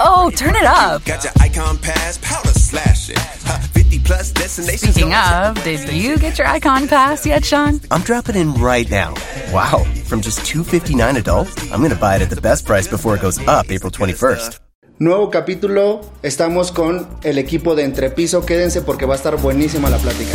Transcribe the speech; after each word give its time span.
Oh, 0.00 0.30
turn 0.34 0.56
it 0.56 0.64
up. 0.64 1.04
got 1.04 1.22
your 1.22 1.32
icon 1.40 1.78
pass 1.78 2.18
50 2.18 3.98
plus 4.00 4.32
this 4.32 4.58
is 4.58 4.80
Speaking 4.80 5.14
of, 5.14 5.62
did 5.62 5.88
you 5.92 6.18
get 6.18 6.38
your 6.38 6.46
icon 6.46 6.88
pass 6.88 7.24
yet, 7.24 7.44
Sean? 7.44 7.80
I'm 7.90 8.02
dropping 8.02 8.36
in 8.36 8.54
right 8.54 8.90
now. 8.90 9.14
Wow, 9.52 9.84
from 10.04 10.20
just 10.20 10.40
$259 10.40 11.18
adult, 11.18 11.48
I'm 11.72 11.78
going 11.78 11.90
to 11.90 11.96
buy 11.96 12.16
it 12.16 12.22
at 12.22 12.30
the 12.30 12.40
best 12.40 12.66
price 12.66 12.88
before 12.88 13.14
it 13.14 13.22
goes 13.22 13.38
up 13.46 13.70
April 13.70 13.90
21st. 13.92 14.58
Nuevo 14.98 15.30
capítulo, 15.30 16.00
estamos 16.22 16.72
con 16.72 17.06
el 17.22 17.38
equipo 17.38 17.74
de 17.74 17.84
Entrepiso. 17.84 18.44
Quédense 18.44 18.80
porque 18.82 19.06
va 19.06 19.14
a 19.14 19.16
estar 19.16 19.36
buenísima 19.36 19.90
la 19.90 19.98
plática. 19.98 20.32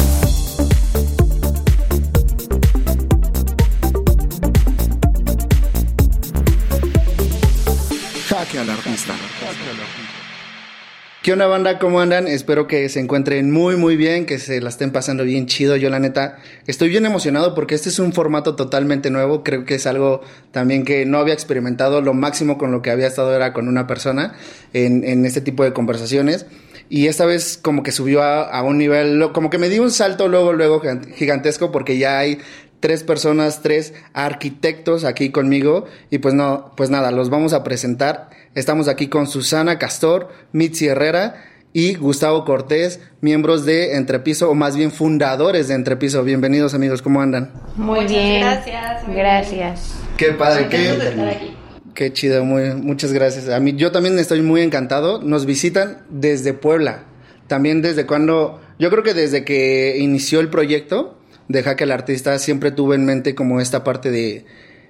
¿Qué 11.21 11.33
onda 11.33 11.45
banda? 11.45 11.77
¿Cómo 11.77 12.01
andan? 12.01 12.27
Espero 12.27 12.65
que 12.65 12.89
se 12.89 12.99
encuentren 12.99 13.51
muy 13.51 13.75
muy 13.75 13.95
bien, 13.95 14.25
que 14.25 14.39
se 14.39 14.59
la 14.59 14.69
estén 14.69 14.91
pasando 14.91 15.23
bien 15.23 15.45
chido. 15.45 15.75
Yo 15.75 15.91
la 15.91 15.99
neta 15.99 16.39
estoy 16.65 16.89
bien 16.89 17.05
emocionado 17.05 17.53
porque 17.53 17.75
este 17.75 17.89
es 17.89 17.99
un 17.99 18.11
formato 18.11 18.55
totalmente 18.55 19.11
nuevo. 19.11 19.43
Creo 19.43 19.63
que 19.63 19.75
es 19.75 19.85
algo 19.85 20.21
también 20.51 20.83
que 20.83 21.05
no 21.05 21.19
había 21.19 21.35
experimentado. 21.35 22.01
Lo 22.01 22.15
máximo 22.15 22.57
con 22.57 22.71
lo 22.71 22.81
que 22.81 22.89
había 22.89 23.05
estado 23.05 23.35
era 23.35 23.53
con 23.53 23.67
una 23.67 23.85
persona 23.85 24.33
en, 24.73 25.03
en 25.03 25.25
este 25.27 25.41
tipo 25.41 25.63
de 25.63 25.73
conversaciones. 25.73 26.47
Y 26.89 27.05
esta 27.05 27.25
vez 27.25 27.59
como 27.61 27.83
que 27.83 27.91
subió 27.91 28.23
a, 28.23 28.41
a 28.41 28.63
un 28.63 28.79
nivel, 28.79 29.31
como 29.31 29.51
que 29.51 29.59
me 29.59 29.69
dio 29.69 29.83
un 29.83 29.91
salto 29.91 30.27
luego, 30.27 30.53
luego 30.53 30.81
gigantesco 31.15 31.71
porque 31.71 31.99
ya 31.99 32.17
hay 32.17 32.39
tres 32.79 33.03
personas, 33.03 33.61
tres 33.61 33.93
arquitectos 34.13 35.05
aquí 35.05 35.29
conmigo. 35.29 35.85
Y 36.09 36.17
pues 36.17 36.33
no, 36.33 36.73
pues 36.75 36.89
nada, 36.89 37.11
los 37.11 37.29
vamos 37.29 37.53
a 37.53 37.63
presentar. 37.63 38.29
Estamos 38.53 38.89
aquí 38.89 39.07
con 39.07 39.27
Susana 39.27 39.79
Castor, 39.79 40.27
Mitzi 40.51 40.87
Herrera 40.87 41.35
y 41.71 41.93
Gustavo 41.95 42.43
Cortés, 42.43 42.99
miembros 43.21 43.63
de 43.63 43.95
Entrepiso, 43.95 44.49
o 44.49 44.55
más 44.55 44.75
bien 44.75 44.91
fundadores 44.91 45.69
de 45.69 45.75
Entrepiso. 45.75 46.21
Bienvenidos 46.25 46.73
amigos, 46.73 47.01
¿cómo 47.01 47.21
andan? 47.21 47.53
Muy 47.77 48.01
Muchas 48.01 48.11
bien. 48.11 48.41
gracias, 48.41 49.07
muy 49.07 49.15
Gracias. 49.15 49.93
Qué 50.17 50.33
padre, 50.33 50.67
qué, 50.67 50.89
estar 50.89 51.29
aquí. 51.29 51.55
qué 51.93 52.11
chido, 52.11 52.43
muy, 52.43 52.75
muchas 52.75 53.13
gracias. 53.13 53.47
A 53.47 53.61
mí, 53.61 53.73
yo 53.77 53.93
también 53.93 54.19
estoy 54.19 54.41
muy 54.41 54.59
encantado. 54.63 55.21
Nos 55.21 55.45
visitan 55.45 55.99
desde 56.09 56.53
Puebla. 56.53 57.05
También 57.47 57.81
desde 57.81 58.05
cuando, 58.05 58.59
yo 58.79 58.89
creo 58.89 59.03
que 59.03 59.13
desde 59.13 59.45
que 59.45 59.95
inició 59.97 60.41
el 60.41 60.49
proyecto 60.49 61.17
de 61.47 61.63
Jaque 61.63 61.85
al 61.85 61.91
Artista, 61.91 62.37
siempre 62.37 62.71
tuve 62.71 62.95
en 62.97 63.05
mente 63.05 63.33
como 63.33 63.61
esta 63.61 63.85
parte 63.85 64.11
de, 64.11 64.45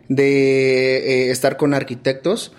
de 0.10 1.28
eh, 1.28 1.30
estar 1.30 1.58
con 1.58 1.76
arquitectos 1.76 2.54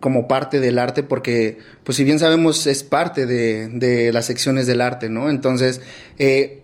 como 0.00 0.28
parte 0.28 0.60
del 0.60 0.78
arte, 0.78 1.02
porque, 1.02 1.58
pues 1.84 1.96
si 1.96 2.04
bien 2.04 2.18
sabemos, 2.18 2.66
es 2.66 2.82
parte 2.82 3.26
de, 3.26 3.68
de 3.68 4.12
las 4.12 4.26
secciones 4.26 4.66
del 4.66 4.80
arte, 4.80 5.08
¿no? 5.08 5.30
Entonces, 5.30 5.80
eh, 6.18 6.62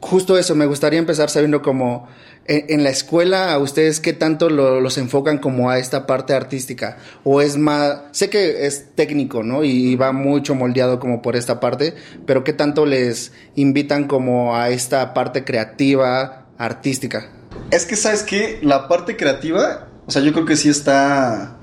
justo 0.00 0.36
eso, 0.38 0.54
me 0.54 0.66
gustaría 0.66 0.98
empezar 0.98 1.30
sabiendo 1.30 1.62
como 1.62 2.08
en, 2.48 2.84
la 2.84 2.90
escuela 2.90 3.52
a 3.52 3.58
ustedes 3.58 3.98
qué 3.98 4.12
tanto 4.12 4.50
lo- 4.50 4.80
los 4.80 4.98
enfocan 4.98 5.38
como 5.38 5.68
a 5.70 5.78
esta 5.78 6.06
parte 6.06 6.32
artística 6.32 6.98
o 7.24 7.40
es 7.40 7.56
más, 7.56 8.02
sé 8.12 8.30
que 8.30 8.66
es 8.66 8.94
técnico, 8.94 9.42
¿no? 9.42 9.64
Y, 9.64 9.96
va 9.96 10.12
mucho 10.12 10.54
moldeado 10.54 11.00
como 11.00 11.22
por 11.22 11.34
esta 11.34 11.58
parte, 11.58 11.94
pero 12.24 12.44
qué 12.44 12.52
tanto 12.52 12.86
les 12.86 13.32
invitan 13.56 14.06
como 14.06 14.54
a 14.54 14.70
esta 14.70 15.12
parte 15.12 15.44
creativa, 15.44 16.46
artística. 16.58 17.30
Es 17.70 17.84
que, 17.84 17.96
¿sabes 17.96 18.22
qué? 18.22 18.58
La 18.62 18.86
parte 18.86 19.16
creativa, 19.16 19.88
o 20.06 20.10
sea, 20.10 20.22
yo 20.22 20.32
creo 20.32 20.46
que 20.46 20.56
sí 20.56 20.68
está 20.68 21.56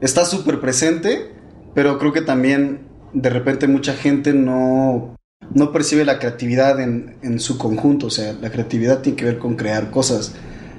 está 0.00 0.24
súper 0.24 0.60
presente, 0.60 1.32
pero 1.74 1.98
creo 1.98 2.12
que 2.12 2.22
también 2.22 2.86
de 3.12 3.30
repente 3.30 3.66
mucha 3.66 3.94
gente 3.94 4.32
no, 4.32 5.16
no 5.54 5.72
percibe 5.72 6.04
la 6.04 6.18
creatividad 6.18 6.80
en, 6.80 7.16
en 7.22 7.40
su 7.40 7.58
conjunto, 7.58 8.08
o 8.08 8.10
sea, 8.10 8.34
la 8.40 8.50
creatividad 8.50 9.00
tiene 9.00 9.16
que 9.16 9.24
ver 9.24 9.38
con 9.38 9.56
crear 9.56 9.90
cosas. 9.90 10.34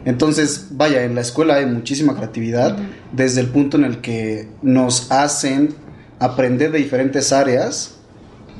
Entonces, 0.05 0.67
vaya, 0.72 1.03
en 1.03 1.16
la 1.16 1.22
escuela 1.22 1.55
hay 1.55 1.66
muchísima 1.66 2.16
creatividad 2.16 2.78
desde 3.11 3.41
el 3.41 3.47
punto 3.47 3.78
en 3.78 3.84
el 3.84 3.99
que 3.99 4.47
nos 4.61 5.11
hacen 5.11 5.75
aprender 6.19 6.72
de 6.72 6.79
diferentes 6.79 7.34
áreas, 7.34 7.95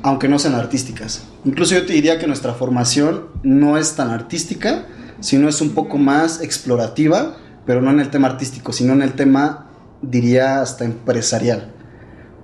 aunque 0.02 0.28
no 0.28 0.38
sean 0.38 0.54
artísticas. 0.54 1.24
Incluso 1.44 1.74
yo 1.74 1.86
te 1.86 1.94
diría 1.94 2.18
que 2.18 2.26
nuestra 2.26 2.54
formación 2.54 3.28
no 3.42 3.78
es 3.78 3.94
tan 3.94 4.10
artística, 4.10 4.86
sino 5.20 5.48
es 5.48 5.60
un 5.60 5.70
poco 5.70 5.96
más 5.98 6.42
explorativa, 6.42 7.36
pero 7.68 7.82
no 7.82 7.90
en 7.90 8.00
el 8.00 8.08
tema 8.08 8.28
artístico, 8.28 8.72
sino 8.72 8.94
en 8.94 9.02
el 9.02 9.12
tema, 9.12 9.66
diría, 10.00 10.62
hasta 10.62 10.86
empresarial. 10.86 11.70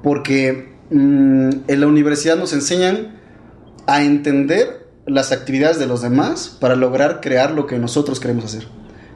Porque 0.03 0.77
mm, 0.91 1.51
en 1.67 1.81
la 1.81 1.87
universidad 1.87 2.37
nos 2.37 2.53
enseñan 2.53 3.23
a 3.87 4.03
entender 4.03 4.87
las 5.07 5.33
actividades 5.33 5.79
de 5.79 5.87
los 5.87 6.03
demás 6.03 6.59
para 6.61 6.77
lograr 6.77 7.23
crear 7.23 7.53
lo 7.53 7.67
que 7.67 7.79
nosotros 7.79 8.21
queremos 8.21 8.45
hacer. 8.45 8.69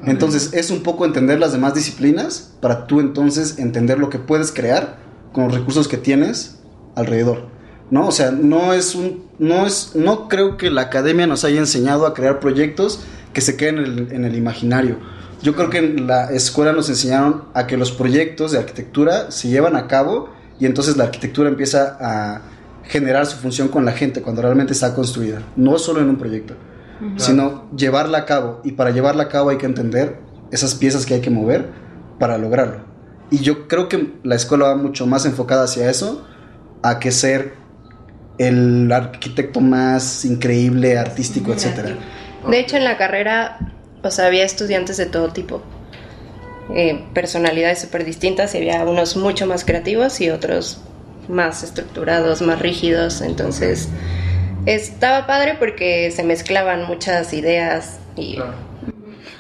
Entonces 0.02 0.54
es 0.54 0.70
un 0.70 0.82
poco 0.82 1.04
entender 1.04 1.41
las 1.41 1.52
demás 1.52 1.74
disciplinas 1.74 2.54
para 2.62 2.86
tú 2.86 3.00
entonces 3.00 3.58
entender 3.58 3.98
lo 3.98 4.08
que 4.08 4.18
puedes 4.18 4.50
crear 4.50 4.97
con 5.34 5.44
los 5.44 5.54
recursos 5.54 5.88
que 5.88 5.98
tienes 5.98 6.58
alrededor. 6.94 7.48
¿No? 7.91 8.08
O 8.08 8.12
sea, 8.12 8.30
no 8.30 8.72
es 8.72 8.94
un 8.94 9.24
no 9.38 9.66
es 9.66 9.92
no 9.94 10.26
creo 10.28 10.56
que 10.56 10.70
la 10.70 10.82
academia 10.82 11.26
nos 11.26 11.44
haya 11.44 11.58
enseñado 11.58 12.06
a 12.06 12.14
crear 12.14 12.41
proyectos 12.41 13.00
que 13.34 13.42
se 13.42 13.58
queden 13.58 13.76
en 13.76 13.84
el, 13.84 14.12
en 14.12 14.24
el 14.24 14.36
imaginario. 14.36 15.17
Yo 15.43 15.54
creo 15.54 15.71
que 15.71 15.78
en 15.78 16.06
la 16.06 16.31
escuela 16.32 16.72
nos 16.72 16.88
enseñaron 16.88 17.44
a 17.54 17.66
que 17.66 17.76
los 17.76 17.93
proyectos 17.93 18.53
de 18.53 18.59
arquitectura 18.59 19.31
se 19.31 19.49
llevan 19.49 19.76
a 19.76 19.87
cabo 19.87 20.31
y 20.59 20.66
entonces 20.66 20.97
la 20.97 21.04
arquitectura 21.04 21.49
empieza 21.49 21.97
a 22.00 22.43
generar 22.84 23.26
su 23.26 23.37
función 23.37 23.69
con 23.69 23.84
la 23.84 23.93
gente 23.93 24.22
cuando 24.22 24.43
realmente 24.43 24.72
está 24.72 24.94
construida, 24.94 25.43
no 25.56 25.78
solo 25.78 26.00
en 26.00 26.09
un 26.09 26.16
proyecto, 26.16 26.54
sino 27.16 27.71
llevarla 27.77 28.19
a 28.19 28.25
cabo 28.25 28.60
y 28.65 28.72
para 28.72 28.91
llevarla 28.91 29.25
a 29.25 29.28
cabo 29.28 29.50
hay 29.50 29.59
que 29.59 29.66
entender 29.66 30.19
esas 30.50 30.75
piezas 30.75 31.06
que 31.06 31.15
hay 31.15 31.21
que 31.21 31.31
mover 31.31 31.69
para 32.19 32.38
lograrlo. 32.38 32.81
Y 33.31 33.38
yo 33.38 33.69
creo 33.69 33.88
que 33.88 34.15
la 34.25 34.34
escuela 34.34 34.69
va 34.69 34.77
mucho 34.77 35.06
más 35.06 35.27
enfocada 35.27 35.65
hacia 35.65 35.91
eso, 35.91 36.27
a 36.82 36.98
que 36.98 37.10
ser 37.10 37.54
el 38.38 38.91
arquitecto 38.91 39.60
más 39.60 40.25
increíble, 40.25 40.98
artístico, 40.98 41.53
etcétera. 41.53 41.97
De 42.48 42.60
hecho, 42.60 42.77
en 42.77 42.84
la 42.84 42.97
carrera, 42.97 43.59
o 44.03 44.10
sea, 44.10 44.26
había 44.26 44.44
estudiantes 44.44 44.97
de 44.97 45.06
todo 45.06 45.28
tipo. 45.28 45.62
Eh, 46.75 47.03
personalidades 47.14 47.81
súper 47.81 48.04
distintas 48.04 48.54
y 48.54 48.59
había 48.59 48.84
unos 48.84 49.16
mucho 49.16 49.47
más 49.47 49.64
creativos 49.64 50.20
y 50.20 50.28
otros 50.28 50.78
más 51.28 51.62
estructurados, 51.62 52.42
más 52.42 52.59
rígidos. 52.60 53.20
Entonces, 53.22 53.88
estaba 54.66 55.26
padre 55.26 55.56
porque 55.59 56.10
se 56.10 56.25
mezclaban 56.25 56.86
muchas 56.86 57.32
ideas 57.32 57.98
y 58.16 58.38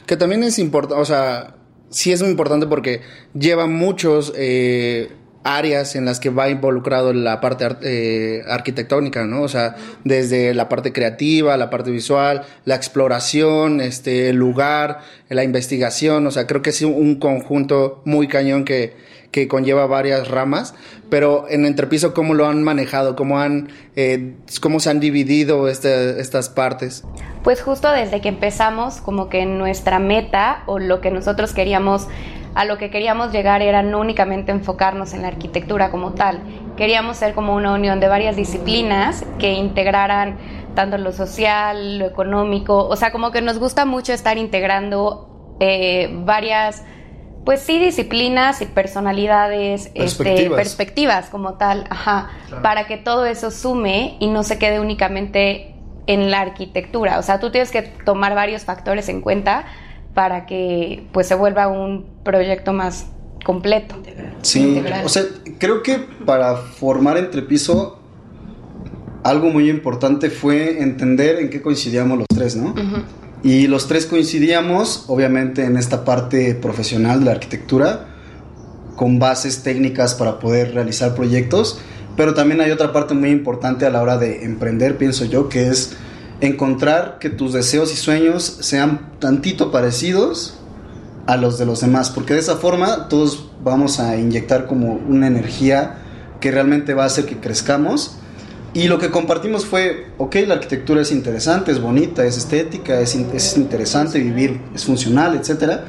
Que 0.06 0.16
también 0.16 0.42
es 0.42 0.58
importante, 0.58 1.02
o 1.02 1.04
sea, 1.04 1.54
sí 1.90 2.12
es 2.12 2.22
muy 2.22 2.30
importante 2.30 2.66
porque 2.66 3.02
lleva 3.34 3.66
muchos 3.66 4.32
eh, 4.36 5.10
áreas 5.56 5.96
en 5.96 6.04
las 6.04 6.20
que 6.20 6.30
va 6.30 6.48
involucrado 6.50 7.12
la 7.12 7.40
parte 7.40 7.64
ar- 7.64 7.78
eh, 7.82 8.42
arquitectónica, 8.48 9.24
¿no? 9.24 9.42
O 9.42 9.48
sea, 9.48 9.76
desde 10.04 10.52
la 10.54 10.68
parte 10.68 10.92
creativa, 10.92 11.56
la 11.56 11.70
parte 11.70 11.90
visual, 11.90 12.42
la 12.64 12.74
exploración, 12.74 13.80
este, 13.80 14.28
el 14.28 14.36
lugar, 14.36 15.00
la 15.28 15.44
investigación, 15.44 16.26
o 16.26 16.30
sea, 16.30 16.46
creo 16.46 16.62
que 16.62 16.70
es 16.70 16.82
un 16.82 17.16
conjunto 17.18 18.02
muy 18.04 18.28
cañón 18.28 18.64
que, 18.64 18.94
que 19.30 19.46
conlleva 19.48 19.86
varias 19.86 20.28
ramas, 20.28 20.74
pero 21.10 21.46
en 21.48 21.64
Entrepiso, 21.66 22.14
¿cómo 22.14 22.34
lo 22.34 22.46
han 22.46 22.62
manejado? 22.62 23.14
¿Cómo, 23.16 23.38
han, 23.38 23.68
eh, 23.96 24.34
cómo 24.60 24.80
se 24.80 24.90
han 24.90 25.00
dividido 25.00 25.68
este- 25.68 26.20
estas 26.20 26.48
partes? 26.48 27.04
Pues 27.42 27.62
justo 27.62 27.90
desde 27.90 28.20
que 28.20 28.28
empezamos, 28.28 28.96
como 29.00 29.28
que 29.28 29.44
nuestra 29.46 29.98
meta 29.98 30.62
o 30.66 30.78
lo 30.78 31.00
que 31.00 31.10
nosotros 31.10 31.52
queríamos, 31.52 32.06
a 32.54 32.64
lo 32.64 32.78
que 32.78 32.90
queríamos 32.90 33.32
llegar 33.32 33.62
era 33.62 33.82
no 33.82 34.00
únicamente 34.00 34.52
enfocarnos 34.52 35.14
en 35.14 35.22
la 35.22 35.28
arquitectura 35.28 35.90
como 35.90 36.12
tal, 36.12 36.40
queríamos 36.76 37.16
ser 37.16 37.34
como 37.34 37.54
una 37.54 37.72
unión 37.72 38.00
de 38.00 38.08
varias 38.08 38.36
disciplinas 38.36 39.24
que 39.38 39.52
integraran 39.52 40.38
tanto 40.74 40.96
lo 40.98 41.12
social, 41.12 41.98
lo 41.98 42.06
económico, 42.06 42.86
o 42.86 42.96
sea, 42.96 43.10
como 43.10 43.30
que 43.30 43.42
nos 43.42 43.58
gusta 43.58 43.84
mucho 43.84 44.12
estar 44.12 44.38
integrando 44.38 45.56
eh, 45.60 46.08
varias, 46.24 46.84
pues 47.44 47.60
sí, 47.60 47.78
disciplinas 47.78 48.62
y 48.62 48.66
personalidades, 48.66 49.86
este, 49.86 50.00
Perspectivas. 50.00 50.56
perspectivas 50.56 51.28
como 51.30 51.54
tal, 51.54 51.84
ajá, 51.90 52.30
para 52.62 52.86
que 52.86 52.96
todo 52.96 53.26
eso 53.26 53.50
sume 53.50 54.16
y 54.20 54.28
no 54.28 54.44
se 54.44 54.58
quede 54.58 54.78
únicamente 54.78 55.74
en 56.06 56.30
la 56.30 56.40
arquitectura. 56.40 57.18
O 57.18 57.22
sea, 57.22 57.40
tú 57.40 57.50
tienes 57.50 57.70
que 57.70 57.82
tomar 57.82 58.34
varios 58.34 58.64
factores 58.64 59.08
en 59.08 59.20
cuenta 59.20 59.64
para 60.18 60.46
que 60.46 61.04
pues 61.12 61.28
se 61.28 61.36
vuelva 61.36 61.68
un 61.68 62.04
proyecto 62.24 62.72
más 62.72 63.06
completo. 63.44 63.94
Sí, 64.42 64.58
Integral. 64.58 65.06
o 65.06 65.08
sea, 65.08 65.22
creo 65.60 65.84
que 65.84 65.94
para 66.26 66.56
formar 66.56 67.16
entrepiso 67.18 68.00
algo 69.22 69.50
muy 69.50 69.70
importante 69.70 70.28
fue 70.28 70.82
entender 70.82 71.38
en 71.38 71.50
qué 71.50 71.62
coincidíamos 71.62 72.18
los 72.18 72.26
tres, 72.34 72.56
¿no? 72.56 72.74
Y 73.44 73.68
los 73.68 73.86
tres 73.86 74.06
coincidíamos, 74.06 75.04
obviamente, 75.06 75.62
en 75.64 75.76
esta 75.76 76.04
parte 76.04 76.52
profesional 76.56 77.20
de 77.20 77.26
la 77.26 77.30
arquitectura, 77.30 78.06
con 78.96 79.20
bases 79.20 79.62
técnicas 79.62 80.16
para 80.16 80.40
poder 80.40 80.74
realizar 80.74 81.14
proyectos, 81.14 81.78
pero 82.16 82.34
también 82.34 82.60
hay 82.60 82.72
otra 82.72 82.92
parte 82.92 83.14
muy 83.14 83.30
importante 83.30 83.86
a 83.86 83.90
la 83.90 84.02
hora 84.02 84.18
de 84.18 84.44
emprender, 84.44 84.98
pienso 84.98 85.26
yo, 85.26 85.48
que 85.48 85.68
es 85.68 85.96
encontrar 86.40 87.18
que 87.18 87.30
tus 87.30 87.52
deseos 87.52 87.92
y 87.92 87.96
sueños 87.96 88.44
sean 88.60 89.10
tantito 89.18 89.70
parecidos 89.72 90.58
a 91.26 91.36
los 91.36 91.58
de 91.58 91.66
los 91.66 91.80
demás, 91.80 92.10
porque 92.10 92.34
de 92.34 92.40
esa 92.40 92.56
forma 92.56 93.08
todos 93.08 93.50
vamos 93.62 94.00
a 94.00 94.16
inyectar 94.16 94.66
como 94.66 94.94
una 94.94 95.26
energía 95.26 95.98
que 96.40 96.50
realmente 96.50 96.94
va 96.94 97.02
a 97.02 97.06
hacer 97.06 97.26
que 97.26 97.36
crezcamos. 97.36 98.16
Y 98.74 98.86
lo 98.88 98.98
que 98.98 99.10
compartimos 99.10 99.66
fue, 99.66 100.06
ok, 100.18 100.36
la 100.46 100.54
arquitectura 100.54 101.02
es 101.02 101.10
interesante, 101.10 101.72
es 101.72 101.80
bonita, 101.80 102.24
es 102.24 102.36
estética, 102.36 103.00
es, 103.00 103.14
es 103.14 103.56
interesante 103.56 104.20
vivir, 104.20 104.60
es 104.74 104.84
funcional, 104.84 105.34
etc. 105.34 105.80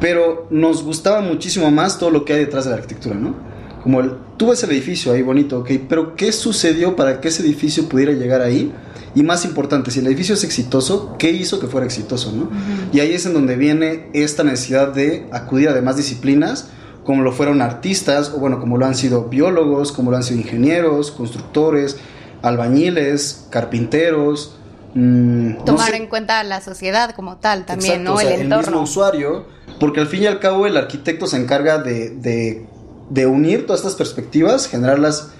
Pero 0.00 0.46
nos 0.50 0.82
gustaba 0.82 1.20
muchísimo 1.20 1.70
más 1.70 1.98
todo 1.98 2.10
lo 2.10 2.24
que 2.24 2.32
hay 2.32 2.40
detrás 2.40 2.64
de 2.64 2.70
la 2.70 2.76
arquitectura, 2.76 3.14
¿no? 3.14 3.34
Como 3.82 4.00
el, 4.00 4.12
tú 4.36 4.48
ves 4.48 4.62
el 4.64 4.70
edificio 4.72 5.12
ahí 5.12 5.22
bonito, 5.22 5.60
ok, 5.60 5.70
pero 5.88 6.16
¿qué 6.16 6.32
sucedió 6.32 6.96
para 6.96 7.20
que 7.20 7.28
ese 7.28 7.42
edificio 7.42 7.88
pudiera 7.88 8.12
llegar 8.12 8.40
ahí? 8.40 8.72
Y 9.16 9.22
más 9.22 9.46
importante, 9.46 9.90
si 9.90 10.00
el 10.00 10.06
edificio 10.08 10.34
es 10.34 10.44
exitoso, 10.44 11.16
¿qué 11.18 11.30
hizo 11.30 11.58
que 11.58 11.68
fuera 11.68 11.86
exitoso? 11.86 12.32
¿no? 12.32 12.50
Y 12.92 13.00
ahí 13.00 13.14
es 13.14 13.24
en 13.24 13.32
donde 13.32 13.56
viene 13.56 14.10
esta 14.12 14.44
necesidad 14.44 14.92
de 14.92 15.26
acudir 15.32 15.70
a 15.70 15.72
demás 15.72 15.96
disciplinas, 15.96 16.68
como 17.02 17.22
lo 17.22 17.32
fueron 17.32 17.62
artistas, 17.62 18.30
o 18.36 18.38
bueno, 18.38 18.60
como 18.60 18.76
lo 18.76 18.84
han 18.84 18.94
sido 18.94 19.24
biólogos, 19.24 19.90
como 19.90 20.10
lo 20.10 20.18
han 20.18 20.22
sido 20.22 20.40
ingenieros, 20.40 21.10
constructores, 21.12 21.96
albañiles, 22.42 23.46
carpinteros. 23.48 24.58
Mmm, 24.92 25.64
Tomar 25.64 25.94
en 25.94 26.08
cuenta 26.08 26.44
la 26.44 26.60
sociedad 26.60 27.14
como 27.14 27.38
tal 27.38 27.64
también, 27.64 28.04
¿no? 28.04 28.20
el 28.20 28.28
entorno. 28.28 28.56
El 28.56 28.66
mismo 28.66 28.82
usuario, 28.82 29.46
porque 29.80 30.00
al 30.00 30.08
fin 30.08 30.24
y 30.24 30.26
al 30.26 30.40
cabo 30.40 30.66
el 30.66 30.76
arquitecto 30.76 31.26
se 31.26 31.38
encarga 31.38 31.78
de, 31.78 32.10
de, 32.10 32.66
de 33.08 33.26
unir 33.26 33.64
todas 33.64 33.80
estas 33.80 33.94
perspectivas, 33.94 34.68
generarlas 34.68 35.30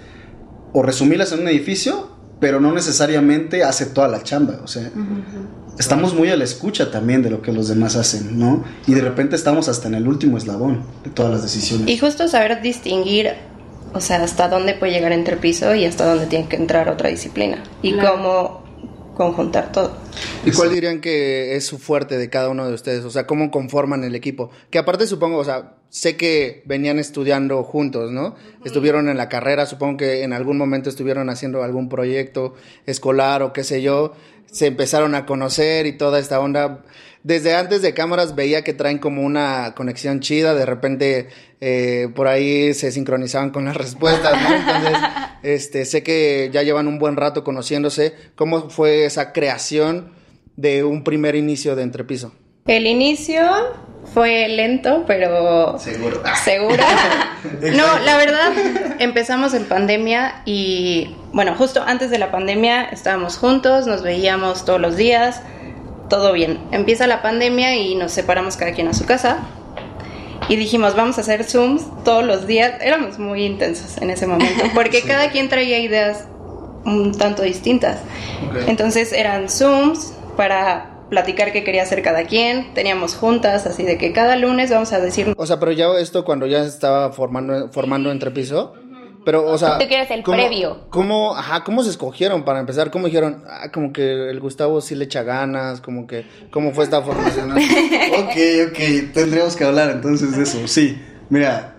o 0.72 0.82
resumirlas 0.82 1.32
en 1.32 1.40
un 1.40 1.48
edificio 1.48 2.15
pero 2.40 2.60
no 2.60 2.72
necesariamente 2.72 3.64
hace 3.64 3.86
toda 3.86 4.08
la 4.08 4.22
chamba, 4.22 4.60
o 4.62 4.66
sea, 4.66 4.90
estamos 5.78 6.14
muy 6.14 6.30
a 6.30 6.36
la 6.36 6.44
escucha 6.44 6.90
también 6.90 7.22
de 7.22 7.30
lo 7.30 7.40
que 7.40 7.52
los 7.52 7.68
demás 7.68 7.96
hacen, 7.96 8.38
¿no? 8.38 8.64
Y 8.86 8.94
de 8.94 9.00
repente 9.00 9.36
estamos 9.36 9.68
hasta 9.68 9.88
en 9.88 9.94
el 9.94 10.06
último 10.06 10.36
eslabón 10.36 10.82
de 11.04 11.10
todas 11.10 11.32
las 11.32 11.42
decisiones. 11.42 11.88
Y 11.88 11.96
justo 11.96 12.28
saber 12.28 12.60
distinguir, 12.60 13.32
o 13.94 14.00
sea, 14.00 14.22
hasta 14.22 14.48
dónde 14.48 14.74
puede 14.74 14.92
llegar 14.92 15.12
entre 15.12 15.36
piso 15.36 15.74
y 15.74 15.86
hasta 15.86 16.04
dónde 16.04 16.26
tiene 16.26 16.48
que 16.48 16.56
entrar 16.56 16.88
otra 16.88 17.08
disciplina 17.08 17.62
y 17.82 17.94
cómo 17.96 18.65
conjuntar 19.16 19.72
todo. 19.72 19.92
¿Y 20.44 20.52
cuál 20.52 20.72
dirían 20.72 21.00
que 21.00 21.56
es 21.56 21.66
su 21.66 21.78
fuerte 21.78 22.18
de 22.18 22.30
cada 22.30 22.50
uno 22.50 22.68
de 22.68 22.74
ustedes? 22.74 23.04
O 23.04 23.10
sea, 23.10 23.26
¿cómo 23.26 23.50
conforman 23.50 24.04
el 24.04 24.14
equipo? 24.14 24.50
Que 24.70 24.78
aparte 24.78 25.06
supongo, 25.06 25.38
o 25.38 25.44
sea, 25.44 25.74
sé 25.88 26.16
que 26.16 26.62
venían 26.66 26.98
estudiando 26.98 27.64
juntos, 27.64 28.12
¿no? 28.12 28.36
Estuvieron 28.64 29.08
en 29.08 29.16
la 29.16 29.28
carrera, 29.28 29.66
supongo 29.66 29.96
que 29.96 30.22
en 30.22 30.32
algún 30.32 30.58
momento 30.58 30.90
estuvieron 30.90 31.30
haciendo 31.30 31.62
algún 31.62 31.88
proyecto 31.88 32.54
escolar 32.84 33.42
o 33.42 33.52
qué 33.52 33.64
sé 33.64 33.82
yo, 33.82 34.12
se 34.46 34.66
empezaron 34.66 35.14
a 35.14 35.26
conocer 35.26 35.86
y 35.86 35.92
toda 35.92 36.18
esta 36.18 36.38
onda. 36.38 36.84
Desde 37.26 37.56
antes 37.56 37.82
de 37.82 37.92
cámaras 37.92 38.36
veía 38.36 38.62
que 38.62 38.72
traen 38.72 38.98
como 38.98 39.22
una 39.22 39.74
conexión 39.74 40.20
chida, 40.20 40.54
de 40.54 40.64
repente 40.64 41.26
eh, 41.60 42.06
por 42.14 42.28
ahí 42.28 42.72
se 42.72 42.92
sincronizaban 42.92 43.50
con 43.50 43.64
las 43.64 43.76
respuestas, 43.76 44.40
¿no? 44.40 44.54
Entonces, 44.54 44.96
este, 45.42 45.84
sé 45.86 46.04
que 46.04 46.50
ya 46.52 46.62
llevan 46.62 46.86
un 46.86 47.00
buen 47.00 47.16
rato 47.16 47.42
conociéndose. 47.42 48.14
¿Cómo 48.36 48.70
fue 48.70 49.06
esa 49.06 49.32
creación 49.32 50.12
de 50.54 50.84
un 50.84 51.02
primer 51.02 51.34
inicio 51.34 51.74
de 51.74 51.82
Entrepiso? 51.82 52.32
El 52.64 52.86
inicio 52.86 53.42
fue 54.14 54.46
lento, 54.46 55.02
pero 55.08 55.80
seguro. 55.80 56.22
Segura. 56.44 56.86
no, 57.60 57.98
la 58.04 58.18
verdad, 58.18 58.52
empezamos 59.00 59.52
en 59.54 59.64
pandemia 59.64 60.42
y 60.44 61.16
bueno, 61.32 61.56
justo 61.56 61.82
antes 61.84 62.08
de 62.10 62.18
la 62.18 62.30
pandemia 62.30 62.84
estábamos 62.84 63.36
juntos, 63.36 63.88
nos 63.88 64.02
veíamos 64.02 64.64
todos 64.64 64.80
los 64.80 64.96
días, 64.96 65.42
todo 66.08 66.32
bien. 66.32 66.58
Empieza 66.70 67.06
la 67.06 67.22
pandemia 67.22 67.76
y 67.76 67.94
nos 67.94 68.12
separamos 68.12 68.56
cada 68.56 68.72
quien 68.72 68.88
a 68.88 68.94
su 68.94 69.04
casa. 69.04 69.38
Y 70.48 70.56
dijimos, 70.56 70.94
vamos 70.94 71.18
a 71.18 71.22
hacer 71.22 71.44
Zooms 71.44 71.86
todos 72.04 72.24
los 72.24 72.46
días. 72.46 72.74
Éramos 72.80 73.18
muy 73.18 73.44
intensos 73.44 73.98
en 73.98 74.10
ese 74.10 74.26
momento, 74.26 74.64
porque 74.74 75.02
cada 75.02 75.30
quien 75.30 75.48
traía 75.48 75.78
ideas 75.78 76.24
un 76.84 77.12
tanto 77.16 77.42
distintas. 77.42 77.98
Entonces 78.66 79.12
eran 79.12 79.48
Zooms 79.48 80.14
para 80.36 80.92
platicar 81.10 81.52
qué 81.52 81.64
quería 81.64 81.82
hacer 81.82 82.02
cada 82.02 82.24
quien, 82.24 82.74
teníamos 82.74 83.14
juntas, 83.14 83.66
así 83.66 83.84
de 83.84 83.96
que 83.96 84.12
cada 84.12 84.36
lunes 84.36 84.70
vamos 84.70 84.92
a 84.92 85.00
decir... 85.00 85.34
O 85.36 85.46
sea, 85.46 85.60
pero 85.60 85.72
ya 85.72 85.86
esto 85.98 86.24
cuando 86.24 86.46
ya 86.46 86.64
estaba 86.64 87.12
formando, 87.12 87.68
formando 87.70 88.10
entre 88.10 88.30
piso, 88.30 88.74
pero, 89.26 89.44
o 89.44 89.58
sea... 89.58 89.76
Tú 89.76 89.88
quieres 89.88 90.08
el 90.12 90.22
previo. 90.22 90.86
¿cómo, 90.88 91.34
ajá, 91.34 91.64
¿Cómo 91.64 91.82
se 91.82 91.90
escogieron 91.90 92.44
para 92.44 92.60
empezar? 92.60 92.92
¿Cómo 92.92 93.06
dijeron, 93.06 93.42
ah, 93.50 93.72
como 93.72 93.92
que 93.92 94.30
el 94.30 94.38
Gustavo 94.38 94.80
sí 94.80 94.94
le 94.94 95.06
echa 95.06 95.24
ganas, 95.24 95.80
como 95.80 96.06
que, 96.06 96.24
¿cómo 96.52 96.72
fue 96.72 96.84
esta 96.84 97.02
formación? 97.02 97.50
ok, 97.50 98.36
ok, 98.68 99.12
tendríamos 99.12 99.56
que 99.56 99.64
hablar 99.64 99.90
entonces 99.90 100.36
de 100.36 100.44
eso, 100.44 100.68
sí. 100.68 100.96
Mira, 101.28 101.74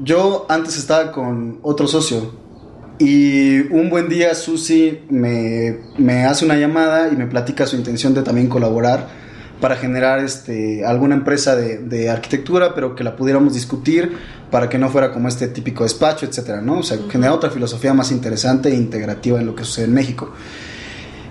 yo 0.00 0.46
antes 0.48 0.76
estaba 0.78 1.12
con 1.12 1.60
otro 1.62 1.86
socio, 1.86 2.32
y 2.98 3.60
un 3.72 3.88
buen 3.88 4.08
día 4.08 4.34
Susi 4.34 5.02
me, 5.10 5.78
me, 5.96 6.24
hace 6.24 6.44
una 6.44 6.56
llamada 6.56 7.08
y 7.08 7.16
me 7.16 7.28
platica 7.28 7.68
su 7.68 7.76
intención 7.76 8.14
de 8.14 8.22
también 8.24 8.48
colaborar 8.48 9.06
para 9.60 9.76
generar 9.76 10.20
este, 10.20 10.84
alguna 10.84 11.14
empresa 11.14 11.56
de, 11.56 11.78
de, 11.78 12.10
arquitectura, 12.10 12.74
pero 12.74 12.94
que 12.94 13.04
la 13.04 13.16
pudiéramos 13.16 13.54
discutir 13.54 14.16
para 14.50 14.68
que 14.68 14.78
no 14.78 14.88
fuera 14.88 15.12
como 15.12 15.28
este 15.28 15.48
típico 15.48 15.84
despacho, 15.84 16.26
etcétera, 16.26 16.60
¿no? 16.60 16.78
O 16.78 16.82
sea, 16.82 16.98
generar 17.10 17.34
otra 17.34 17.50
filosofía 17.50 17.94
más 17.94 18.10
interesante 18.10 18.70
e 18.70 18.74
integrativa 18.74 19.40
en 19.40 19.46
lo 19.46 19.54
que 19.54 19.64
sucede 19.64 19.84
en 19.86 19.94
México. 19.94 20.32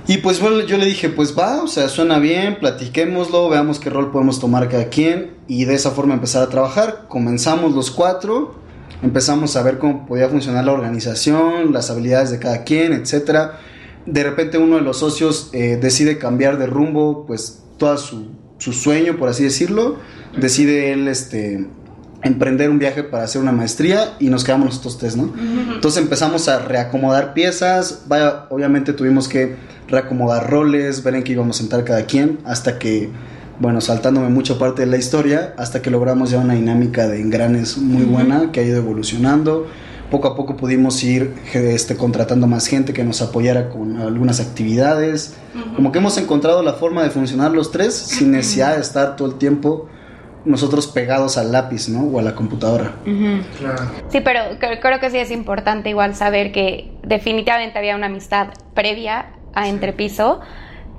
Y 0.08 0.18
pues 0.18 0.40
bueno, 0.40 0.62
yo 0.62 0.78
le 0.78 0.86
dije, 0.86 1.10
pues 1.10 1.38
va, 1.38 1.62
o 1.62 1.68
sea, 1.68 1.88
suena 1.88 2.18
bien, 2.20 2.58
platiquémoslo, 2.60 3.50
veamos 3.50 3.80
qué 3.80 3.90
rol 3.90 4.12
podemos 4.12 4.40
tomar 4.40 4.68
cada 4.70 4.86
quien 4.86 5.36
y 5.48 5.66
de 5.66 5.76
esa 5.76 5.92
forma 5.92 6.14
empezar 6.14 6.44
a 6.44 6.50
trabajar. 6.50 7.06
Comenzamos 7.08 7.74
los 7.74 7.92
cuatro 7.92 8.60
empezamos 9.02 9.56
a 9.56 9.64
ver 9.64 9.78
cómo 9.78 10.06
podía 10.06 10.30
funcionar 10.30 10.66
la 10.66 10.74
organización, 10.74 11.72
las 11.74 11.90
habilidades 11.90 12.32
de 12.32 12.40
cada 12.40 12.64
quien, 12.64 12.94
etc. 12.94 13.52
De 14.06 14.24
repente 14.24 14.58
uno 14.58 14.76
de 14.78 14.82
los 14.82 15.00
socios 15.00 15.50
eh, 15.54 15.78
decide 15.82 16.18
cambiar 16.18 16.58
de 16.58 16.68
rumbo, 16.68 17.26
pues 17.26 17.64
todo 17.80 17.98
su, 17.98 18.28
su, 18.60 18.72
sueño, 18.74 19.18
por 19.18 19.30
así 19.30 19.44
decirlo, 19.44 19.98
decide 20.40 20.94
él 20.94 21.08
este, 21.08 21.68
emprender 22.22 22.70
un 22.70 22.78
viaje 22.78 23.02
para 23.04 23.24
hacer 23.24 23.42
una 23.42 23.52
maestría 23.52 24.16
y 24.20 24.30
nos 24.30 24.44
quedamos 24.44 24.68
nosotros 24.68 25.00
tres, 25.00 25.18
¿no? 25.18 25.34
Entonces 25.74 26.04
empezamos 26.04 26.48
a 26.48 26.60
reacomodar 26.60 27.34
piezas, 27.34 28.04
vaya, 28.08 28.46
obviamente 28.52 28.94
tuvimos 28.94 29.28
que 29.28 29.56
reacomodar 29.88 30.52
roles, 30.52 31.04
ver 31.04 31.16
en 31.16 31.24
qué 31.24 31.32
íbamos 31.32 31.60
a 31.60 31.64
entrar 31.64 31.84
cada 31.84 32.06
quien, 32.06 32.38
hasta 32.46 32.78
que 32.78 33.10
bueno, 33.60 33.82
saltándome 33.82 34.30
mucha 34.30 34.58
parte 34.58 34.84
de 34.84 34.88
la 34.88 34.98
historia, 34.98 35.54
hasta 35.58 35.82
que 35.82 35.90
logramos 35.90 36.30
ya 36.32 36.40
una 36.40 36.54
dinámica 36.54 37.08
de 37.08 37.20
engranes 37.20 37.78
muy 37.78 38.04
buena 38.04 38.52
que 38.54 38.62
ha 38.62 38.64
ido 38.64 38.78
evolucionando. 38.78 39.68
Poco 40.12 40.28
a 40.28 40.36
poco 40.36 40.56
pudimos 40.56 41.04
ir 41.04 41.36
este, 41.54 41.96
contratando 41.96 42.48
más 42.48 42.68
gente 42.68 42.94
que 42.94 43.04
nos 43.04 43.22
apoyara 43.22 43.70
con 43.70 44.02
algunas 44.02 44.40
actividades. 44.40 45.38
Como 45.76 45.92
que 45.92 46.00
hemos 46.00 46.18
encontrado 46.18 46.64
la 46.64 46.74
forma 46.74 47.04
de 47.04 47.10
funcionar 47.10 47.52
los 47.52 47.72
tres 47.72 47.94
sin 47.94 48.32
necesidad 48.32 48.76
de 48.76 48.82
estar 48.82 49.16
todo 49.16 49.28
el 49.28 49.36
tiempo 49.36 49.88
nosotros 50.46 50.88
pegados 50.88 51.38
al 51.38 51.52
lápiz, 51.52 51.90
¿no? 51.90 52.06
O 52.06 52.20
a 52.20 52.22
la 52.22 52.34
computadora. 52.34 52.94
Sí, 54.08 54.22
pero 54.22 54.42
creo 54.60 55.00
que 55.00 55.12
sí 55.12 55.18
es 55.18 55.32
importante 55.32 55.90
igual 55.90 56.16
saber 56.16 56.52
que 56.52 56.92
definitivamente 57.04 57.78
había 57.78 57.96
una 57.96 58.08
amistad 58.08 58.48
previa 58.74 59.34
a 59.54 59.68
Entrepiso 59.68 60.40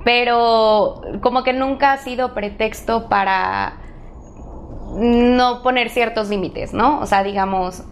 pero 0.03 1.01
como 1.21 1.43
que 1.43 1.53
nunca 1.53 1.93
ha 1.93 1.97
sido 1.97 2.33
pretexto 2.33 3.09
para 3.09 3.80
no 4.95 5.63
poner 5.63 5.89
ciertos 5.89 6.29
límites, 6.29 6.73
¿no? 6.73 6.99
O 6.99 7.05
sea, 7.05 7.23
digamos, 7.23 7.83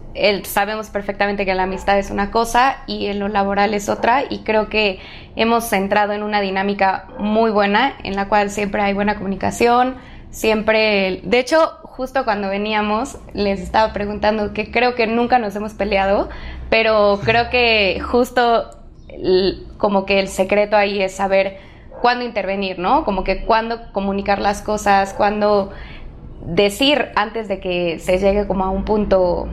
sabemos 0.44 0.90
perfectamente 0.90 1.46
que 1.46 1.54
la 1.54 1.62
amistad 1.62 1.98
es 1.98 2.10
una 2.10 2.30
cosa 2.30 2.78
y 2.86 3.06
en 3.06 3.18
lo 3.18 3.28
laboral 3.28 3.74
es 3.74 3.88
otra 3.88 4.24
y 4.28 4.40
creo 4.40 4.68
que 4.68 4.98
hemos 5.36 5.64
centrado 5.64 6.12
en 6.12 6.22
una 6.22 6.40
dinámica 6.40 7.06
muy 7.18 7.50
buena 7.50 7.94
en 8.02 8.16
la 8.16 8.28
cual 8.28 8.50
siempre 8.50 8.82
hay 8.82 8.92
buena 8.92 9.16
comunicación, 9.16 9.96
siempre, 10.30 11.20
de 11.24 11.38
hecho, 11.38 11.78
justo 11.82 12.24
cuando 12.24 12.48
veníamos 12.48 13.18
les 13.34 13.60
estaba 13.60 13.92
preguntando 13.92 14.52
que 14.52 14.70
creo 14.70 14.94
que 14.94 15.06
nunca 15.06 15.38
nos 15.38 15.56
hemos 15.56 15.74
peleado, 15.74 16.28
pero 16.68 17.20
creo 17.24 17.50
que 17.50 18.00
justo 18.00 18.70
como 19.78 20.06
que 20.06 20.20
el 20.20 20.28
secreto 20.28 20.76
ahí 20.76 21.02
es 21.02 21.14
saber 21.14 21.58
cuándo 22.00 22.24
intervenir, 22.24 22.78
¿no? 22.78 23.04
Como 23.04 23.24
que 23.24 23.44
cuándo 23.44 23.92
comunicar 23.92 24.38
las 24.38 24.62
cosas, 24.62 25.12
cuándo 25.14 25.70
decir 26.46 27.06
antes 27.16 27.48
de 27.48 27.60
que 27.60 27.98
se 27.98 28.18
llegue 28.18 28.46
como 28.46 28.64
a 28.64 28.70
un 28.70 28.84
punto, 28.84 29.48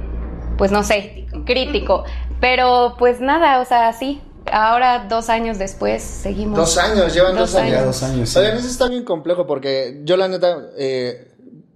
pues 0.58 0.72
no 0.72 0.84
sé, 0.84 1.28
crítico. 1.46 2.04
Pero 2.40 2.96
pues 2.98 3.20
nada, 3.20 3.60
o 3.62 3.66
sea, 3.66 3.94
sí. 3.94 4.22
Ahora, 4.52 5.08
dos 5.10 5.30
años 5.30 5.58
después, 5.58 6.02
seguimos. 6.02 6.58
Dos 6.58 6.78
años, 6.78 7.14
llevan 7.14 7.36
dos, 7.36 7.54
años. 7.56 7.84
Dos 7.86 8.04
años 8.04 8.36
Oigan, 8.38 8.56
eso 8.58 8.68
está 8.68 8.88
bien 8.88 9.04
complejo 9.04 9.46
porque 9.46 10.02
yo 10.06 10.16
la 10.16 10.30
neta 10.30 10.58
eh, 10.78 11.32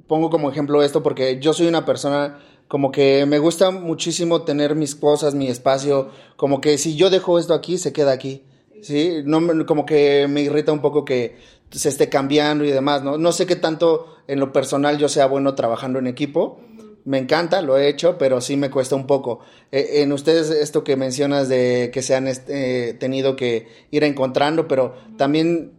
pongo 0.07 0.29
como 0.29 0.49
ejemplo 0.49 0.81
esto 0.81 1.03
porque 1.03 1.39
yo 1.41 1.51
soy 1.51 1.67
una 1.67 1.83
persona 1.85 2.39
como 2.69 2.91
que 2.91 3.25
me 3.25 3.39
gusta 3.39 3.71
muchísimo 3.71 4.43
tener 4.43 4.75
mis 4.75 4.95
cosas, 4.95 5.35
mi 5.35 5.49
espacio, 5.49 6.11
como 6.37 6.61
que 6.61 6.77
si 6.77 6.95
yo 6.95 7.09
dejo 7.09 7.37
esto 7.37 7.53
aquí, 7.53 7.77
se 7.77 7.91
queda 7.91 8.13
aquí. 8.13 8.45
Sí, 8.81 9.21
no, 9.25 9.41
me- 9.41 9.65
como 9.65 9.85
que 9.85 10.27
me 10.29 10.39
irrita 10.41 10.71
un 10.71 10.79
poco 10.79 11.03
que 11.03 11.37
se 11.71 11.89
esté 11.89 12.09
cambiando 12.09 12.63
y 12.65 12.71
demás, 12.71 13.03
¿no? 13.03 13.17
No 13.17 13.31
sé 13.31 13.45
qué 13.45 13.55
tanto 13.55 14.17
en 14.27 14.39
lo 14.39 14.51
personal 14.53 14.97
yo 14.97 15.09
sea 15.09 15.25
bueno 15.25 15.55
trabajando 15.55 15.99
en 15.99 16.07
equipo. 16.07 16.59
Me 17.03 17.17
encanta, 17.17 17.61
lo 17.63 17.77
he 17.77 17.87
hecho, 17.87 18.17
pero 18.19 18.41
sí 18.41 18.57
me 18.57 18.69
cuesta 18.69 18.95
un 18.95 19.07
poco. 19.07 19.39
Eh, 19.71 20.01
en 20.03 20.11
ustedes 20.11 20.51
esto 20.51 20.83
que 20.83 20.95
mencionas 20.95 21.49
de 21.49 21.89
que 21.91 22.01
se 22.03 22.15
han 22.15 22.27
este, 22.27 22.93
tenido 22.95 23.35
que 23.35 23.67
ir 23.89 24.03
encontrando, 24.03 24.67
pero 24.67 24.93
también 25.17 25.71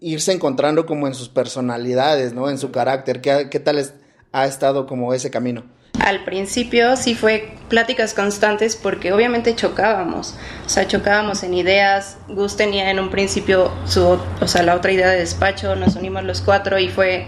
irse 0.00 0.32
encontrando 0.32 0.86
como 0.86 1.08
en 1.08 1.14
sus 1.14 1.28
personalidades, 1.28 2.32
¿no? 2.32 2.48
En 2.48 2.58
su 2.58 2.70
carácter. 2.70 3.20
¿Qué, 3.20 3.48
qué 3.50 3.58
tal 3.58 3.78
es- 3.78 3.94
ha 4.30 4.46
estado 4.46 4.86
como 4.86 5.12
ese 5.14 5.30
camino? 5.30 5.64
Al 6.08 6.24
principio 6.24 6.96
sí 6.96 7.14
fue 7.14 7.50
pláticas 7.68 8.14
constantes 8.14 8.76
porque 8.76 9.12
obviamente 9.12 9.54
chocábamos, 9.54 10.36
o 10.64 10.68
sea, 10.70 10.88
chocábamos 10.88 11.42
en 11.42 11.52
ideas. 11.52 12.16
Gus 12.28 12.56
tenía 12.56 12.90
en 12.90 12.98
un 12.98 13.10
principio 13.10 13.70
su, 13.84 14.18
o 14.40 14.48
sea, 14.48 14.62
la 14.62 14.74
otra 14.74 14.90
idea 14.90 15.10
de 15.10 15.18
despacho, 15.18 15.76
nos 15.76 15.96
unimos 15.96 16.24
los 16.24 16.40
cuatro 16.40 16.78
y 16.78 16.88
fue 16.88 17.26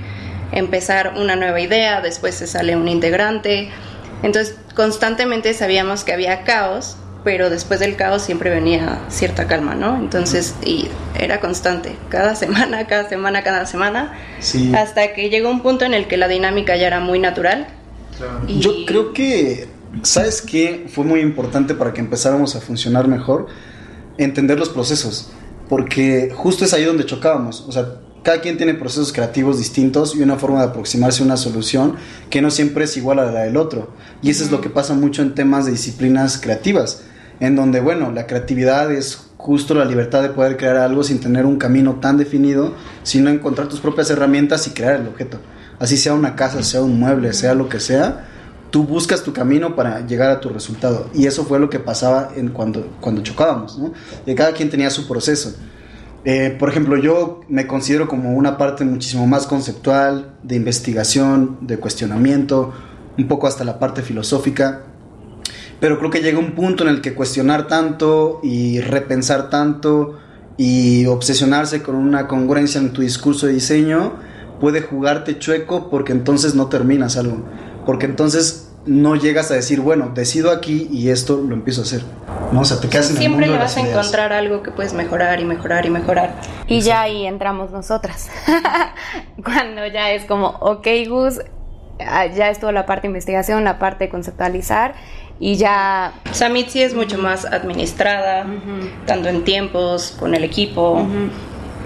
empezar 0.52 1.12
una 1.18 1.36
nueva 1.36 1.60
idea, 1.60 2.00
después 2.00 2.36
se 2.36 2.46
sale 2.46 2.74
un 2.74 2.88
integrante. 2.88 3.68
Entonces, 4.22 4.56
constantemente 4.74 5.52
sabíamos 5.52 6.02
que 6.02 6.14
había 6.14 6.44
caos, 6.44 6.96
pero 7.22 7.50
después 7.50 7.80
del 7.80 7.96
caos 7.96 8.22
siempre 8.22 8.48
venía 8.48 8.98
cierta 9.10 9.46
calma, 9.46 9.74
¿no? 9.74 9.98
Entonces, 9.98 10.54
y 10.64 10.88
era 11.18 11.38
constante, 11.40 11.96
cada 12.08 12.34
semana, 12.34 12.86
cada 12.86 13.10
semana, 13.10 13.42
cada 13.42 13.66
semana, 13.66 14.14
Sí. 14.38 14.72
hasta 14.74 15.12
que 15.12 15.28
llegó 15.28 15.50
un 15.50 15.60
punto 15.60 15.84
en 15.84 15.92
el 15.92 16.08
que 16.08 16.16
la 16.16 16.28
dinámica 16.28 16.76
ya 16.76 16.86
era 16.86 17.00
muy 17.00 17.18
natural. 17.18 17.66
Y- 18.46 18.60
Yo 18.60 18.72
creo 18.86 19.12
que, 19.12 19.68
¿sabes 20.02 20.42
qué? 20.42 20.86
Fue 20.92 21.04
muy 21.04 21.20
importante 21.20 21.74
para 21.74 21.92
que 21.92 22.00
empezáramos 22.00 22.56
a 22.56 22.60
funcionar 22.60 23.08
mejor, 23.08 23.46
entender 24.18 24.58
los 24.58 24.68
procesos, 24.68 25.30
porque 25.68 26.30
justo 26.34 26.64
es 26.64 26.72
ahí 26.72 26.84
donde 26.84 27.06
chocábamos, 27.06 27.64
o 27.68 27.72
sea, 27.72 28.00
cada 28.22 28.40
quien 28.42 28.58
tiene 28.58 28.74
procesos 28.74 29.12
creativos 29.14 29.56
distintos 29.56 30.14
y 30.14 30.22
una 30.22 30.36
forma 30.36 30.58
de 30.60 30.66
aproximarse 30.68 31.22
a 31.22 31.24
una 31.26 31.38
solución 31.38 31.96
que 32.28 32.42
no 32.42 32.50
siempre 32.50 32.84
es 32.84 32.96
igual 32.98 33.18
a 33.18 33.32
la 33.32 33.40
del 33.44 33.56
otro. 33.56 33.92
Y 34.20 34.28
eso 34.28 34.44
es 34.44 34.50
lo 34.50 34.60
que 34.60 34.68
pasa 34.68 34.92
mucho 34.92 35.22
en 35.22 35.34
temas 35.34 35.64
de 35.64 35.72
disciplinas 35.72 36.38
creativas, 36.38 37.02
en 37.40 37.56
donde, 37.56 37.80
bueno, 37.80 38.12
la 38.12 38.26
creatividad 38.26 38.92
es 38.92 39.30
justo 39.38 39.72
la 39.74 39.86
libertad 39.86 40.20
de 40.20 40.28
poder 40.28 40.58
crear 40.58 40.76
algo 40.76 41.02
sin 41.02 41.18
tener 41.20 41.46
un 41.46 41.56
camino 41.56 41.94
tan 41.94 42.18
definido, 42.18 42.74
sino 43.04 43.30
encontrar 43.30 43.68
tus 43.68 43.80
propias 43.80 44.10
herramientas 44.10 44.66
y 44.66 44.72
crear 44.72 45.00
el 45.00 45.08
objeto. 45.08 45.38
Así 45.80 45.96
sea 45.96 46.12
una 46.12 46.36
casa, 46.36 46.62
sea 46.62 46.82
un 46.82 47.00
mueble, 47.00 47.32
sea 47.32 47.54
lo 47.54 47.70
que 47.70 47.80
sea, 47.80 48.28
tú 48.70 48.84
buscas 48.84 49.22
tu 49.22 49.32
camino 49.32 49.74
para 49.74 50.06
llegar 50.06 50.30
a 50.30 50.38
tu 50.38 50.50
resultado. 50.50 51.08
Y 51.14 51.26
eso 51.26 51.44
fue 51.46 51.58
lo 51.58 51.70
que 51.70 51.80
pasaba 51.80 52.32
en 52.36 52.50
cuando, 52.50 52.86
cuando 53.00 53.22
chocábamos, 53.22 53.78
¿no? 53.78 53.94
Y 54.26 54.34
cada 54.34 54.52
quien 54.52 54.68
tenía 54.68 54.90
su 54.90 55.08
proceso. 55.08 55.54
Eh, 56.26 56.54
por 56.58 56.68
ejemplo, 56.68 56.98
yo 56.98 57.40
me 57.48 57.66
considero 57.66 58.08
como 58.08 58.34
una 58.34 58.58
parte 58.58 58.84
muchísimo 58.84 59.26
más 59.26 59.46
conceptual, 59.46 60.34
de 60.42 60.56
investigación, 60.56 61.56
de 61.62 61.78
cuestionamiento, 61.78 62.74
un 63.16 63.26
poco 63.26 63.46
hasta 63.46 63.64
la 63.64 63.78
parte 63.78 64.02
filosófica. 64.02 64.82
Pero 65.80 65.98
creo 65.98 66.10
que 66.10 66.20
llega 66.20 66.38
un 66.38 66.52
punto 66.54 66.84
en 66.84 66.90
el 66.90 67.00
que 67.00 67.14
cuestionar 67.14 67.68
tanto 67.68 68.40
y 68.42 68.80
repensar 68.80 69.48
tanto 69.48 70.18
y 70.58 71.06
obsesionarse 71.06 71.82
con 71.82 71.94
una 71.94 72.28
congruencia 72.28 72.78
en 72.78 72.92
tu 72.92 73.00
discurso 73.00 73.46
de 73.46 73.54
diseño 73.54 74.28
puede 74.60 74.82
jugarte 74.82 75.38
chueco 75.38 75.90
porque 75.90 76.12
entonces 76.12 76.54
no 76.54 76.66
terminas 76.66 77.16
algo. 77.16 77.38
Porque 77.86 78.06
entonces 78.06 78.70
no 78.86 79.16
llegas 79.16 79.50
a 79.50 79.54
decir, 79.54 79.80
bueno, 79.80 80.12
decido 80.14 80.50
aquí 80.50 80.88
y 80.90 81.10
esto 81.10 81.42
lo 81.46 81.54
empiezo 81.54 81.80
a 81.82 81.84
hacer. 81.84 82.02
¿no? 82.52 82.60
O 82.60 82.64
sea, 82.64 82.80
te 82.80 82.88
quedas 82.88 83.06
en 83.10 83.16
el 83.16 83.18
Siempre 83.18 83.46
mundo 83.46 83.46
le 83.46 83.52
de 83.52 83.58
vas 83.58 83.70
las 83.70 83.76
a 83.76 83.80
ideas. 83.80 83.96
encontrar 83.96 84.32
algo 84.32 84.62
que 84.62 84.70
puedes 84.70 84.92
mejorar 84.92 85.40
y 85.40 85.44
mejorar 85.44 85.86
y 85.86 85.90
mejorar. 85.90 86.34
Y 86.66 86.80
ya 86.80 87.02
ahí 87.02 87.26
entramos 87.26 87.70
nosotras. 87.70 88.28
Cuando 89.44 89.86
ya 89.86 90.10
es 90.12 90.24
como, 90.24 90.48
ok, 90.60 90.86
Gus, 91.08 91.40
ah, 92.06 92.26
ya 92.26 92.50
estuvo 92.50 92.72
la 92.72 92.86
parte 92.86 93.02
de 93.02 93.08
investigación, 93.08 93.64
la 93.64 93.78
parte 93.78 94.04
de 94.04 94.10
conceptualizar 94.10 94.94
y 95.42 95.56
ya 95.56 96.12
O 96.30 96.34
sea, 96.34 96.50
Mitzi 96.50 96.82
es 96.82 96.94
mucho 96.94 97.16
más 97.16 97.46
administrada, 97.46 98.46
tanto 99.06 99.30
en 99.30 99.42
tiempos, 99.42 100.14
con 100.18 100.34
el 100.34 100.44
equipo. 100.44 101.06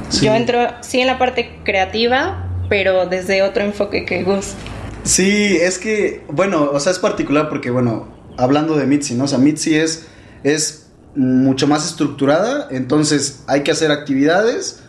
Sí. 0.09 0.27
Yo 0.27 0.35
entro, 0.35 0.69
sí, 0.81 1.01
en 1.01 1.07
la 1.07 1.19
parte 1.19 1.61
creativa, 1.63 2.49
pero 2.69 3.07
desde 3.07 3.43
otro 3.43 3.65
enfoque 3.65 4.05
que 4.05 4.23
Gus. 4.23 4.55
Sí, 5.03 5.57
es 5.61 5.79
que, 5.79 6.25
bueno, 6.31 6.71
o 6.73 6.81
sea, 6.81 6.93
es 6.93 6.99
particular 6.99 7.49
porque, 7.49 7.71
bueno, 7.71 8.09
hablando 8.37 8.77
de 8.77 8.87
Mitzi, 8.87 9.15
¿no? 9.15 9.25
O 9.25 9.29
sea, 9.29 9.39
Mitzi 9.39 9.75
es, 9.75 10.07
es 10.43 10.87
mucho 11.15 11.67
más 11.67 11.87
estructurada, 11.87 12.69
entonces 12.71 13.45
hay 13.47 13.63
que 13.63 13.71
hacer 13.71 13.91
actividades 13.91 14.81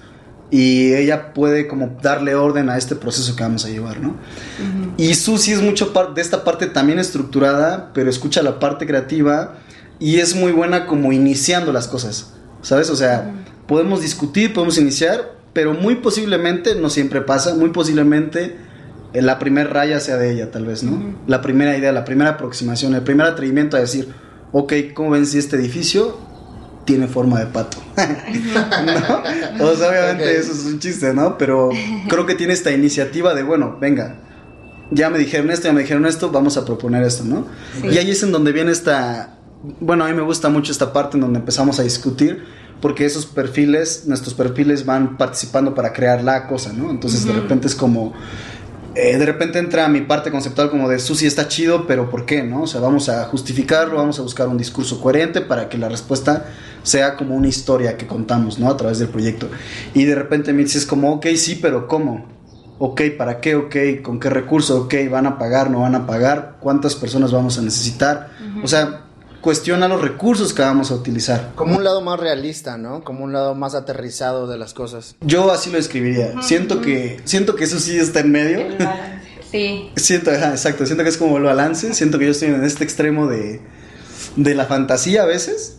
y 0.52 0.94
ella 0.94 1.34
puede 1.34 1.68
como 1.68 1.98
darle 2.02 2.36
orden 2.36 2.70
a 2.70 2.78
este 2.78 2.96
proceso 2.96 3.36
que 3.36 3.44
vamos 3.44 3.66
a 3.66 3.70
llevar, 3.70 4.00
¿no? 4.00 4.16
Y 4.98 5.14
Susi 5.16 5.52
es 5.52 5.62
mucho 5.62 5.92
de 6.16 6.22
esta 6.22 6.44
parte 6.44 6.68
también 6.68 7.00
estructurada, 7.00 7.92
pero 7.94 8.10
escucha 8.10 8.42
la 8.42 8.60
parte 8.60 8.88
creativa 8.88 9.58
y 10.00 10.20
es 10.20 10.36
muy 10.36 10.52
buena 10.52 10.88
como 10.88 11.12
iniciando 11.12 11.72
las 11.74 11.88
cosas, 11.88 12.34
¿sabes? 12.62 12.90
O 12.90 12.96
sea, 12.96 13.34
podemos 13.68 14.02
discutir, 14.02 14.54
podemos 14.54 14.78
iniciar, 14.78 15.35
pero 15.56 15.74
muy 15.74 15.96
posiblemente, 15.96 16.76
no 16.76 16.90
siempre 16.90 17.22
pasa, 17.22 17.56
muy 17.56 17.70
posiblemente 17.70 18.58
eh, 19.14 19.22
la 19.22 19.40
primera 19.40 19.70
raya 19.70 20.02
sea 20.02 20.18
de 20.18 20.34
ella, 20.34 20.52
tal 20.52 20.66
vez, 20.66 20.84
¿no? 20.84 21.16
La 21.28 21.42
primera 21.42 21.78
idea, 21.78 21.94
la 21.94 22.04
primera 22.04 22.32
aproximación, 22.32 22.94
el 22.94 23.04
primer 23.04 23.26
atrevimiento 23.26 23.78
a 23.78 23.80
decir, 23.80 24.10
ok, 24.52 24.74
¿cómo 24.94 25.12
ven 25.12 25.26
si 25.26 25.38
este 25.38 25.56
edificio 25.56 26.18
tiene 26.84 27.08
forma 27.08 27.40
de 27.40 27.46
pato? 27.46 27.78
¿No? 29.58 29.66
O 29.66 29.76
sea, 29.78 29.90
obviamente 29.90 30.26
Ok. 30.26 30.40
eso 30.40 30.52
es 30.52 30.66
un 30.66 30.80
chiste, 30.80 31.14
¿no? 31.14 31.38
Pero 31.38 31.70
creo 32.10 32.26
que 32.26 32.36
tiene 32.36 32.52
esta 32.52 32.72
iniciativa 32.72 33.34
de, 33.34 33.44
bueno, 33.44 33.78
venga, 33.80 34.18
ya 34.92 35.10
me 35.10 35.18
dijeron 35.18 35.50
esto, 35.52 35.68
ya 35.70 35.74
me 35.74 35.84
dijeron 35.84 36.06
esto, 36.06 36.32
vamos 36.32 36.58
a 36.58 36.66
proponer 36.66 37.04
esto, 37.04 37.24
¿no? 37.24 37.48
Y 37.90 37.98
ahí 37.98 38.12
es 38.12 38.22
en 38.24 38.34
donde 38.34 38.52
viene 38.52 38.72
esta, 38.74 39.38
bueno, 39.80 40.04
a 40.04 40.10
mí 40.10 40.14
me 40.14 40.22
gusta 40.22 40.50
mucho 40.50 40.74
esta 40.74 40.92
parte 40.92 41.16
en 41.16 41.22
donde 41.22 41.40
empezamos 41.40 41.80
a 41.80 41.84
discutir, 41.84 42.44
porque 42.82 43.06
esos 43.06 43.26
perfiles, 43.26 44.04
nuestros 44.06 44.34
perfiles 44.34 44.86
van 44.86 45.18
participando 45.18 45.74
para 45.74 45.94
crear 45.94 46.24
la 46.24 46.48
cosa, 46.48 46.74
¿no? 46.74 46.90
Entonces 46.90 47.26
de 47.26 47.34
repente 47.34 47.68
es 47.68 47.76
como, 47.76 48.14
eh, 48.96 49.18
de 49.18 49.26
repente 49.26 49.60
entra 49.60 49.88
mi 49.88 50.02
parte 50.02 50.32
conceptual 50.32 50.70
como 50.70 50.88
de 50.88 51.00
Susi 51.00 51.26
está 51.26 51.48
chido, 51.48 51.86
pero 51.86 52.10
¿por 52.10 52.26
qué, 52.26 52.44
no? 52.44 52.64
O 52.64 52.68
sea, 52.68 52.82
vamos 52.82 53.10
a 53.10 53.26
justificarlo, 53.26 53.98
vamos 53.98 54.20
a 54.20 54.22
buscar 54.22 54.48
un 54.48 54.58
discurso 54.58 55.02
coherente 55.02 55.42
para 55.42 55.68
que 55.68 55.78
la 55.78 55.90
respuesta 55.90 56.46
sea 56.84 57.16
como 57.16 57.36
una 57.36 57.48
historia 57.48 57.98
que 57.98 58.08
contamos, 58.08 58.60
¿no? 58.60 58.70
A 58.70 58.78
través 58.78 59.00
del 59.00 59.10
proyecto. 59.10 59.50
Y 59.94 60.06
de 60.06 60.16
repente 60.16 60.54
me 60.54 60.64
dices 60.64 60.86
como, 60.86 61.12
ok, 61.14 61.28
sí, 61.36 61.60
pero 61.62 61.88
¿cómo? 61.88 62.26
Ok, 62.78 63.02
¿para 63.18 63.40
qué? 63.40 63.56
Ok, 63.56 63.76
¿con 64.04 64.20
qué 64.20 64.30
recurso? 64.30 64.84
Ok, 64.84 64.96
¿van 65.10 65.26
a 65.26 65.38
pagar? 65.38 65.70
¿No 65.72 65.82
van 65.82 65.96
a 65.96 66.06
pagar? 66.06 66.58
¿Cuántas 66.60 66.96
personas 66.96 67.32
vamos 67.32 67.58
a 67.58 67.62
necesitar? 67.62 68.30
O 68.64 68.68
sea, 68.68 69.05
cuestiona 69.46 69.88
los 69.88 70.02
recursos 70.02 70.56
que 70.56 70.64
vamos 70.64 70.90
a 70.90 70.96
utilizar. 70.96 71.52
Como 71.54 71.76
un 71.76 71.84
lado 71.84 72.02
más 72.02 72.20
realista, 72.20 72.80
¿no? 72.80 73.04
Como 73.04 73.24
un 73.24 73.32
lado 73.32 73.54
más 73.54 73.76
aterrizado 73.76 74.48
de 74.48 74.58
las 74.58 74.74
cosas. 74.74 75.16
Yo 75.22 75.52
así 75.52 75.70
lo 75.70 75.78
escribiría. 75.78 76.42
Siento 76.42 76.82
que 76.82 77.22
siento 77.26 77.56
que 77.56 77.66
eso 77.66 77.78
sí 77.78 77.96
está 77.96 78.22
en 78.22 78.32
medio. 78.32 78.66
sí. 79.52 79.92
Siento, 79.98 80.32
ajá, 80.32 80.50
exacto, 80.50 80.88
siento 80.88 81.04
que 81.04 81.12
es 81.12 81.18
como 81.18 81.38
el 81.38 81.44
balance, 81.44 81.94
siento 81.94 82.18
que 82.18 82.26
yo 82.26 82.32
estoy 82.32 82.48
en 82.48 82.64
este 82.64 82.84
extremo 82.84 83.28
de, 83.28 83.62
de 84.36 84.56
la 84.56 84.66
fantasía 84.66 85.22
a 85.22 85.26
veces. 85.28 85.78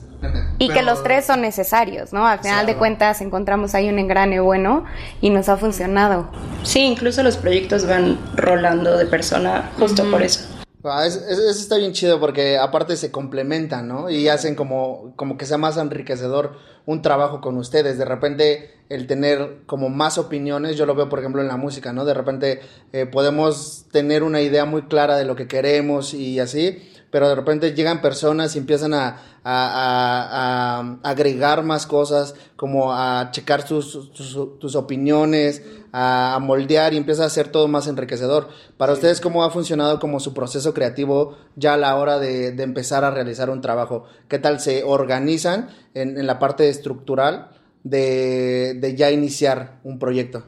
Y 0.58 0.68
que 0.68 0.82
los 0.82 1.02
tres 1.02 1.26
son 1.26 1.40
necesarios, 1.40 2.12
¿no? 2.12 2.24
Al 2.24 2.38
final 2.38 2.66
de 2.66 2.76
cuentas 2.76 3.20
encontramos 3.20 3.74
ahí 3.74 3.88
un 3.88 3.98
engrane 3.98 4.38
bueno 4.38 4.84
y 5.20 5.30
nos 5.30 5.48
ha 5.48 5.56
funcionado. 5.56 6.30
Sí, 6.62 6.82
incluso 6.82 7.24
los 7.24 7.36
proyectos 7.36 7.84
van 7.84 8.16
rolando 8.36 8.96
de 8.96 9.06
persona 9.06 9.72
justo 9.76 10.08
por 10.08 10.22
eso. 10.22 10.55
Ah, 10.88 11.06
es- 11.06 11.16
es- 11.16 11.38
Eso 11.38 11.60
está 11.60 11.76
bien 11.76 11.92
chido 11.92 12.20
porque 12.20 12.58
aparte 12.58 12.96
se 12.96 13.10
complementan, 13.10 13.88
¿no? 13.88 14.08
Y 14.10 14.28
hacen 14.28 14.54
como, 14.54 15.12
como 15.16 15.36
que 15.36 15.46
sea 15.46 15.58
más 15.58 15.76
enriquecedor 15.76 16.52
un 16.86 17.02
trabajo 17.02 17.40
con 17.40 17.56
ustedes. 17.56 17.98
De 17.98 18.04
repente 18.04 18.70
el 18.88 19.06
tener 19.06 19.62
como 19.66 19.88
más 19.88 20.16
opiniones, 20.18 20.76
yo 20.76 20.86
lo 20.86 20.94
veo 20.94 21.08
por 21.08 21.18
ejemplo 21.18 21.42
en 21.42 21.48
la 21.48 21.56
música, 21.56 21.92
¿no? 21.92 22.04
De 22.04 22.14
repente 22.14 22.60
eh, 22.92 23.06
podemos 23.06 23.86
tener 23.90 24.22
una 24.22 24.40
idea 24.40 24.64
muy 24.64 24.82
clara 24.82 25.16
de 25.16 25.24
lo 25.24 25.34
que 25.36 25.48
queremos 25.48 26.14
y 26.14 26.38
así, 26.40 26.78
pero 27.16 27.30
de 27.30 27.34
repente 27.34 27.72
llegan 27.72 28.02
personas 28.02 28.54
y 28.54 28.58
empiezan 28.58 28.92
a, 28.92 29.16
a- 29.42 30.80
a- 30.82 30.98
a 31.02 31.08
agregar 31.10 31.62
más 31.62 31.86
cosas, 31.86 32.34
como 32.56 32.92
a 32.92 33.30
checar 33.30 33.64
tus, 33.64 34.12
tus, 34.12 34.58
tus 34.58 34.74
opiniones, 34.76 35.62
a, 35.92 36.34
a 36.34 36.38
moldear 36.40 36.92
y 36.92 36.98
empieza 36.98 37.24
a 37.24 37.30
ser 37.30 37.48
todo 37.48 37.68
más 37.68 37.86
enriquecedor. 37.86 38.50
Para 38.76 38.92
ustedes, 38.92 39.22
¿cómo 39.22 39.44
ha 39.44 39.50
funcionado 39.50 39.98
como 39.98 40.20
su 40.20 40.34
proceso 40.34 40.74
creativo 40.74 41.38
ya 41.54 41.72
a 41.72 41.76
la 41.78 41.96
hora 41.96 42.18
de, 42.18 42.52
de 42.52 42.62
empezar 42.64 43.02
a 43.02 43.10
realizar 43.10 43.48
un 43.48 43.62
trabajo? 43.62 44.04
¿Qué 44.28 44.38
tal 44.38 44.60
se 44.60 44.84
organizan 44.84 45.70
en, 45.94 46.18
en 46.18 46.26
la 46.26 46.38
parte 46.38 46.68
estructural 46.68 47.48
de, 47.82 48.74
de 48.78 48.94
ya 48.94 49.10
iniciar 49.10 49.78
un 49.84 49.98
proyecto? 49.98 50.44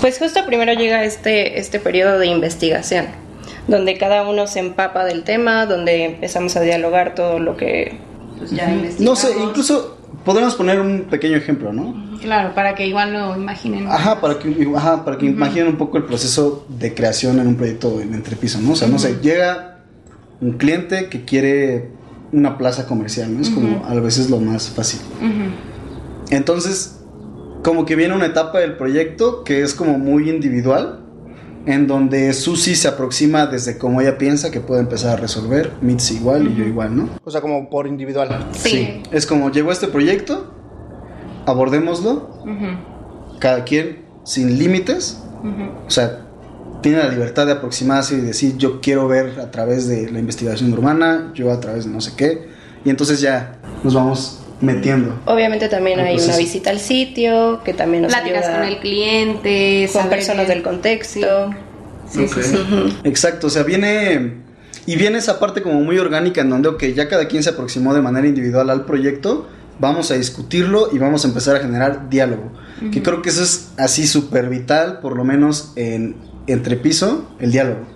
Pues 0.00 0.18
justo 0.18 0.44
primero 0.44 0.72
llega 0.72 1.04
este, 1.04 1.60
este 1.60 1.78
periodo 1.78 2.18
de 2.18 2.26
investigación. 2.26 3.06
Donde 3.68 3.98
cada 3.98 4.28
uno 4.28 4.46
se 4.46 4.60
empapa 4.60 5.04
del 5.04 5.24
tema, 5.24 5.66
donde 5.66 6.04
empezamos 6.04 6.56
a 6.56 6.60
dialogar 6.60 7.14
todo 7.14 7.38
lo 7.38 7.56
que 7.56 7.98
pues, 8.38 8.50
ya 8.50 8.70
investigamos. 8.70 9.00
No 9.00 9.16
sé, 9.16 9.42
incluso 9.42 9.98
podemos 10.24 10.54
poner 10.54 10.80
un 10.80 11.02
pequeño 11.10 11.36
ejemplo, 11.36 11.72
¿no? 11.72 12.10
Claro, 12.20 12.54
para 12.54 12.74
que 12.74 12.86
igual 12.86 13.12
lo 13.12 13.36
imaginen. 13.36 13.86
Ajá, 13.88 14.20
para 14.20 14.38
que, 14.38 14.68
ajá, 14.76 15.04
para 15.04 15.16
que 15.16 15.26
imaginen 15.26 15.68
un 15.68 15.76
poco 15.76 15.96
el 15.96 16.04
proceso 16.04 16.66
de 16.68 16.94
creación 16.94 17.38
en 17.38 17.46
un 17.46 17.56
proyecto 17.56 18.00
en 18.00 18.14
entrepiso, 18.14 18.60
¿no? 18.60 18.72
O 18.72 18.76
sea, 18.76 18.88
no 18.88 18.98
sé, 18.98 19.18
llega 19.22 19.84
un 20.40 20.52
cliente 20.52 21.08
que 21.08 21.24
quiere 21.24 21.90
una 22.32 22.58
plaza 22.58 22.86
comercial, 22.86 23.34
¿no? 23.34 23.40
Es 23.40 23.50
como 23.50 23.84
a 23.86 23.94
veces 23.94 24.30
lo 24.30 24.38
más 24.38 24.68
fácil. 24.68 25.00
Entonces, 26.30 27.00
como 27.62 27.84
que 27.84 27.96
viene 27.96 28.14
una 28.14 28.26
etapa 28.26 28.60
del 28.60 28.76
proyecto 28.76 29.44
que 29.44 29.62
es 29.62 29.74
como 29.74 29.98
muy 29.98 30.30
individual, 30.30 31.00
en 31.66 31.86
donde 31.86 32.32
Susi 32.32 32.74
se 32.74 32.88
aproxima 32.88 33.46
desde 33.46 33.78
como 33.78 34.00
ella 34.00 34.18
piensa 34.18 34.50
que 34.50 34.60
puede 34.60 34.80
empezar 34.80 35.18
a 35.18 35.20
resolver, 35.20 35.72
Mitzi 35.80 36.16
igual 36.16 36.48
y 36.48 36.54
yo 36.54 36.64
igual, 36.64 36.96
¿no? 36.96 37.10
O 37.24 37.30
sea, 37.30 37.40
como 37.40 37.68
por 37.68 37.86
individual. 37.86 38.48
Sí. 38.52 39.02
Es 39.10 39.26
como 39.26 39.50
llegó 39.50 39.72
este 39.72 39.88
proyecto, 39.88 40.54
abordémoslo, 41.46 42.44
cada 43.38 43.64
quien 43.64 44.06
sin 44.24 44.58
límites, 44.58 45.22
o 45.86 45.90
sea, 45.90 46.26
tiene 46.82 46.98
la 46.98 47.08
libertad 47.08 47.46
de 47.46 47.52
aproximarse 47.52 48.14
y 48.16 48.20
decir 48.20 48.56
yo 48.56 48.80
quiero 48.80 49.06
ver 49.06 49.38
a 49.40 49.50
través 49.50 49.86
de 49.86 50.10
la 50.10 50.18
investigación 50.18 50.72
urbana, 50.72 51.32
yo 51.34 51.52
a 51.52 51.60
través 51.60 51.84
de 51.84 51.90
no 51.90 52.00
sé 52.00 52.12
qué, 52.16 52.48
y 52.84 52.90
entonces 52.90 53.20
ya 53.20 53.58
nos 53.84 53.94
vamos 53.94 54.39
metiendo. 54.60 55.18
Obviamente 55.26 55.68
también 55.68 56.00
hay 56.00 56.18
una 56.18 56.36
visita 56.36 56.70
al 56.70 56.80
sitio, 56.80 57.62
que 57.64 57.74
también 57.74 58.02
nos 58.02 58.12
Pláticas 58.12 58.44
ayuda 58.44 58.58
con 58.58 58.68
el 58.68 58.78
cliente, 58.78 59.88
con 59.92 60.08
personas 60.08 60.46
bien. 60.46 60.58
del 60.58 60.62
contexto. 60.62 61.50
Sí, 62.08 62.26
sí, 62.28 62.42
sí. 62.42 62.56
Exacto, 63.04 63.46
o 63.46 63.50
sea, 63.50 63.62
viene 63.62 64.50
y 64.86 64.96
viene 64.96 65.18
esa 65.18 65.38
parte 65.38 65.62
como 65.62 65.80
muy 65.80 65.98
orgánica 65.98 66.40
en 66.40 66.50
donde, 66.50 66.68
ok, 66.68 66.84
ya 66.94 67.08
cada 67.08 67.28
quien 67.28 67.42
se 67.42 67.50
aproximó 67.50 67.94
de 67.94 68.02
manera 68.02 68.26
individual 68.26 68.70
al 68.70 68.86
proyecto, 68.86 69.48
vamos 69.78 70.10
a 70.10 70.14
discutirlo 70.14 70.88
y 70.92 70.98
vamos 70.98 71.24
a 71.24 71.28
empezar 71.28 71.56
a 71.56 71.60
generar 71.60 72.08
diálogo. 72.08 72.50
Que 72.92 73.02
creo 73.02 73.20
que 73.20 73.28
eso 73.28 73.42
es 73.42 73.72
así 73.76 74.06
súper 74.06 74.48
vital, 74.48 75.00
por 75.00 75.14
lo 75.14 75.22
menos 75.22 75.72
en 75.76 76.16
entrepiso, 76.46 77.30
el 77.38 77.52
diálogo. 77.52 77.86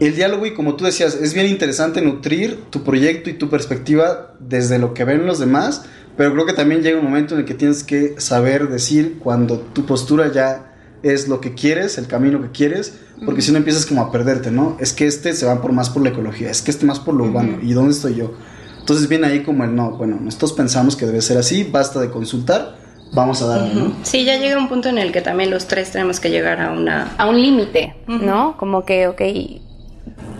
El 0.00 0.14
diálogo, 0.14 0.46
y 0.46 0.54
como 0.54 0.76
tú 0.76 0.84
decías, 0.84 1.16
es 1.16 1.34
bien 1.34 1.46
interesante 1.46 2.00
nutrir 2.00 2.64
tu 2.70 2.84
proyecto 2.84 3.30
y 3.30 3.34
tu 3.34 3.48
perspectiva 3.48 4.34
desde 4.38 4.78
lo 4.78 4.94
que 4.94 5.04
ven 5.04 5.26
los 5.26 5.40
demás, 5.40 5.84
pero 6.16 6.32
creo 6.32 6.46
que 6.46 6.52
también 6.52 6.82
llega 6.82 6.98
un 6.98 7.04
momento 7.04 7.34
en 7.34 7.40
el 7.40 7.46
que 7.46 7.54
tienes 7.54 7.82
que 7.82 8.14
saber 8.20 8.68
decir 8.68 9.18
cuando 9.18 9.58
tu 9.58 9.86
postura 9.86 10.30
ya 10.32 10.74
es 11.02 11.28
lo 11.28 11.40
que 11.40 11.54
quieres, 11.54 11.98
el 11.98 12.06
camino 12.06 12.40
que 12.40 12.50
quieres, 12.50 12.98
porque 13.24 13.42
si 13.42 13.50
no 13.50 13.58
empiezas 13.58 13.86
como 13.86 14.02
a 14.02 14.12
perderte, 14.12 14.50
¿no? 14.50 14.76
Es 14.80 14.92
que 14.92 15.06
este 15.06 15.32
se 15.32 15.46
va 15.46 15.60
por 15.60 15.72
más 15.72 15.90
por 15.90 16.02
la 16.02 16.10
ecología, 16.10 16.50
es 16.50 16.62
que 16.62 16.70
este 16.70 16.86
más 16.86 17.00
por 17.00 17.14
lo 17.14 17.24
urbano, 17.24 17.58
¿y 17.62 17.72
dónde 17.72 17.92
estoy 17.92 18.16
yo? 18.16 18.34
Entonces 18.78 19.08
viene 19.08 19.26
ahí 19.26 19.42
como 19.42 19.64
el 19.64 19.74
no, 19.74 19.92
bueno, 19.92 20.18
nosotros 20.20 20.52
pensamos 20.52 20.96
que 20.96 21.06
debe 21.06 21.20
ser 21.20 21.38
así, 21.38 21.64
basta 21.64 22.00
de 22.00 22.10
consultar, 22.10 22.76
vamos 23.12 23.42
a 23.42 23.46
darle, 23.46 23.74
¿no? 23.74 23.96
Sí, 24.02 24.24
ya 24.24 24.38
llega 24.38 24.58
un 24.58 24.68
punto 24.68 24.88
en 24.88 24.98
el 24.98 25.12
que 25.12 25.20
también 25.20 25.50
los 25.50 25.66
tres 25.66 25.90
tenemos 25.90 26.20
que 26.20 26.30
llegar 26.30 26.60
a 26.60 26.72
una... 26.72 27.14
A 27.16 27.28
un 27.28 27.40
límite, 27.40 27.96
¿no? 28.06 28.56
Como 28.56 28.84
que, 28.84 29.06
ok, 29.08 29.20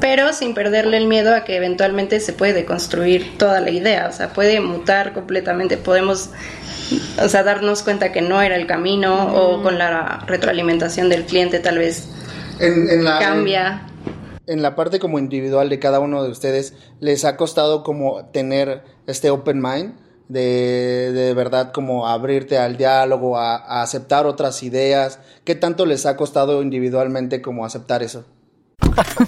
Pero 0.00 0.32
sin 0.32 0.54
perderle 0.54 0.96
el 0.96 1.06
miedo 1.06 1.34
a 1.34 1.44
que 1.44 1.56
eventualmente 1.56 2.20
se 2.20 2.32
puede 2.32 2.52
deconstruir 2.52 3.36
toda 3.36 3.60
la 3.60 3.70
idea, 3.70 4.08
o 4.08 4.12
sea, 4.12 4.32
puede 4.32 4.60
mutar 4.60 5.12
completamente, 5.12 5.76
podemos, 5.76 6.30
o 7.22 7.28
sea, 7.28 7.42
darnos 7.42 7.82
cuenta 7.82 8.12
que 8.12 8.22
no 8.22 8.40
era 8.40 8.56
el 8.56 8.66
camino 8.66 9.34
o 9.34 9.62
con 9.62 9.78
la 9.78 10.24
retroalimentación 10.26 11.08
del 11.08 11.24
cliente 11.24 11.58
tal 11.58 11.78
vez 11.78 12.08
En, 12.60 12.88
en 12.88 13.04
la, 13.04 13.18
cambia. 13.18 13.86
En, 14.46 14.62
la 14.62 14.76
parte 14.76 15.00
como 15.00 15.18
individual 15.18 15.68
de 15.68 15.80
cada 15.80 15.98
uno 15.98 16.22
de 16.22 16.30
ustedes, 16.30 16.74
¿les 17.00 17.24
ha 17.24 17.36
costado 17.36 17.82
como 17.82 18.26
tener 18.26 18.82
este 19.06 19.30
open 19.30 19.60
mind? 19.60 19.94
De, 20.28 21.10
de 21.12 21.32
verdad 21.32 21.72
como 21.72 22.06
abrirte 22.06 22.58
al 22.58 22.76
diálogo, 22.76 23.38
a, 23.38 23.56
a 23.56 23.82
aceptar 23.82 24.26
otras 24.26 24.62
ideas. 24.62 25.20
¿Qué 25.44 25.54
tanto 25.54 25.86
les 25.86 26.04
ha 26.04 26.18
costado 26.18 26.62
individualmente 26.62 27.40
como 27.40 27.64
aceptar 27.64 28.02
eso? 28.02 28.26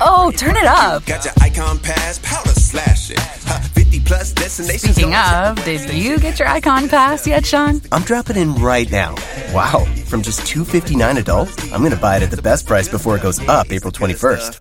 Oh, 0.00 0.30
turn 0.32 0.56
it 0.56 0.66
up. 0.66 1.04
Got 1.06 1.24
your 1.24 1.34
icon 1.40 1.78
pass, 1.78 2.18
powder 2.18 2.50
slash 2.50 3.10
it. 3.10 3.18
Huh, 3.18 3.58
50 3.74 4.00
plus 4.00 4.32
destinations. 4.32 4.94
Speaking 4.94 5.14
of, 5.14 5.64
did 5.64 5.90
you 5.92 6.18
get 6.18 6.38
your 6.38 6.48
icon 6.48 6.88
pass 6.88 7.26
yet, 7.26 7.46
Sean? 7.46 7.80
I'm 7.92 8.02
dropping 8.02 8.36
in 8.36 8.54
right 8.56 8.90
now. 8.90 9.14
Wow, 9.52 9.84
from 10.06 10.22
just 10.22 10.40
$2.59 10.40 11.18
adult, 11.18 11.48
I'm 11.72 11.80
going 11.80 11.92
to 11.92 11.96
buy 11.96 12.16
it 12.16 12.22
at 12.22 12.30
the 12.30 12.42
best 12.42 12.66
price 12.66 12.88
before 12.88 13.16
it 13.16 13.22
goes 13.22 13.40
up 13.48 13.70
April 13.70 13.92
21st. 13.92 14.60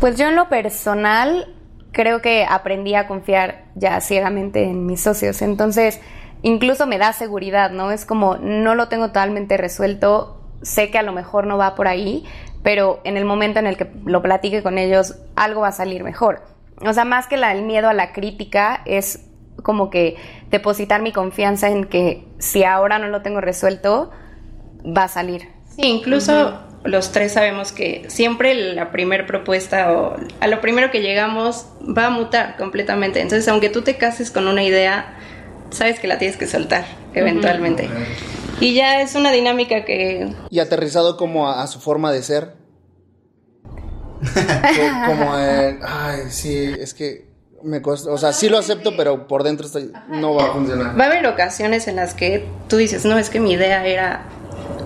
Pues 0.00 0.16
yo 0.16 0.28
en 0.28 0.36
lo 0.36 0.48
personal 0.48 1.54
creo 1.92 2.22
que 2.22 2.44
aprendí 2.48 2.94
a 2.94 3.08
confiar 3.08 3.64
ya 3.74 4.00
ciegamente 4.00 4.62
en 4.64 4.86
mis 4.86 5.00
socios. 5.00 5.42
Entonces, 5.42 6.00
incluso 6.42 6.86
me 6.86 6.98
da 6.98 7.12
seguridad, 7.12 7.70
¿no? 7.70 7.90
Es 7.90 8.04
como 8.04 8.36
no 8.36 8.74
lo 8.74 8.88
tengo 8.88 9.08
totalmente 9.08 9.56
resuelto, 9.56 10.40
sé 10.62 10.90
que 10.90 10.98
a 10.98 11.02
lo 11.02 11.12
mejor 11.12 11.46
no 11.46 11.58
va 11.58 11.74
por 11.74 11.88
ahí, 11.88 12.24
pero 12.62 13.00
en 13.04 13.16
el 13.16 13.24
momento 13.24 13.58
en 13.58 13.66
el 13.66 13.76
que 13.76 13.90
lo 14.04 14.22
platique 14.22 14.62
con 14.62 14.78
ellos, 14.78 15.16
algo 15.36 15.62
va 15.62 15.68
a 15.68 15.72
salir 15.72 16.02
mejor. 16.04 16.42
O 16.84 16.92
sea, 16.92 17.04
más 17.04 17.26
que 17.26 17.36
la- 17.36 17.52
el 17.52 17.62
miedo 17.62 17.88
a 17.88 17.94
la 17.94 18.12
crítica, 18.12 18.82
es 18.84 19.24
como 19.62 19.90
que 19.90 20.16
depositar 20.50 21.02
mi 21.02 21.12
confianza 21.12 21.68
en 21.68 21.84
que 21.84 22.24
si 22.38 22.62
ahora 22.64 22.98
no 22.98 23.08
lo 23.08 23.22
tengo 23.22 23.40
resuelto, 23.40 24.10
va 24.84 25.04
a 25.04 25.08
salir. 25.08 25.48
Sí, 25.74 25.82
incluso 25.82 26.58
los 26.84 27.10
tres 27.10 27.32
sabemos 27.32 27.72
que 27.72 28.04
siempre 28.08 28.54
la 28.54 28.92
primer 28.92 29.26
propuesta 29.26 29.92
o 29.92 30.16
a 30.40 30.46
lo 30.46 30.60
primero 30.60 30.90
que 30.92 31.00
llegamos 31.00 31.66
va 31.82 32.06
a 32.06 32.10
mutar 32.10 32.56
completamente. 32.56 33.20
Entonces, 33.20 33.48
aunque 33.48 33.68
tú 33.68 33.82
te 33.82 33.96
cases 33.96 34.30
con 34.30 34.46
una 34.46 34.62
idea, 34.62 35.16
sabes 35.70 35.98
que 35.98 36.06
la 36.06 36.18
tienes 36.18 36.36
que 36.36 36.46
soltar 36.46 36.84
eventualmente. 37.14 37.88
Y 38.60 38.74
ya 38.74 39.00
es 39.00 39.14
una 39.14 39.30
dinámica 39.30 39.84
que 39.84 40.32
Y 40.50 40.58
aterrizado 40.60 41.16
como 41.16 41.48
a, 41.48 41.62
a 41.62 41.66
su 41.66 41.80
forma 41.80 42.12
de 42.12 42.22
ser. 42.22 42.54
Co- 44.20 45.06
como 45.06 45.32
ay, 45.32 46.20
sí, 46.30 46.74
es 46.80 46.92
que 46.92 47.28
me 47.62 47.80
cuesta, 47.82 48.10
o 48.10 48.18
sea, 48.18 48.32
sí 48.32 48.48
lo 48.48 48.58
acepto, 48.58 48.96
pero 48.96 49.26
por 49.28 49.42
dentro 49.44 49.66
estoy, 49.66 49.92
no 50.08 50.34
va 50.34 50.46
a 50.46 50.52
funcionar. 50.52 50.98
va 50.98 51.04
a 51.04 51.06
haber 51.08 51.26
ocasiones 51.26 51.86
en 51.88 51.96
las 51.96 52.14
que 52.14 52.44
tú 52.68 52.76
dices, 52.76 53.04
no, 53.04 53.18
es 53.18 53.30
que 53.30 53.40
mi 53.40 53.52
idea 53.52 53.84
era, 53.86 54.22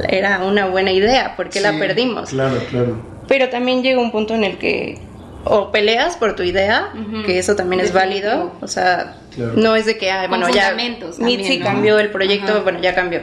era 0.08 0.42
una 0.44 0.66
buena 0.66 0.90
idea, 0.92 1.34
¿por 1.36 1.48
qué 1.50 1.60
la 1.60 1.72
perdimos? 1.78 2.30
Claro, 2.30 2.58
claro. 2.70 2.96
Pero 3.28 3.48
también 3.50 3.82
llega 3.82 4.00
un 4.00 4.10
punto 4.12 4.34
en 4.34 4.44
el 4.44 4.58
que 4.58 4.98
o 5.44 5.70
peleas 5.72 6.16
por 6.16 6.36
tu 6.36 6.42
idea, 6.44 6.92
que 7.26 7.38
eso 7.38 7.56
también 7.56 7.80
es 7.80 7.92
válido, 7.92 8.52
o 8.60 8.68
sea, 8.68 9.16
Claro. 9.34 9.52
no 9.56 9.76
es 9.76 9.86
de 9.86 9.96
que, 9.96 10.10
ay, 10.10 10.28
Con 10.28 10.40
bueno, 10.40 10.54
ya 10.54 10.74
Mitzi 11.18 11.58
¿no? 11.58 11.64
cambió 11.64 11.98
el 11.98 12.10
proyecto, 12.10 12.62
bueno, 12.62 12.80
ya 12.80 12.94
cambió. 12.94 13.20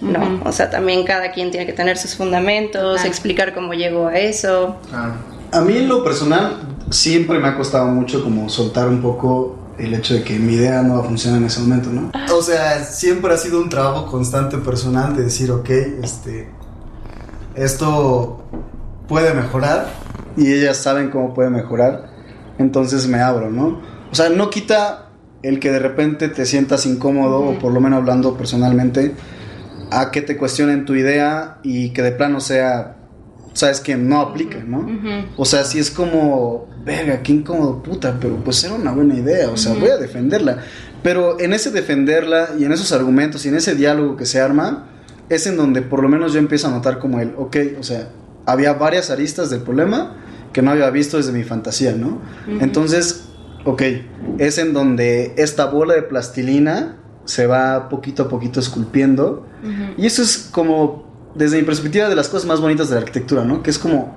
No, 0.00 0.40
o 0.44 0.52
sea, 0.52 0.70
también 0.70 1.04
cada 1.04 1.30
quien 1.32 1.50
tiene 1.50 1.66
que 1.66 1.72
tener 1.72 1.98
sus 1.98 2.16
fundamentos, 2.16 3.04
explicar 3.04 3.54
cómo 3.54 3.74
llegó 3.74 4.08
a 4.08 4.18
eso. 4.18 4.76
Ah. 4.92 5.12
A 5.52 5.60
mí 5.60 5.76
en 5.76 5.88
lo 5.88 6.04
personal 6.04 6.58
siempre 6.90 7.38
me 7.38 7.48
ha 7.48 7.56
costado 7.56 7.86
mucho 7.86 8.22
como 8.22 8.48
soltar 8.48 8.88
un 8.88 9.02
poco 9.02 9.58
el 9.78 9.94
hecho 9.94 10.14
de 10.14 10.22
que 10.22 10.38
mi 10.38 10.54
idea 10.54 10.82
no 10.82 10.94
va 10.94 11.00
a 11.00 11.04
funcionar 11.04 11.40
en 11.40 11.46
ese 11.46 11.60
momento, 11.60 11.90
¿no? 11.90 12.12
O 12.34 12.42
sea, 12.42 12.84
siempre 12.84 13.32
ha 13.32 13.36
sido 13.36 13.60
un 13.60 13.68
trabajo 13.68 14.06
constante 14.06 14.58
personal 14.58 15.16
de 15.16 15.24
decir, 15.24 15.50
ok, 15.50 15.70
este, 16.02 16.48
esto 17.54 18.44
puede 19.08 19.34
mejorar 19.34 19.88
y 20.36 20.52
ellas 20.52 20.76
saben 20.76 21.10
cómo 21.10 21.34
puede 21.34 21.50
mejorar, 21.50 22.10
entonces 22.58 23.08
me 23.08 23.20
abro, 23.20 23.50
¿no? 23.50 23.80
O 24.12 24.14
sea, 24.14 24.28
no 24.28 24.50
quita 24.50 25.10
el 25.42 25.58
que 25.58 25.70
de 25.70 25.78
repente 25.78 26.28
te 26.28 26.44
sientas 26.44 26.86
incómodo, 26.86 27.40
o 27.40 27.58
por 27.58 27.72
lo 27.72 27.80
menos 27.80 27.98
hablando 27.98 28.36
personalmente, 28.36 29.14
a 29.90 30.10
que 30.10 30.22
te 30.22 30.36
cuestionen 30.36 30.84
tu 30.84 30.94
idea 30.94 31.58
y 31.62 31.90
que 31.90 32.02
de 32.02 32.12
plano 32.12 32.40
sea, 32.40 32.96
sabes 33.52 33.80
que 33.80 33.96
no 33.96 34.20
aplica, 34.20 34.58
¿no? 34.58 34.86
O 35.36 35.44
sea, 35.44 35.64
si 35.64 35.78
es 35.78 35.90
como, 35.90 36.68
verga, 36.84 37.22
qué 37.22 37.32
incómodo, 37.32 37.82
puta, 37.82 38.18
pero 38.20 38.36
pues 38.36 38.62
era 38.64 38.74
una 38.74 38.92
buena 38.92 39.14
idea, 39.14 39.50
o 39.50 39.56
sea, 39.56 39.74
voy 39.74 39.90
a 39.90 39.96
defenderla. 39.96 40.58
Pero 41.02 41.40
en 41.40 41.52
ese 41.52 41.70
defenderla 41.70 42.50
y 42.58 42.64
en 42.64 42.72
esos 42.72 42.92
argumentos 42.92 43.44
y 43.46 43.48
en 43.48 43.56
ese 43.56 43.74
diálogo 43.74 44.16
que 44.16 44.26
se 44.26 44.40
arma, 44.40 44.86
es 45.28 45.46
en 45.46 45.56
donde 45.56 45.82
por 45.82 46.02
lo 46.02 46.08
menos 46.08 46.32
yo 46.32 46.38
empiezo 46.38 46.68
a 46.68 46.70
notar 46.70 46.98
como 46.98 47.20
el, 47.20 47.34
ok, 47.36 47.56
o 47.78 47.82
sea, 47.82 48.08
había 48.46 48.72
varias 48.74 49.10
aristas 49.10 49.50
del 49.50 49.60
problema 49.60 50.16
que 50.52 50.62
no 50.62 50.72
había 50.72 50.90
visto 50.90 51.16
desde 51.16 51.32
mi 51.32 51.44
fantasía, 51.44 51.92
¿no? 51.92 52.20
Entonces, 52.60 53.28
ok, 53.64 53.82
es 54.38 54.58
en 54.58 54.72
donde 54.72 55.34
esta 55.36 55.66
bola 55.66 55.94
de 55.94 56.02
plastilina 56.02 56.96
se 57.24 57.46
va 57.46 57.88
poquito 57.88 58.24
a 58.24 58.28
poquito 58.28 58.60
esculpiendo. 58.60 59.46
Y 59.96 60.06
eso 60.06 60.22
es 60.22 60.48
como, 60.50 61.32
desde 61.34 61.58
mi 61.58 61.64
perspectiva, 61.64 62.08
de 62.08 62.16
las 62.16 62.28
cosas 62.28 62.46
más 62.46 62.60
bonitas 62.60 62.88
de 62.88 62.94
la 62.94 63.00
arquitectura, 63.02 63.44
¿no? 63.44 63.62
Que 63.62 63.70
es 63.70 63.78
como, 63.78 64.16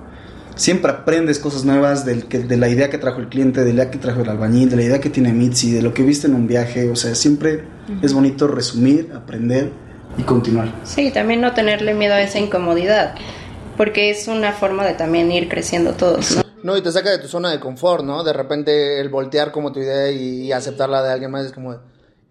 siempre 0.56 0.90
aprendes 0.90 1.38
cosas 1.38 1.64
nuevas 1.64 2.04
del 2.04 2.26
que, 2.26 2.38
de 2.38 2.56
la 2.56 2.68
idea 2.68 2.90
que 2.90 2.98
trajo 2.98 3.20
el 3.20 3.28
cliente, 3.28 3.60
de 3.60 3.72
la 3.72 3.82
idea 3.82 3.90
que 3.90 3.98
trajo 3.98 4.22
el 4.22 4.28
albañil, 4.28 4.70
de 4.70 4.76
la 4.76 4.82
idea 4.82 5.00
que 5.00 5.10
tiene 5.10 5.32
Mitzi, 5.32 5.72
de 5.72 5.82
lo 5.82 5.92
que 5.92 6.02
viste 6.02 6.26
en 6.26 6.34
un 6.34 6.46
viaje. 6.46 6.90
O 6.90 6.96
sea, 6.96 7.14
siempre 7.14 7.64
es 8.02 8.12
bonito 8.12 8.46
resumir, 8.48 9.12
aprender 9.14 9.70
y 10.16 10.22
continuar. 10.22 10.72
Sí, 10.84 11.10
también 11.10 11.40
no 11.40 11.52
tenerle 11.52 11.94
miedo 11.94 12.14
a 12.14 12.22
esa 12.22 12.38
incomodidad, 12.38 13.14
porque 13.76 14.10
es 14.10 14.28
una 14.28 14.52
forma 14.52 14.84
de 14.84 14.94
también 14.94 15.30
ir 15.32 15.48
creciendo 15.48 15.92
todos, 15.92 16.36
¿no? 16.36 16.44
No, 16.62 16.78
y 16.78 16.82
te 16.82 16.90
saca 16.90 17.10
de 17.10 17.18
tu 17.18 17.28
zona 17.28 17.50
de 17.50 17.60
confort, 17.60 18.02
¿no? 18.02 18.24
De 18.24 18.32
repente 18.32 18.98
el 18.98 19.10
voltear 19.10 19.52
como 19.52 19.70
tu 19.70 19.80
idea 19.80 20.10
y, 20.10 20.46
y 20.46 20.52
aceptarla 20.52 21.02
de 21.02 21.12
alguien 21.12 21.30
más 21.30 21.44
es 21.44 21.52
como... 21.52 21.76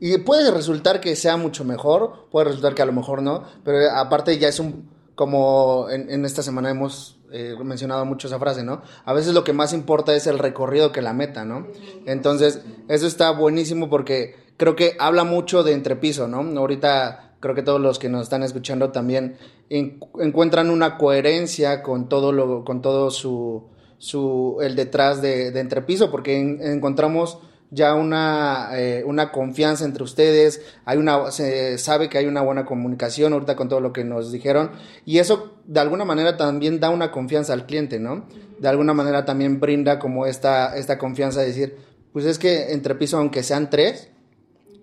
Y 0.06 0.18
puede 0.18 0.52
resultar 0.52 1.00
que 1.00 1.16
sea 1.16 1.38
mucho 1.38 1.63
mejor, 1.63 2.28
puede 2.30 2.48
resultar 2.48 2.76
que 2.76 2.82
a 2.82 2.86
lo 2.86 2.92
mejor 2.92 3.22
no, 3.22 3.44
pero 3.63 3.89
aparte 3.96 4.38
ya 4.38 4.50
es 4.50 4.60
un... 4.60 4.92
Como 5.16 5.88
en, 5.89 6.26
esta 6.26 6.44
semana 6.44 6.70
hemos 6.72 7.20
eh, 7.32 7.54
mencionado 7.63 8.04
mucho 8.04 8.28
esa 8.28 8.38
frase, 8.38 8.63
¿no? 8.66 8.82
A 9.06 9.13
veces 9.13 9.34
lo 9.34 9.46
que 9.46 9.54
más 9.54 9.72
importa 9.72 10.13
es 10.13 10.28
el 10.28 10.39
recorrido 10.39 10.92
que 10.92 11.02
la 11.02 11.13
meta, 11.13 11.46
¿no? 11.46 11.68
Entonces, 12.06 12.60
eso 12.89 13.08
está 13.08 13.32
buenísimo 13.32 13.89
porque 13.89 14.36
creo 14.58 14.76
que 14.76 14.98
habla 15.00 15.24
mucho 15.24 15.63
de 15.63 15.72
entrepiso, 15.72 16.28
¿no? 16.28 16.39
Ahorita 16.60 17.36
creo 17.39 17.56
que 17.56 17.62
todos 17.62 17.80
los 17.80 17.98
que 17.98 18.10
nos 18.10 18.24
están 18.24 18.44
escuchando 18.44 18.92
también 18.92 19.38
en- 19.70 20.00
encuentran 20.20 20.70
una 20.70 20.98
coherencia 20.98 21.82
con 21.82 22.10
todo 22.10 22.32
lo, 22.34 22.66
con 22.66 22.82
todo 22.82 23.10
su, 23.10 23.70
su 24.00 24.58
el 24.62 24.76
detrás 24.76 25.22
de, 25.22 25.52
de 25.52 25.60
entrepiso, 25.62 26.12
porque 26.12 26.38
en- 26.39 26.60
encontramos 26.62 27.38
ya 27.74 27.96
una, 27.96 28.70
eh, 28.74 29.04
una 29.06 29.32
confianza 29.32 29.84
entre 29.84 30.04
ustedes, 30.04 30.62
hay 30.86 30.98
una, 30.98 31.32
se 31.32 31.78
sabe 31.80 32.08
que 32.08 32.20
hay 32.20 32.28
una 32.28 32.42
buena 32.42 32.66
comunicación 32.66 33.34
ahorita 33.34 33.56
con 33.56 33.68
todo 33.68 33.80
lo 33.80 33.92
que 33.92 34.04
nos 34.04 34.32
dijeron, 34.32 34.72
y 35.06 35.18
eso 35.18 35.56
de 35.66 35.80
alguna 35.80 36.06
manera 36.06 36.38
también 36.38 36.80
da 36.80 36.92
una 36.92 37.12
confianza 37.12 37.54
al 37.54 37.66
cliente, 37.66 38.00
¿no? 38.00 38.26
De 38.60 38.68
alguna 38.68 38.94
manera 38.94 39.26
también 39.26 39.60
brinda 39.60 39.98
como 39.98 40.26
esta, 40.26 40.78
esta 40.78 40.98
confianza 40.98 41.42
de 41.42 41.48
decir, 41.48 41.78
pues 42.12 42.26
es 42.26 42.38
que 42.38 42.74
entre 42.74 42.96
piso, 42.96 43.18
aunque 43.18 43.42
sean 43.42 43.70
tres, 43.70 44.10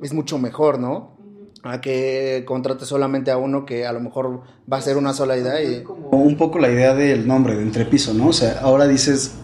es 0.02 0.12
mucho 0.12 0.38
mejor, 0.38 0.80
¿no? 0.80 1.16
A 1.62 1.80
que 1.80 2.42
contrate 2.46 2.86
solamente 2.86 3.30
a 3.30 3.36
uno 3.36 3.64
que 3.66 3.86
a 3.86 3.92
lo 3.92 4.00
mejor 4.00 4.40
va 4.70 4.78
a 4.78 4.82
ser 4.82 4.96
una 4.96 5.12
sola 5.12 5.36
idea 5.36 5.62
y... 5.62 5.84
Un 6.10 6.36
poco 6.36 6.58
la 6.58 6.70
idea 6.70 6.94
del 6.94 7.26
nombre 7.26 7.54
de 7.54 7.62
entrepiso, 7.62 8.14
¿no? 8.14 8.28
O 8.28 8.32
sea, 8.32 8.60
ahora 8.62 8.88
dices, 8.88 9.34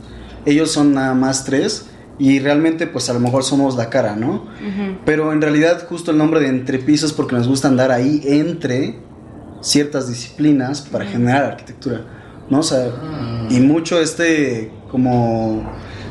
ellos 0.46 0.70
son 0.70 0.94
nada 0.94 1.14
más 1.14 1.44
tres 1.44 1.86
y 2.18 2.38
realmente 2.38 2.86
pues 2.86 3.10
a 3.10 3.12
lo 3.12 3.20
mejor 3.20 3.44
somos 3.44 3.76
la 3.76 3.90
cara, 3.90 4.16
¿no? 4.16 4.46
Pero 5.04 5.32
en 5.32 5.42
realidad 5.42 5.86
justo 5.88 6.10
el 6.10 6.18
nombre 6.18 6.40
de 6.40 6.48
entrepiso 6.48 7.06
es 7.06 7.12
porque 7.12 7.34
nos 7.34 7.48
gusta 7.48 7.68
andar 7.68 7.92
ahí 7.92 8.22
entre 8.24 8.98
ciertas 9.60 10.08
disciplinas 10.08 10.82
para 10.82 11.04
generar 11.06 11.44
arquitectura, 11.44 12.02
¿no? 12.48 12.60
O 12.60 12.62
sea, 12.62 12.90
y 13.50 13.60
mucho 13.60 14.00
este 14.00 14.70
como 14.90 15.64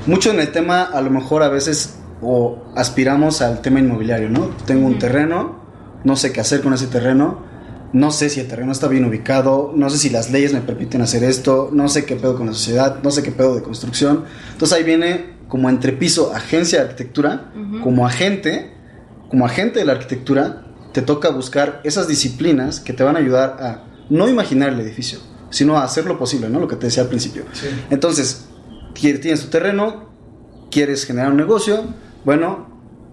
mucho 0.05 0.31
en 0.31 0.39
el 0.39 0.51
tema 0.51 0.83
a 0.83 1.01
lo 1.01 1.09
mejor 1.09 1.41
a 1.41 1.49
veces 1.49 1.95
o 2.21 2.63
aspiramos 2.75 3.41
al 3.41 3.61
tema 3.61 3.79
inmobiliario, 3.79 4.29
¿no? 4.29 4.49
Tengo 4.65 4.85
un 4.87 4.99
terreno, 4.99 5.59
no 6.03 6.15
sé 6.15 6.31
qué 6.31 6.41
hacer 6.41 6.61
con 6.61 6.73
ese 6.73 6.87
terreno, 6.87 7.43
no 7.93 8.11
sé 8.11 8.29
si 8.29 8.39
el 8.39 8.47
terreno 8.47 8.71
está 8.71 8.87
bien 8.87 9.05
ubicado, 9.05 9.71
no 9.75 9.89
sé 9.89 9.97
si 9.97 10.09
las 10.09 10.29
leyes 10.29 10.53
me 10.53 10.61
permiten 10.61 11.01
hacer 11.01 11.23
esto, 11.23 11.69
no 11.71 11.87
sé 11.87 12.05
qué 12.05 12.15
pedo 12.15 12.35
con 12.35 12.47
la 12.47 12.53
sociedad, 12.53 13.01
no 13.03 13.11
sé 13.11 13.23
qué 13.23 13.31
pedo 13.31 13.55
de 13.55 13.61
construcción. 13.61 14.25
Entonces 14.51 14.77
ahí 14.77 14.83
viene 14.83 15.34
como 15.47 15.69
entrepiso 15.69 16.33
agencia 16.33 16.79
de 16.79 16.85
arquitectura, 16.85 17.51
como 17.83 18.05
agente, 18.07 18.73
como 19.29 19.45
agente 19.45 19.79
de 19.79 19.85
la 19.85 19.93
arquitectura, 19.93 20.63
te 20.93 21.01
toca 21.01 21.29
buscar 21.29 21.81
esas 21.83 22.07
disciplinas 22.07 22.79
que 22.79 22.93
te 22.93 23.03
van 23.03 23.15
a 23.15 23.19
ayudar 23.19 23.57
a 23.59 23.83
no 24.09 24.27
imaginar 24.29 24.69
el 24.69 24.79
edificio, 24.79 25.19
sino 25.49 25.77
a 25.77 25.83
hacer 25.83 26.05
lo 26.05 26.17
posible, 26.17 26.49
¿no? 26.49 26.59
Lo 26.59 26.67
que 26.67 26.75
te 26.75 26.85
decía 26.87 27.03
al 27.03 27.09
principio. 27.09 27.43
Entonces, 27.89 28.45
qui- 28.93 29.19
tienes 29.19 29.41
tu 29.41 29.47
terreno, 29.49 30.09
quieres 30.71 31.05
generar 31.05 31.31
un 31.31 31.37
negocio, 31.37 31.83
bueno, 32.23 32.67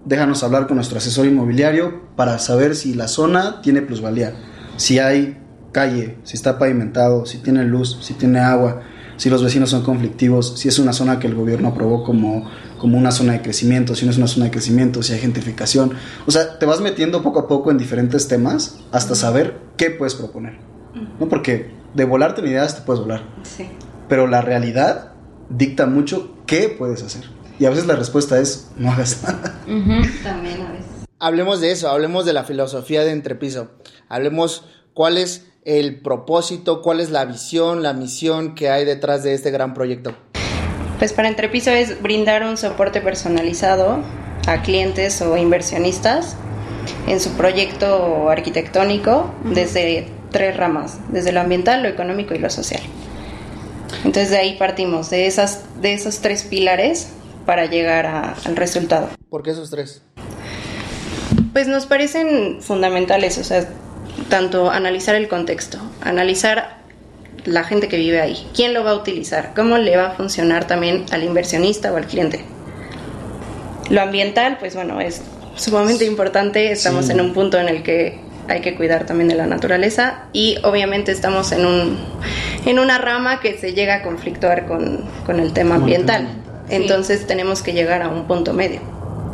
déjanos 0.05 0.43
hablar 0.43 0.67
con 0.67 0.75
nuestro 0.77 0.97
asesor 0.97 1.25
inmobiliario 1.25 2.01
para 2.15 2.37
saber 2.39 2.75
si 2.75 2.93
la 2.93 3.07
zona 3.07 3.61
tiene 3.61 3.81
plusvalía, 3.81 4.33
si 4.77 4.99
hay 4.99 5.37
calle, 5.71 6.17
si 6.23 6.35
está 6.35 6.57
pavimentado, 6.59 7.25
si 7.25 7.37
tiene 7.39 7.63
luz, 7.63 7.97
si 8.01 8.13
tiene 8.13 8.39
agua, 8.39 8.81
si 9.17 9.29
los 9.29 9.43
vecinos 9.43 9.69
son 9.69 9.83
conflictivos, 9.83 10.57
si 10.59 10.67
es 10.67 10.79
una 10.79 10.93
zona 10.93 11.19
que 11.19 11.27
el 11.27 11.35
gobierno 11.35 11.69
aprobó 11.69 12.03
como, 12.03 12.49
como 12.77 12.97
una 12.97 13.11
zona 13.11 13.33
de 13.33 13.41
crecimiento, 13.41 13.95
si 13.95 14.05
no 14.05 14.11
es 14.11 14.17
una 14.17 14.27
zona 14.27 14.45
de 14.45 14.51
crecimiento, 14.51 15.03
si 15.03 15.13
hay 15.13 15.19
gentrificación. 15.19 15.93
O 16.27 16.31
sea, 16.31 16.57
te 16.59 16.65
vas 16.65 16.81
metiendo 16.81 17.21
poco 17.23 17.39
a 17.39 17.47
poco 17.47 17.71
en 17.71 17.77
diferentes 17.77 18.27
temas 18.27 18.77
hasta 18.91 19.15
saber 19.15 19.57
qué 19.77 19.89
puedes 19.91 20.15
proponer. 20.15 20.57
¿no? 21.19 21.27
Porque 21.29 21.71
de 21.93 22.05
volarte 22.05 22.41
en 22.41 22.47
ideas 22.47 22.75
te 22.75 22.81
puedes 22.81 23.01
volar 23.01 23.23
Sí. 23.43 23.67
pero 24.09 24.27
la 24.27 24.41
realidad 24.41 25.13
dicta 25.49 25.85
mucho 25.85 26.35
qué 26.45 26.69
puedes 26.77 27.03
hacer. 27.03 27.23
Y 27.59 27.65
a 27.65 27.69
veces 27.69 27.85
la 27.85 27.95
respuesta 27.95 28.39
es 28.39 28.69
no 28.77 28.91
hagas 28.91 29.21
nada. 29.23 29.59
También 30.23 30.61
a 30.61 30.71
veces. 30.71 30.85
Hablemos 31.19 31.61
de 31.61 31.71
eso, 31.71 31.89
hablemos 31.89 32.25
de 32.25 32.33
la 32.33 32.43
filosofía 32.43 33.03
de 33.03 33.11
entrepiso, 33.11 33.71
hablemos 34.09 34.65
cuál 34.93 35.17
es 35.17 35.45
el 35.65 36.01
propósito, 36.01 36.81
cuál 36.81 36.99
es 36.99 37.09
la 37.09 37.25
visión, 37.25 37.83
la 37.83 37.93
misión 37.93 38.55
que 38.55 38.69
hay 38.69 38.85
detrás 38.85 39.23
de 39.23 39.33
este 39.33 39.51
gran 39.51 39.73
proyecto. 39.73 40.13
Pues 40.99 41.13
para 41.13 41.27
Entrepiso 41.27 41.71
es 41.71 42.01
brindar 42.01 42.43
un 42.43 42.57
soporte 42.57 43.01
personalizado 43.01 43.99
a 44.47 44.61
clientes 44.61 45.21
o 45.21 45.37
inversionistas 45.37 46.35
en 47.07 47.19
su 47.19 47.31
proyecto 47.31 48.29
arquitectónico 48.29 49.33
desde 49.43 50.07
tres 50.31 50.55
ramas, 50.57 50.99
desde 51.09 51.31
lo 51.31 51.41
ambiental, 51.41 51.83
lo 51.83 51.89
económico 51.89 52.33
y 52.33 52.39
lo 52.39 52.49
social. 52.49 52.81
Entonces 54.03 54.31
de 54.31 54.37
ahí 54.37 54.57
partimos, 54.57 55.09
de, 55.09 55.27
esas, 55.27 55.63
de 55.81 55.93
esos 55.93 56.19
tres 56.19 56.43
pilares 56.43 57.09
para 57.45 57.65
llegar 57.65 58.05
a- 58.05 58.35
al 58.45 58.55
resultado. 58.55 59.09
¿Por 59.29 59.43
qué 59.43 59.51
esos 59.51 59.69
tres? 59.69 60.01
Pues 61.53 61.67
nos 61.67 61.85
parecen 61.85 62.61
fundamentales, 62.61 63.37
o 63.37 63.43
sea, 63.43 63.67
tanto 64.29 64.69
analizar 64.69 65.15
el 65.15 65.27
contexto, 65.27 65.77
analizar 66.01 66.77
la 67.45 67.63
gente 67.63 67.87
que 67.87 67.97
vive 67.97 68.21
ahí, 68.21 68.47
quién 68.55 68.73
lo 68.73 68.83
va 68.83 68.91
a 68.91 68.95
utilizar, 68.95 69.53
cómo 69.55 69.77
le 69.77 69.97
va 69.97 70.07
a 70.07 70.11
funcionar 70.11 70.65
también 70.67 71.05
al 71.11 71.23
inversionista 71.23 71.91
o 71.91 71.97
al 71.97 72.05
cliente. 72.05 72.43
Lo 73.89 74.01
ambiental, 74.01 74.57
pues 74.59 74.75
bueno, 74.75 75.01
es 75.01 75.21
sumamente 75.55 76.05
importante, 76.05 76.71
estamos 76.71 77.09
en 77.09 77.19
un 77.21 77.33
punto 77.33 77.59
en 77.59 77.67
el 77.67 77.83
que 77.83 78.19
hay 78.47 78.61
que 78.61 78.75
cuidar 78.75 79.05
también 79.05 79.27
de 79.29 79.35
la 79.35 79.45
naturaleza 79.45 80.25
y 80.33 80.57
obviamente 80.63 81.11
estamos 81.11 81.51
en, 81.51 81.65
un, 81.65 81.97
en 82.65 82.79
una 82.79 82.97
rama 82.97 83.39
que 83.39 83.57
se 83.57 83.73
llega 83.73 83.95
a 83.95 84.03
conflictuar 84.03 84.65
con, 84.65 85.03
con 85.25 85.39
el 85.39 85.53
tema 85.53 85.75
ambiental. 85.75 86.27
Entonces 86.69 87.27
tenemos 87.27 87.61
que 87.61 87.73
llegar 87.73 88.01
a 88.01 88.09
un 88.09 88.25
punto 88.25 88.53
medio. 88.53 88.79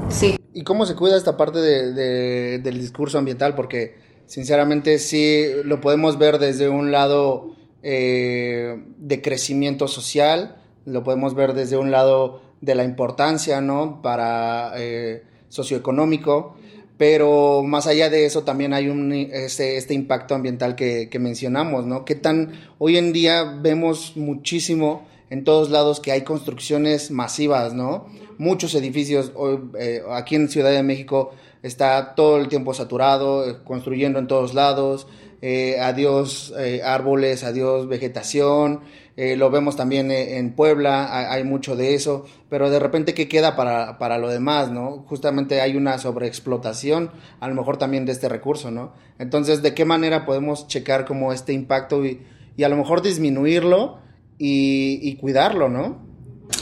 Sí. 0.09 0.35
¿Y 0.53 0.63
cómo 0.63 0.85
se 0.87 0.95
cuida 0.95 1.15
esta 1.15 1.37
parte 1.37 1.59
de- 1.59 1.93
de- 1.93 2.59
del 2.59 2.79
discurso 2.79 3.17
ambiental? 3.19 3.53
Porque 3.55 3.95
sinceramente 4.29 4.99
sí 4.99 5.47
lo 5.65 5.81
podemos 5.81 6.19
ver 6.19 6.37
desde 6.37 6.69
un 6.69 6.91
lado 6.91 7.55
eh, 7.81 8.79
de 8.97 9.21
crecimiento 9.21 9.87
social, 9.87 10.61
lo 10.85 11.03
podemos 11.03 11.33
ver 11.33 11.53
desde 11.53 11.77
un 11.77 11.89
lado 11.89 12.41
de 12.61 12.75
la 12.75 12.83
importancia, 12.83 13.59
¿no? 13.59 14.01
Para 14.03 14.73
eh, 14.77 15.23
socioeconómico, 15.49 16.55
pero 16.97 17.63
más 17.63 17.87
allá 17.87 18.11
de 18.11 18.25
eso 18.25 18.43
también 18.43 18.73
hay 18.73 18.87
un, 18.87 19.11
este, 19.11 19.77
este 19.77 19.95
impacto 19.95 20.35
ambiental 20.35 20.75
que, 20.75 21.09
mencionamos, 21.19 21.87
¿no? 21.87 22.05
Que 22.05 22.13
tan 22.13 22.51
hoy 22.77 22.97
en 22.97 23.11
día 23.13 23.57
vemos 23.59 24.15
muchísimo 24.15 25.07
en 25.31 25.43
todos 25.43 25.71
lados 25.71 25.99
que 25.99 26.11
hay 26.11 26.21
construcciones 26.21 27.09
masivas, 27.09 27.73
¿no? 27.73 28.05
Muchos 28.37 28.75
edificios, 28.75 29.31
hoy, 29.35 29.59
eh, 29.79 30.03
aquí 30.11 30.35
en 30.35 30.49
Ciudad 30.49 30.71
de 30.71 30.83
México 30.83 31.31
está 31.63 32.15
todo 32.15 32.37
el 32.37 32.47
tiempo 32.47 32.73
saturado, 32.73 33.63
construyendo 33.63 34.19
en 34.19 34.27
todos 34.27 34.53
lados, 34.53 35.07
eh, 35.41 35.79
adiós 35.79 36.53
eh, 36.59 36.81
árboles, 36.83 37.43
adiós 37.43 37.87
vegetación, 37.87 38.81
eh, 39.15 39.35
lo 39.37 39.49
vemos 39.49 39.75
también 39.75 40.11
en 40.11 40.53
Puebla, 40.53 41.15
hay, 41.17 41.39
hay 41.39 41.43
mucho 41.43 41.75
de 41.75 41.93
eso, 41.93 42.25
pero 42.49 42.69
de 42.69 42.79
repente, 42.79 43.13
¿qué 43.13 43.27
queda 43.27 43.55
para, 43.55 43.97
para 43.97 44.17
lo 44.17 44.29
demás, 44.29 44.71
no? 44.71 45.05
Justamente 45.07 45.61
hay 45.61 45.75
una 45.77 45.97
sobreexplotación, 45.97 47.11
a 47.39 47.47
lo 47.47 47.55
mejor 47.55 47.77
también 47.77 48.05
de 48.05 48.11
este 48.11 48.29
recurso, 48.29 48.71
¿no? 48.71 48.93
Entonces, 49.17 49.61
¿de 49.61 49.73
qué 49.73 49.85
manera 49.85 50.25
podemos 50.25 50.67
checar 50.67 51.05
como 51.05 51.31
este 51.33 51.53
impacto 51.53 52.05
y, 52.05 52.21
y 52.57 52.63
a 52.63 52.69
lo 52.69 52.75
mejor 52.75 53.01
disminuirlo 53.01 53.99
y, 54.37 54.99
y 55.01 55.15
cuidarlo, 55.15 55.69
¿no? 55.69 55.99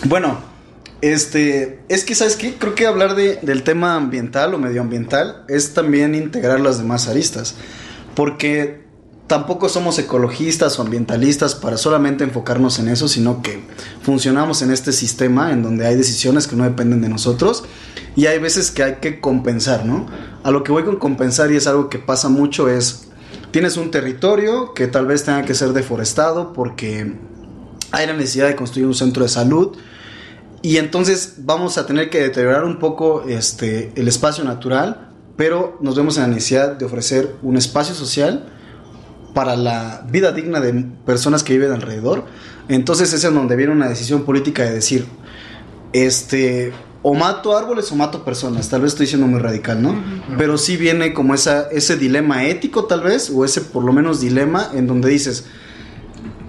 Bueno, 0.05 0.37
este, 1.01 1.79
es 1.89 2.03
que, 2.03 2.15
¿sabes 2.15 2.35
qué? 2.35 2.55
Creo 2.55 2.75
que 2.75 2.87
hablar 2.87 3.15
de- 3.15 3.37
del 3.41 3.63
tema 3.63 3.95
ambiental 3.95 4.53
o 4.53 4.57
medioambiental 4.57 5.43
es 5.47 5.73
también 5.73 6.15
integrar 6.15 6.59
las 6.59 6.77
demás 6.79 7.07
aristas. 7.07 7.55
Porque 8.15 8.85
tampoco 9.27 9.69
somos 9.69 9.99
ecologistas 9.99 10.79
o 10.79 10.81
ambientalistas 10.81 11.53
para 11.53 11.77
solamente 11.77 12.23
enfocarnos 12.23 12.79
en 12.79 12.87
eso, 12.87 13.07
sino 13.07 13.41
que 13.41 13.59
funcionamos 14.01 14.61
en 14.61 14.71
este 14.71 14.91
sistema 14.91 15.51
en 15.51 15.61
donde 15.63 15.85
hay 15.85 15.95
decisiones 15.95 16.47
que 16.47 16.55
no 16.55 16.63
dependen 16.63 17.01
de 17.01 17.09
nosotros 17.09 17.65
y 18.15 18.25
hay 18.25 18.39
veces 18.39 18.71
que 18.71 18.83
hay 18.83 18.95
que 18.95 19.19
compensar, 19.19 19.85
¿no? 19.85 20.07
A 20.43 20.49
lo 20.51 20.63
que 20.63 20.71
voy 20.71 20.83
con 20.83 20.95
compensar 20.95 21.51
y 21.51 21.57
es 21.57 21.67
algo 21.67 21.89
que 21.89 21.99
pasa 21.99 22.29
mucho 22.29 22.69
es, 22.69 23.09
tienes 23.51 23.75
un 23.77 23.91
territorio 23.91 24.73
que 24.73 24.87
tal 24.87 25.05
vez 25.05 25.25
tenga 25.25 25.43
que 25.43 25.53
ser 25.53 25.73
deforestado 25.73 26.53
porque 26.53 27.13
hay 27.91 28.07
la 28.07 28.13
necesidad 28.13 28.47
de 28.47 28.55
construir 28.55 28.87
un 28.87 28.95
centro 28.95 29.23
de 29.23 29.29
salud 29.29 29.77
y 30.67 30.75
entonces 30.79 31.35
vamos 31.37 31.77
a 31.77 31.85
tener 31.85 32.09
que 32.09 32.19
deteriorar 32.19 32.65
un 32.65 32.77
poco 32.77 33.23
este, 33.25 33.93
el 33.95 34.09
espacio 34.09 34.43
natural, 34.43 35.11
pero 35.37 35.77
nos 35.79 35.95
vemos 35.95 36.17
en 36.17 36.23
la 36.23 36.27
necesidad 36.27 36.73
de 36.73 36.83
ofrecer 36.83 37.37
un 37.41 37.55
espacio 37.55 37.95
social 37.95 38.51
para 39.33 39.55
la 39.55 40.05
vida 40.11 40.33
digna 40.33 40.59
de 40.59 40.73
personas 41.05 41.41
que 41.43 41.53
viven 41.53 41.71
alrededor. 41.71 42.25
Entonces 42.67 43.13
es 43.13 43.23
en 43.23 43.35
donde 43.35 43.55
viene 43.55 43.71
una 43.71 43.87
decisión 43.87 44.23
política 44.25 44.63
de 44.63 44.73
decir, 44.73 45.05
este, 45.93 46.73
o 47.01 47.13
mato 47.13 47.57
árboles 47.57 47.89
o 47.93 47.95
mato 47.95 48.25
personas, 48.25 48.67
tal 48.67 48.81
vez 48.81 48.91
estoy 48.91 49.07
siendo 49.07 49.25
muy 49.25 49.39
radical, 49.39 49.81
¿no? 49.81 49.95
Pero 50.37 50.57
sí 50.57 50.75
viene 50.75 51.13
como 51.13 51.33
esa, 51.33 51.69
ese 51.69 51.95
dilema 51.95 52.43
ético 52.43 52.87
tal 52.87 53.03
vez, 53.03 53.29
o 53.29 53.45
ese 53.45 53.61
por 53.61 53.85
lo 53.85 53.93
menos 53.93 54.19
dilema 54.19 54.69
en 54.73 54.85
donde 54.85 55.07
dices, 55.07 55.45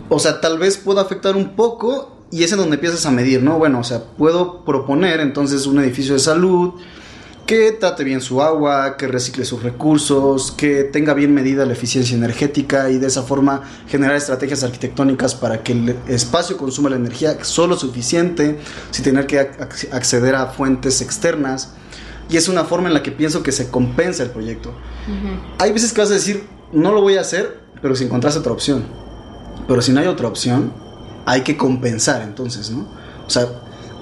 o 0.09 0.19
sea, 0.19 0.41
tal 0.41 0.59
vez 0.59 0.77
pueda 0.77 1.03
afectar 1.03 1.37
un 1.37 1.55
poco 1.55 2.18
y 2.31 2.43
es 2.43 2.53
en 2.53 2.59
donde 2.59 2.75
empiezas 2.75 3.07
a 3.07 3.11
medir, 3.11 3.43
¿no? 3.43 3.59
Bueno, 3.59 3.81
o 3.81 3.85
sea, 3.85 4.05
puedo 4.05 4.65
proponer 4.65 5.21
entonces 5.21 5.67
un 5.67 5.79
edificio 5.79 6.15
de 6.15 6.21
salud, 6.21 6.75
que 7.49 7.73
trate 7.73 8.05
bien 8.05 8.21
su 8.21 8.43
agua, 8.43 8.99
que 8.99 9.09
recicle 9.09 9.47
sus 9.47 9.63
recursos, 9.63 10.53
que 10.53 10.85
tenga 10.85 11.15
bien 11.15 11.33
medida 11.33 11.65
la 11.65 11.73
eficiencia 11.73 12.15
energética 12.15 12.91
y 12.91 12.99
de 12.99 13.07
esa 13.07 13.23
forma 13.23 13.63
generar 13.89 14.17
estrategias 14.17 14.63
arquitectónicas 14.65 15.35
para 15.35 15.63
que 15.63 15.73
el 15.73 15.97
espacio 16.09 16.59
consuma 16.59 16.91
la 16.91 16.97
energía 16.97 17.43
solo 17.43 17.79
suficiente, 17.79 18.59
sin 18.91 19.03
tener 19.03 19.27
que 19.27 19.39
acceder 19.39 20.35
a 20.35 20.49
fuentes 20.49 21.01
externas. 21.01 21.73
Y 22.29 22.37
es 22.37 22.49
una 22.49 22.65
forma 22.65 22.89
en 22.89 22.95
la 22.95 23.03
que 23.03 23.13
pienso 23.13 23.43
que 23.43 23.53
se 23.53 23.71
compensa 23.71 24.23
el 24.23 24.31
proyecto. 24.31 24.75
Hay 25.59 25.73
veces 25.73 25.95
que 25.95 26.03
vas 26.03 26.11
a 26.11 26.15
decir, 26.15 26.47
no 26.75 26.93
lo 26.93 27.01
voy 27.01 27.17
a 27.17 27.23
hacer, 27.23 27.61
pero 27.81 27.97
si 27.97 28.05
encontrás 28.05 28.37
otra 28.37 28.53
opción. 28.53 28.85
Pero 29.67 29.81
si 29.81 29.93
no 29.93 30.01
hay 30.01 30.07
otra 30.07 30.29
opción, 30.29 30.71
hay 31.29 31.43
que 31.43 31.59
compensar 31.59 32.23
entonces, 32.23 32.71
¿no? 32.71 32.89
O 33.27 33.29
sea, 33.29 33.47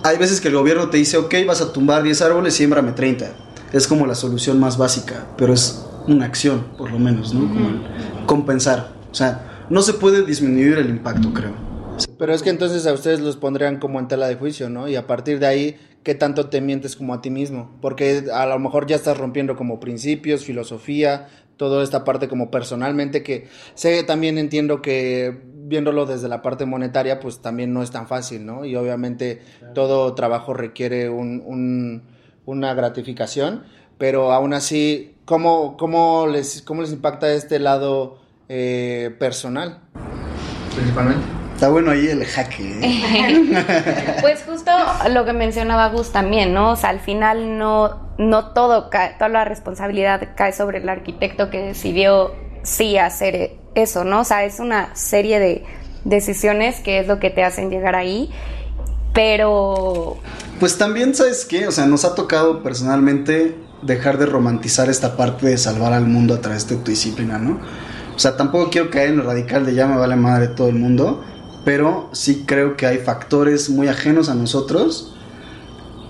hay 0.04 0.16
veces 0.16 0.40
que 0.40 0.46
el 0.46 0.54
gobierno 0.54 0.90
te 0.90 0.98
dice, 0.98 1.16
ok, 1.16 1.34
vas 1.44 1.60
a 1.60 1.72
tumbar 1.72 2.04
10 2.04 2.22
árboles, 2.22 2.54
siémbrame 2.54 2.92
30. 2.92 3.26
Es 3.72 3.88
como 3.88 4.06
la 4.06 4.14
solución 4.14 4.60
más 4.60 4.78
básica, 4.78 5.26
pero 5.36 5.52
es 5.52 5.84
una 6.06 6.24
acción, 6.24 6.68
por 6.78 6.92
lo 6.92 7.00
menos, 7.00 7.34
¿no? 7.34 7.48
Como 7.48 8.26
compensar. 8.26 8.92
O 9.10 9.14
sea, 9.14 9.66
no 9.68 9.82
se 9.82 9.94
puede 9.94 10.24
disminuir 10.24 10.78
el 10.78 10.88
impacto, 10.88 11.34
creo. 11.34 11.52
Pero 12.16 12.32
es 12.32 12.44
que 12.44 12.50
entonces 12.50 12.86
a 12.86 12.92
ustedes 12.92 13.18
los 13.18 13.36
pondrían 13.36 13.80
como 13.80 13.98
en 13.98 14.06
tela 14.06 14.28
de 14.28 14.36
juicio, 14.36 14.70
¿no? 14.70 14.86
Y 14.86 14.94
a 14.94 15.08
partir 15.08 15.40
de 15.40 15.46
ahí, 15.46 15.76
¿qué 16.04 16.14
tanto 16.14 16.48
te 16.48 16.60
mientes 16.60 16.94
como 16.94 17.12
a 17.12 17.22
ti 17.22 17.30
mismo? 17.30 17.76
Porque 17.82 18.26
a 18.32 18.46
lo 18.46 18.56
mejor 18.60 18.86
ya 18.86 18.94
estás 18.94 19.18
rompiendo 19.18 19.56
como 19.56 19.80
principios, 19.80 20.44
filosofía, 20.44 21.26
toda 21.56 21.82
esta 21.82 22.04
parte 22.04 22.28
como 22.28 22.50
personalmente 22.50 23.22
que 23.22 23.48
sé 23.74 24.04
también 24.04 24.38
entiendo 24.38 24.82
que 24.82 25.55
viéndolo 25.68 26.06
desde 26.06 26.28
la 26.28 26.42
parte 26.42 26.64
monetaria 26.64 27.18
pues 27.20 27.40
también 27.40 27.72
no 27.72 27.82
es 27.82 27.90
tan 27.90 28.06
fácil, 28.06 28.46
¿no? 28.46 28.64
Y 28.64 28.76
obviamente 28.76 29.42
todo 29.74 30.14
trabajo 30.14 30.54
requiere 30.54 31.10
un, 31.10 32.02
una 32.44 32.74
gratificación, 32.74 33.64
pero 33.98 34.32
aún 34.32 34.54
así, 34.54 35.16
¿cómo, 35.24 35.76
cómo, 35.76 36.26
les, 36.26 36.62
cómo 36.62 36.82
les 36.82 36.92
impacta 36.92 37.32
este 37.32 37.58
lado 37.58 38.18
eh, 38.48 39.14
personal? 39.18 39.80
Principalmente. 40.74 41.24
Está 41.54 41.70
bueno 41.70 41.90
ahí 41.90 42.06
el 42.06 42.22
jaque. 42.26 42.80
¿eh? 42.82 43.64
pues 44.20 44.44
justo 44.46 44.70
lo 45.08 45.24
que 45.24 45.32
mencionaba 45.32 45.88
Gus 45.88 46.12
también, 46.12 46.52
¿no? 46.52 46.72
O 46.72 46.76
sea, 46.76 46.90
al 46.90 47.00
final 47.00 47.56
no, 47.56 48.12
no 48.18 48.52
todo 48.52 48.90
cae, 48.90 49.14
toda 49.14 49.30
la 49.30 49.44
responsabilidad 49.46 50.34
cae 50.36 50.52
sobre 50.52 50.78
el 50.78 50.88
arquitecto 50.90 51.48
que 51.48 51.62
decidió 51.62 52.34
sí 52.62 52.98
hacer 52.98 53.52
eso, 53.76 54.04
¿no? 54.04 54.22
O 54.22 54.24
sea, 54.24 54.44
es 54.44 54.58
una 54.58 54.94
serie 54.96 55.38
de 55.38 55.64
decisiones 56.04 56.80
que 56.80 57.00
es 57.00 57.06
lo 57.06 57.20
que 57.20 57.30
te 57.30 57.44
hacen 57.44 57.70
llegar 57.70 57.94
ahí, 57.94 58.30
pero... 59.14 60.16
Pues 60.58 60.78
también, 60.78 61.14
¿sabes 61.14 61.44
qué? 61.44 61.68
O 61.68 61.72
sea, 61.72 61.86
nos 61.86 62.04
ha 62.04 62.14
tocado 62.14 62.62
personalmente 62.62 63.56
dejar 63.82 64.18
de 64.18 64.26
romantizar 64.26 64.88
esta 64.88 65.16
parte 65.16 65.46
de 65.46 65.58
salvar 65.58 65.92
al 65.92 66.06
mundo 66.06 66.34
a 66.34 66.40
través 66.40 66.66
de 66.68 66.76
tu 66.76 66.90
disciplina, 66.90 67.38
¿no? 67.38 67.60
O 68.14 68.18
sea, 68.18 68.36
tampoco 68.36 68.70
quiero 68.70 68.90
caer 68.90 69.10
en 69.10 69.18
lo 69.18 69.24
radical 69.24 69.66
de 69.66 69.74
ya 69.74 69.86
me 69.86 69.98
vale 69.98 70.16
madre 70.16 70.48
todo 70.48 70.68
el 70.68 70.76
mundo, 70.76 71.22
pero 71.64 72.08
sí 72.12 72.44
creo 72.46 72.76
que 72.76 72.86
hay 72.86 72.98
factores 72.98 73.68
muy 73.68 73.88
ajenos 73.88 74.30
a 74.30 74.34
nosotros 74.34 75.12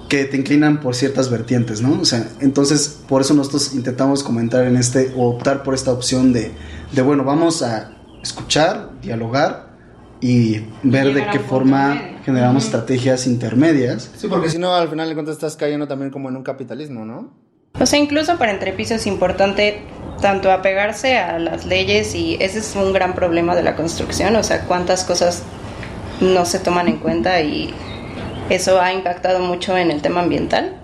que 0.09 0.25
te 0.25 0.37
inclinan 0.37 0.81
por 0.81 0.95
ciertas 0.95 1.31
vertientes, 1.31 1.81
¿no? 1.83 2.01
O 2.01 2.05
sea, 2.05 2.29
entonces 2.41 3.01
por 3.09 3.23
eso 3.23 3.35
nosotros 3.35 3.75
intentamos 3.75 4.23
comentar 4.23 4.65
en 4.65 4.77
este, 4.77 5.13
o 5.17 5.31
optar 5.31 5.65
por 5.65 5.75
esta 5.75 5.91
opción 5.91 6.33
de, 6.33 6.53
de 6.93 7.03
bueno, 7.03 7.25
vamos 7.25 7.63
a 7.63 7.93
escuchar, 8.23 8.91
dialogar 9.01 9.67
y 10.21 10.63
ver 10.83 11.13
de 11.15 11.27
qué 11.31 11.39
forma 11.39 12.21
generamos 12.25 12.65
estrategias 12.65 13.27
intermedias. 13.27 14.11
Sí, 14.17 14.29
porque 14.29 14.49
si 14.49 14.59
no, 14.59 14.75
al 14.75 14.89
final 14.89 15.09
de 15.09 15.15
cuentas 15.15 15.35
estás 15.35 15.57
cayendo 15.57 15.87
también 15.87 16.11
como 16.11 16.29
en 16.29 16.37
un 16.37 16.43
capitalismo, 16.43 17.05
¿no? 17.05 17.31
O 17.79 17.85
sea, 17.85 17.99
incluso 17.99 18.39
para 18.39 18.53
entrepiso 18.53 18.95
es 18.95 19.07
importante 19.07 19.83
tanto 20.21 20.51
apegarse 20.51 21.19
a 21.19 21.39
las 21.39 21.67
leyes 21.67 22.15
y 22.15 22.37
ese 22.41 22.61
es 22.61 22.75
un 22.75 22.93
gran 22.93 23.15
problema 23.15 23.55
de 23.55 23.63
la 23.63 23.77
construcción, 23.77 24.35
o 24.37 24.43
sea, 24.43 24.63
cuántas 24.63 25.05
cosas 25.05 25.43
no 26.21 26.47
se 26.47 26.59
toman 26.59 26.89
en 26.89 26.97
cuenta 26.97 27.43
y 27.43 27.75
eso 28.49 28.81
ha 28.81 28.93
impactado 28.93 29.41
mucho 29.41 29.77
en 29.77 29.91
el 29.91 30.01
tema 30.01 30.23
ambiental. 30.23 30.77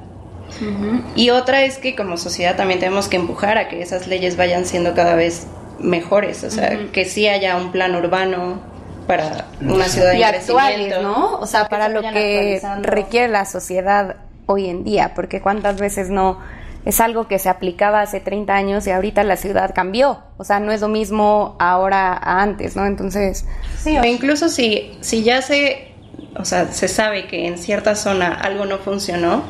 Y 1.17 1.31
otra 1.31 1.65
es 1.65 1.79
que 1.79 1.97
como 1.97 2.19
sociedad 2.19 2.57
también 2.57 2.79
tenemos 2.79 3.09
que 3.09 3.17
empujar 3.17 3.57
a 3.57 3.69
que 3.69 3.81
esas 3.81 4.07
leyes 4.07 4.37
vayan 4.37 4.67
siendo 4.67 4.95
cada 4.95 5.15
vez 5.15 5.47
mejores, 5.83 6.45
o 6.45 6.51
sea, 6.51 6.79
que 6.93 7.05
sí 7.05 7.29
haya 7.29 7.57
un 7.57 7.73
plan 7.73 7.95
urbano 7.95 8.61
para 9.07 9.47
una 9.61 9.87
ciudad 9.89 10.15
y 10.15 10.23
actuales, 10.23 11.03
¿no? 11.03 11.39
O 11.39 11.47
sea, 11.47 11.69
para 11.69 11.89
lo 11.89 12.01
que 12.03 12.61
requiere 12.83 13.29
la 13.29 13.45
sociedad 13.45 14.17
hoy 14.47 14.69
en 14.69 14.85
día, 14.85 15.13
porque 15.15 15.41
cuántas 15.41 15.79
veces 15.79 16.09
no 16.11 16.39
es 16.85 17.01
algo 17.01 17.29
que 17.29 17.39
se 17.39 17.49
aplicaba 17.49 18.01
hace 18.01 18.21
30 18.21 18.55
años 18.55 18.87
y 18.87 18.91
ahorita 18.91 19.23
la 19.23 19.37
ciudad 19.37 19.73
cambió. 19.75 20.19
O 20.37 20.45
sea, 20.45 20.59
no 20.59 20.73
es 20.73 20.81
lo 20.81 20.89
mismo 20.89 21.57
ahora 21.61 22.13
a 22.13 22.43
antes, 22.43 22.75
¿no? 22.75 22.87
Entonces... 22.87 23.47
Sí, 23.79 23.97
o 23.97 24.05
incluso 24.05 24.49
si, 24.49 24.97
si 25.01 25.23
ya 25.23 25.43
se, 25.43 25.93
o 26.37 26.45
sea, 26.45 26.73
se 26.73 26.89
sabe 26.89 27.27
que 27.27 27.47
en 27.47 27.59
cierta 27.59 27.95
zona 27.95 28.35
algo 28.35 28.65
no 28.65 28.79
funcionó, 28.79 29.45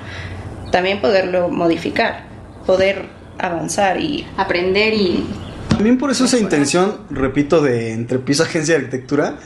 también 0.70 1.00
poderlo 1.00 1.48
modificar, 1.48 2.24
poder 2.66 3.06
avanzar 3.38 4.00
y 4.00 4.26
aprender 4.36 4.94
y... 4.94 5.26
También 5.82 5.98
por 5.98 6.12
eso 6.12 6.26
esa 6.26 6.38
intención, 6.38 6.98
repito, 7.10 7.60
de 7.60 7.92
Entrepiso 7.92 8.44
Agencia 8.44 8.74
de 8.76 8.84
Arquitectura, 8.84 9.40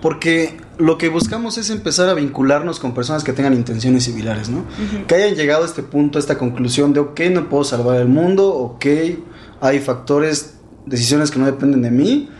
porque 0.00 0.56
lo 0.78 0.96
que 0.96 1.10
buscamos 1.10 1.58
es 1.58 1.68
empezar 1.68 2.08
a 2.08 2.14
vincularnos 2.14 2.80
con 2.80 2.94
personas 2.94 3.24
que 3.24 3.34
tengan 3.34 3.52
intenciones 3.52 4.04
similares, 4.04 4.48
¿no? 4.48 4.64
Que 5.06 5.16
hayan 5.16 5.34
llegado 5.34 5.64
a 5.64 5.66
este 5.66 5.82
punto, 5.82 6.18
a 6.18 6.20
esta 6.20 6.38
conclusión 6.38 6.94
de, 6.94 7.00
ok, 7.00 7.20
no 7.30 7.50
puedo 7.50 7.64
salvar 7.64 8.00
el 8.00 8.08
mundo, 8.08 8.54
ok, 8.54 8.86
hay 9.60 9.80
factores, 9.80 10.54
decisiones 10.86 11.30
que 11.30 11.38
no 11.38 11.44
dependen 11.44 11.82
de 11.82 11.90
mí, 11.90 12.30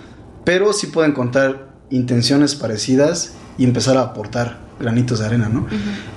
pero 0.45 0.73
sí 0.73 0.87
puedo 0.87 1.07
encontrar 1.07 1.75
intenciones 1.91 2.55
parecidas 2.55 3.35
y 3.59 3.65
empezar 3.65 3.99
a 3.99 4.01
aportar 4.01 4.61
granitos 4.81 5.19
de 5.19 5.27
arena, 5.27 5.51
¿no? 5.51 5.67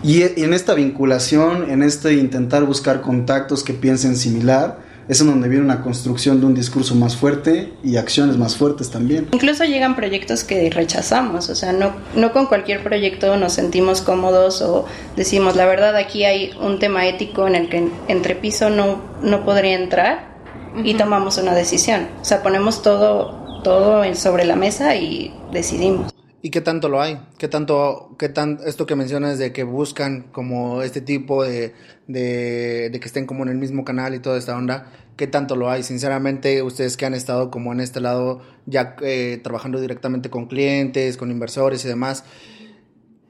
y 0.04 0.22
en 0.22 0.54
esta 0.54 0.74
vinculación, 0.74 1.70
en 1.70 1.84
este 1.84 2.14
intentar 2.14 2.64
buscar 2.64 3.02
contactos 3.02 3.62
que 3.62 3.74
piensen 3.74 4.16
similar, 4.16 4.85
es 5.08 5.22
en 5.22 5.28
donde 5.28 5.50
viene 5.50 5.64
una 5.64 5.82
construcción 5.82 6.40
de 6.40 6.48
un 6.48 6.56
discurso 6.56 6.96
más 6.96 7.16
fuerte 7.16 7.74
y 7.84 7.98
acciones 7.98 8.38
más 8.38 8.56
fuertes 8.56 8.90
también. 8.90 9.30
Incluso 9.34 9.64
llegan 9.64 9.96
proyectos 9.96 10.44
que 10.44 10.70
rechazamos, 10.70 11.50
o 11.50 11.56
sea, 11.56 11.74
no, 11.74 11.94
no 12.16 12.32
con 12.32 12.48
cualquier 12.48 12.84
proyecto 12.84 13.38
nos 13.38 13.54
sentimos 13.54 14.02
cómodos 14.02 14.62
o 14.62 14.86
decimos, 15.16 15.56
la 15.56 15.66
verdad 15.66 15.96
aquí 15.96 16.26
hay 16.26 16.52
un 16.60 16.80
tema 16.80 17.08
ético 17.08 17.48
en 17.48 17.56
el 17.56 17.70
que 17.70 17.88
entre 18.08 18.36
piso 18.36 18.70
no, 18.70 19.02
no 19.22 19.46
podría 19.46 19.76
entrar 19.76 20.36
y 20.84 20.96
tomamos 20.96 21.38
una 21.38 21.54
decisión. 21.54 22.08
O 22.22 22.26
sea, 22.26 22.44
ponemos 22.44 22.82
todo, 22.82 23.62
todo 23.64 24.04
sobre 24.16 24.46
la 24.46 24.56
mesa 24.56 24.96
y 24.96 25.34
decidimos. 25.52 26.15
¿Y 26.46 26.52
qué 26.52 26.62
tanto 26.62 26.90
lo 26.90 27.02
hay? 27.02 27.20
¿Qué 27.40 27.48
tanto, 27.48 28.16
qué 28.20 28.30
tan, 28.30 28.60
esto 28.68 28.86
que 28.86 28.96
mencionas 28.96 29.40
de 29.40 29.52
que 29.52 29.64
buscan 29.64 30.28
como 30.32 30.84
este 30.84 31.02
tipo 31.02 31.44
de, 31.44 31.74
de, 32.06 32.96
que 33.02 33.08
estén 33.08 33.26
como 33.26 33.42
en 33.42 33.50
el 33.50 33.58
mismo 33.58 33.84
canal 33.84 34.14
y 34.14 34.20
toda 34.20 34.38
esta 34.38 34.56
onda, 34.56 34.92
qué 35.18 35.26
tanto 35.26 35.56
lo 35.56 35.72
hay? 35.72 35.82
Sinceramente, 35.82 36.62
ustedes 36.62 36.98
que 36.98 37.08
han 37.08 37.16
estado 37.16 37.50
como 37.50 37.74
en 37.74 37.80
este 37.80 38.00
lado, 38.00 38.44
ya 38.68 38.96
eh, 39.02 39.40
trabajando 39.44 39.82
directamente 39.82 40.30
con 40.30 40.46
clientes, 40.46 41.18
con 41.18 41.32
inversores 41.32 41.84
y 41.84 41.88
demás, 41.88 42.26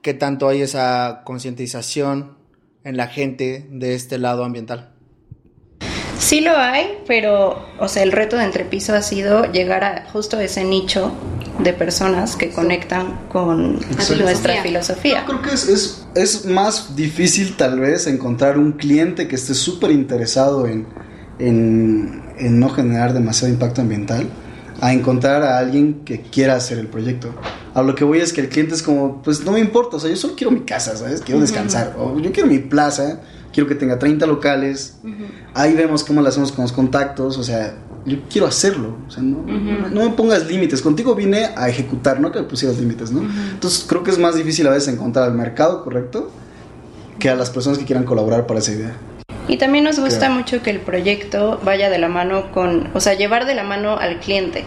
¿qué 0.01 0.13
tanto 0.13 0.49
hay 0.49 0.61
esa 0.61 1.21
concientización 1.23 2.37
en 2.83 2.97
la 2.97 3.07
gente 3.07 3.65
de 3.69 3.95
este 3.95 4.17
lado 4.17 4.43
ambiental? 4.43 4.91
Sí 6.17 6.41
lo 6.41 6.57
hay, 6.57 6.97
pero, 7.07 7.65
o 7.79 7.87
sea, 7.87 8.03
el 8.03 8.11
reto 8.11 8.35
de 8.35 8.43
Entrepiso 8.43 8.93
ha 8.93 9.01
sido 9.01 9.49
llegar 9.53 9.85
a 9.85 10.05
justo 10.11 10.37
ese 10.37 10.65
nicho 10.65 11.13
de 11.59 11.73
personas 11.73 12.35
que 12.35 12.51
conectan 12.51 13.27
con 13.29 13.75
Exacto. 13.75 14.23
nuestra 14.23 14.61
filosofía. 14.61 15.21
Yo 15.21 15.25
creo 15.25 15.41
que 15.41 15.55
es, 15.55 15.67
es, 15.67 16.05
es 16.15 16.45
más 16.45 16.95
difícil 16.95 17.55
tal 17.55 17.79
vez 17.79 18.07
encontrar 18.07 18.57
un 18.57 18.73
cliente 18.73 19.27
que 19.27 19.35
esté 19.35 19.53
súper 19.53 19.91
interesado 19.91 20.67
en, 20.67 20.85
en, 21.39 22.23
en 22.37 22.59
no 22.59 22.69
generar 22.69 23.13
demasiado 23.13 23.53
impacto 23.53 23.81
ambiental 23.81 24.27
a 24.81 24.93
encontrar 24.93 25.43
a 25.43 25.57
alguien 25.57 26.01
que 26.03 26.21
quiera 26.21 26.55
hacer 26.55 26.77
el 26.77 26.87
proyecto. 26.87 27.33
A 27.73 27.81
lo 27.81 27.95
que 27.95 28.03
voy 28.03 28.19
es 28.19 28.33
que 28.33 28.41
el 28.41 28.49
cliente 28.49 28.75
es 28.75 28.83
como, 28.83 29.21
pues 29.21 29.43
no 29.45 29.51
me 29.51 29.59
importa, 29.59 29.97
o 29.97 29.99
sea, 29.99 30.09
yo 30.09 30.15
solo 30.17 30.35
quiero 30.35 30.51
mi 30.51 30.61
casa, 30.61 30.95
¿sabes? 30.97 31.21
Quiero 31.21 31.41
descansar, 31.41 31.95
o 31.97 32.19
yo 32.19 32.31
quiero 32.31 32.49
mi 32.49 32.59
plaza, 32.59 33.21
quiero 33.53 33.69
que 33.69 33.75
tenga 33.75 33.99
30 33.99 34.25
locales, 34.25 34.95
ahí 35.53 35.73
vemos 35.73 36.03
cómo 36.03 36.21
lo 36.21 36.27
hacemos 36.27 36.51
con 36.51 36.63
los 36.63 36.73
contactos, 36.73 37.37
o 37.37 37.43
sea, 37.43 37.75
yo 38.05 38.17
quiero 38.29 38.47
hacerlo, 38.47 38.97
o 39.07 39.11
sea, 39.11 39.23
no, 39.23 39.43
no 39.89 40.03
me 40.03 40.09
pongas 40.11 40.45
límites, 40.45 40.81
contigo 40.81 41.15
vine 41.15 41.49
a 41.55 41.67
ejecutar, 41.67 42.19
no 42.19 42.31
que 42.31 42.39
me 42.39 42.45
pusieras 42.45 42.77
límites, 42.77 43.11
¿no? 43.11 43.21
Entonces 43.51 43.85
creo 43.87 44.03
que 44.03 44.11
es 44.11 44.19
más 44.19 44.35
difícil 44.35 44.67
a 44.67 44.69
veces 44.69 44.93
encontrar 44.93 45.25
al 45.25 45.33
mercado 45.33 45.83
correcto 45.83 46.31
que 47.17 47.29
a 47.29 47.35
las 47.35 47.49
personas 47.49 47.79
que 47.79 47.85
quieran 47.85 48.03
colaborar 48.03 48.45
para 48.45 48.59
esa 48.59 48.73
idea. 48.73 48.95
Y 49.47 49.57
también 49.57 49.83
nos 49.83 49.99
gusta 49.99 50.29
mucho 50.29 50.61
que 50.61 50.71
el 50.71 50.79
proyecto 50.79 51.59
vaya 51.63 51.89
de 51.89 51.97
la 51.97 52.07
mano 52.07 52.51
con, 52.51 52.89
o 52.93 52.99
sea, 52.99 53.13
llevar 53.13 53.45
de 53.45 53.55
la 53.55 53.63
mano 53.63 53.97
al 53.97 54.19
cliente. 54.19 54.63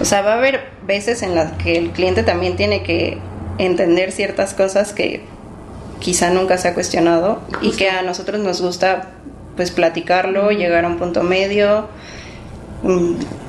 O 0.00 0.04
sea, 0.04 0.22
va 0.22 0.34
a 0.34 0.38
haber 0.38 0.68
veces 0.86 1.22
en 1.22 1.34
las 1.34 1.52
que 1.52 1.76
el 1.76 1.90
cliente 1.90 2.22
también 2.22 2.56
tiene 2.56 2.82
que 2.82 3.18
entender 3.58 4.12
ciertas 4.12 4.54
cosas 4.54 4.92
que 4.92 5.22
quizá 6.00 6.30
nunca 6.30 6.58
se 6.58 6.68
ha 6.68 6.74
cuestionado 6.74 7.40
y 7.62 7.72
que 7.72 7.88
a 7.88 8.02
nosotros 8.02 8.40
nos 8.40 8.60
gusta 8.60 9.12
pues 9.56 9.70
platicarlo, 9.70 10.50
llegar 10.50 10.84
a 10.84 10.88
un 10.88 10.98
punto 10.98 11.22
medio. 11.22 11.88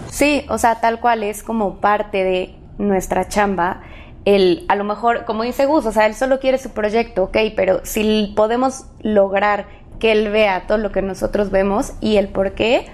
Sí, 0.10 0.46
o 0.50 0.58
sea, 0.58 0.80
tal 0.82 1.00
cual 1.00 1.24
es 1.24 1.44
como 1.44 1.82
parte 1.82 2.24
de 2.24 2.56
nuestra 2.78 3.28
chamba. 3.28 3.82
El, 4.24 4.66
a 4.70 4.76
lo 4.76 4.84
mejor, 4.84 5.26
como 5.26 5.44
dice 5.44 5.66
Gus, 5.66 5.86
o 5.86 5.92
sea, 5.92 6.08
él 6.08 6.16
solo 6.16 6.40
quiere 6.40 6.58
su 6.58 6.72
proyecto, 6.72 7.26
ok, 7.26 7.38
pero 7.56 7.82
si 7.84 8.34
podemos 8.36 8.86
lograr 9.02 9.68
que 10.00 10.12
él 10.12 10.32
vea 10.32 10.66
todo 10.68 10.78
lo 10.78 10.92
que 10.92 11.02
nosotros 11.02 11.52
vemos 11.52 11.94
y 12.02 12.18
el 12.18 12.30
por 12.30 12.54
qué, 12.54 12.88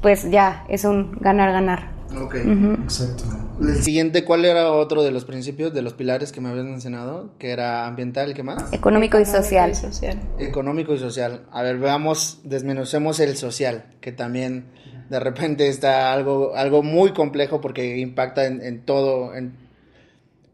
pues 0.00 0.30
ya 0.30 0.64
es 0.68 0.84
un 0.84 1.16
ganar-ganar. 1.20 1.90
Ok. 2.20 2.36
Exacto. 2.84 3.24
El 3.60 3.82
siguiente, 3.82 4.24
¿cuál 4.24 4.44
era 4.44 4.70
otro 4.70 5.02
de 5.02 5.10
los 5.10 5.24
principios, 5.24 5.72
de 5.72 5.82
los 5.82 5.94
pilares 5.94 6.30
que 6.30 6.40
me 6.40 6.50
habías 6.50 6.66
mencionado? 6.66 7.30
Que 7.38 7.50
era 7.50 7.86
ambiental, 7.86 8.34
¿qué 8.34 8.42
más? 8.42 8.72
Económico 8.72 9.18
y 9.18 9.24
social. 9.24 9.74
social. 9.74 10.20
Económico 10.38 10.92
y 10.92 10.98
social. 10.98 11.46
A 11.50 11.62
ver, 11.62 11.78
veamos, 11.78 12.40
desmenucemos 12.44 13.18
el 13.18 13.36
social, 13.36 13.86
que 14.00 14.12
también 14.12 14.66
de 15.10 15.20
repente 15.20 15.68
está 15.68 16.12
algo, 16.12 16.54
algo 16.56 16.82
muy 16.82 17.12
complejo 17.12 17.60
porque 17.60 17.98
impacta 17.98 18.46
en, 18.46 18.62
en 18.62 18.80
todo, 18.80 19.34
en, 19.34 19.52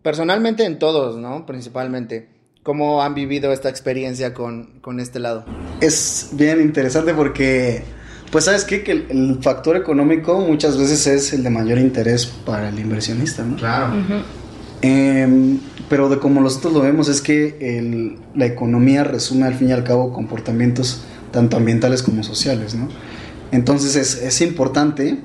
personalmente 0.03 0.65
en 0.65 0.79
todos, 0.79 1.17
¿no? 1.17 1.47
Principalmente. 1.47 2.29
¿Cómo 2.63 3.03
han 3.03 3.15
vivido 3.15 3.53
esta 3.53 3.69
experiencia 3.69 4.33
con, 4.35 4.79
con 4.81 5.01
este 5.01 5.19
lado? 5.19 5.45
Es 5.81 6.29
bien 6.35 6.61
interesante 6.61 7.13
porque, 7.13 7.83
pues 8.31 8.45
sabes 8.45 8.65
qué? 8.65 8.85
que 8.85 8.93
el, 8.93 9.07
el 9.11 9.39
factor 9.43 9.77
económico 9.77 10.39
muchas 10.39 10.79
veces 10.79 11.07
es 11.09 11.33
el 11.33 11.43
de 11.43 11.51
mayor 11.51 11.79
interés 11.79 12.27
para 12.27 12.69
el 12.69 12.79
inversionista, 12.79 13.43
¿no? 13.45 13.57
Claro. 13.57 13.95
Em, 14.81 15.59
pero 15.89 16.09
de 16.09 16.19
como 16.19 16.41
nosotros 16.41 16.73
lo 16.73 16.81
vemos 16.81 17.09
es 17.09 17.21
que 17.21 17.57
el- 17.61 18.19
la 18.35 18.47
economía 18.47 19.03
resume 19.05 19.47
al 19.47 19.55
fin 19.55 19.69
y 19.69 19.73
al 19.73 19.83
cabo 19.85 20.13
comportamientos 20.13 21.03
tanto 21.33 21.57
ambientales 21.57 22.03
como 22.03 22.23
sociales, 22.23 22.75
¿no? 22.75 22.89
Entonces 23.53 23.95
es, 23.95 24.21
es 24.21 24.41
importante 24.41 25.19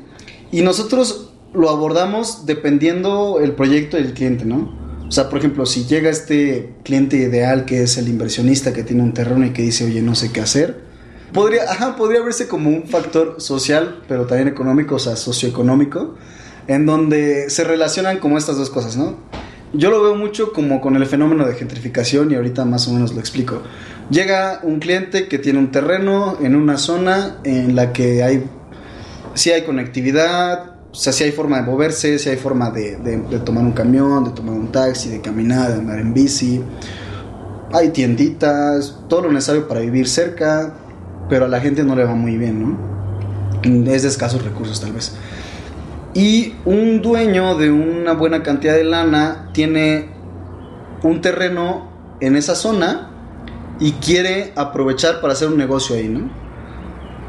y 0.51 0.61
nosotros 0.61 1.31
lo 1.53 1.69
abordamos 1.69 2.45
dependiendo 2.45 3.39
el 3.41 3.53
proyecto 3.53 3.97
y 3.97 4.01
el 4.01 4.13
cliente, 4.13 4.45
¿no? 4.45 4.87
O 5.07 5.11
sea, 5.11 5.29
por 5.29 5.39
ejemplo, 5.39 5.65
si 5.65 5.85
llega 5.85 6.09
este 6.09 6.73
cliente 6.83 7.15
ideal 7.17 7.65
que 7.65 7.81
es 7.81 7.97
el 7.97 8.09
inversionista 8.09 8.73
que 8.73 8.83
tiene 8.83 9.03
un 9.03 9.13
terreno 9.13 9.45
y 9.45 9.51
que 9.51 9.61
dice, 9.61 9.85
oye, 9.85 10.01
no 10.01 10.15
sé 10.15 10.31
qué 10.31 10.41
hacer, 10.41 10.81
podría, 11.33 11.63
ajá, 11.71 11.95
podría 11.95 12.21
verse 12.21 12.47
como 12.47 12.69
un 12.69 12.87
factor 12.87 13.35
social, 13.39 14.03
pero 14.07 14.25
también 14.25 14.49
económico, 14.49 14.95
o 14.95 14.99
sea, 14.99 15.15
socioeconómico, 15.15 16.15
en 16.67 16.85
donde 16.85 17.49
se 17.49 17.63
relacionan 17.63 18.19
como 18.19 18.37
estas 18.37 18.57
dos 18.57 18.69
cosas, 18.69 18.97
¿no? 18.97 19.15
Yo 19.73 19.89
lo 19.91 20.01
veo 20.01 20.15
mucho 20.15 20.51
como 20.51 20.81
con 20.81 20.95
el 20.95 21.05
fenómeno 21.05 21.45
de 21.45 21.55
gentrificación 21.55 22.31
y 22.31 22.35
ahorita 22.35 22.65
más 22.65 22.87
o 22.87 22.93
menos 22.93 23.13
lo 23.13 23.19
explico. 23.19 23.61
Llega 24.09 24.61
un 24.63 24.79
cliente 24.79 25.27
que 25.27 25.37
tiene 25.37 25.59
un 25.59 25.71
terreno 25.71 26.37
en 26.41 26.55
una 26.55 26.77
zona 26.77 27.37
en 27.43 27.75
la 27.75 27.91
que 27.91 28.23
hay, 28.23 28.45
sí 29.33 29.51
hay 29.51 29.63
conectividad, 29.63 30.75
o 30.91 30.95
sea, 30.95 31.11
sí 31.11 31.25
hay 31.25 31.31
forma 31.31 31.57
de 31.57 31.63
moverse, 31.63 32.17
sí 32.17 32.29
hay 32.29 32.37
forma 32.37 32.71
de, 32.71 32.95
de- 32.97 33.17
de 33.17 33.39
tomar 33.39 33.63
un 33.65 33.73
camión, 33.73 34.23
de 34.23 34.31
tomar 34.31 34.55
un 34.55 34.71
taxi, 34.71 35.09
de 35.09 35.19
caminar, 35.19 35.69
de 35.69 35.79
andar 35.79 35.99
en 35.99 36.13
bici. 36.13 36.63
Hay 37.73 37.89
tienditas, 37.89 38.97
todo 39.09 39.23
lo 39.23 39.31
necesario 39.31 39.67
para 39.67 39.81
vivir 39.81 40.07
cerca, 40.07 40.73
pero 41.29 41.45
a 41.45 41.47
la 41.49 41.59
gente 41.59 41.83
no 41.83 41.93
le 41.95 42.05
va 42.05 42.15
muy 42.15 42.37
bien, 42.37 42.61
¿no? 42.61 43.91
Es 43.91 44.03
de 44.03 44.07
escasos 44.07 44.41
recursos 44.43 44.79
tal 44.79 44.93
vez. 44.93 45.13
Y 46.13 46.55
un 46.63 47.01
dueño 47.01 47.55
de 47.57 47.69
una 47.71 48.13
buena 48.13 48.41
cantidad 48.41 48.73
de 48.73 48.85
lana 48.85 49.49
tiene 49.53 50.09
un 51.03 51.19
terreno 51.19 51.91
en 52.21 52.37
esa 52.37 52.55
zona 52.55 53.11
y 53.79 53.93
quiere 53.93 54.53
aprovechar 54.55 55.21
para 55.21 55.33
hacer 55.33 55.47
un 55.47 55.57
negocio 55.57 55.95
ahí, 55.95 56.07
¿no? 56.07 56.29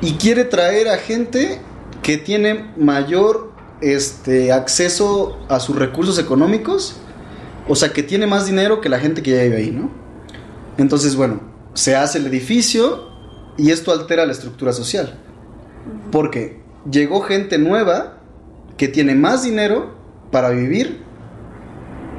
Y 0.01 0.13
quiere 0.13 0.45
traer 0.45 0.89
a 0.89 0.97
gente 0.97 1.61
que 2.03 2.17
tiene 2.19 2.71
mayor 2.77 3.53
este, 3.81 4.53
acceso 4.53 5.39
a 5.49 5.61
sus 5.61 5.77
recursos 5.77 6.19
económicos, 6.19 6.97
o 7.69 7.75
sea, 7.75 7.93
que 7.93 8.03
tiene 8.03 8.27
más 8.27 8.47
dinero 8.47 8.81
que 8.81 8.89
la 8.89 8.99
gente 8.99 9.23
que 9.23 9.33
ya 9.33 9.43
vive 9.43 9.57
ahí, 9.57 9.71
¿no? 9.71 9.91
Entonces, 10.79 11.17
bueno, 11.17 11.41
se 11.75 11.97
hace 11.97 12.19
el 12.19 12.27
edificio 12.27 13.09
y 13.57 13.71
esto 13.71 13.93
altera 13.93 14.25
la 14.25 14.33
estructura 14.33 14.73
social. 14.73 15.19
Porque 16.11 16.63
llegó 16.91 17.21
gente 17.21 17.59
nueva 17.59 18.19
que 18.77 18.89
tiene 18.89 19.15
más 19.15 19.43
dinero 19.43 19.95
para 20.31 20.51
vivir 20.51 21.03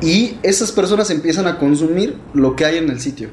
y 0.02 0.38
esas 0.44 0.72
personas 0.72 1.10
empiezan 1.10 1.48
a 1.48 1.58
consumir 1.58 2.18
lo 2.34 2.56
que 2.56 2.66
hay 2.66 2.78
en 2.78 2.90
el 2.90 3.00
sitio. 3.00 3.30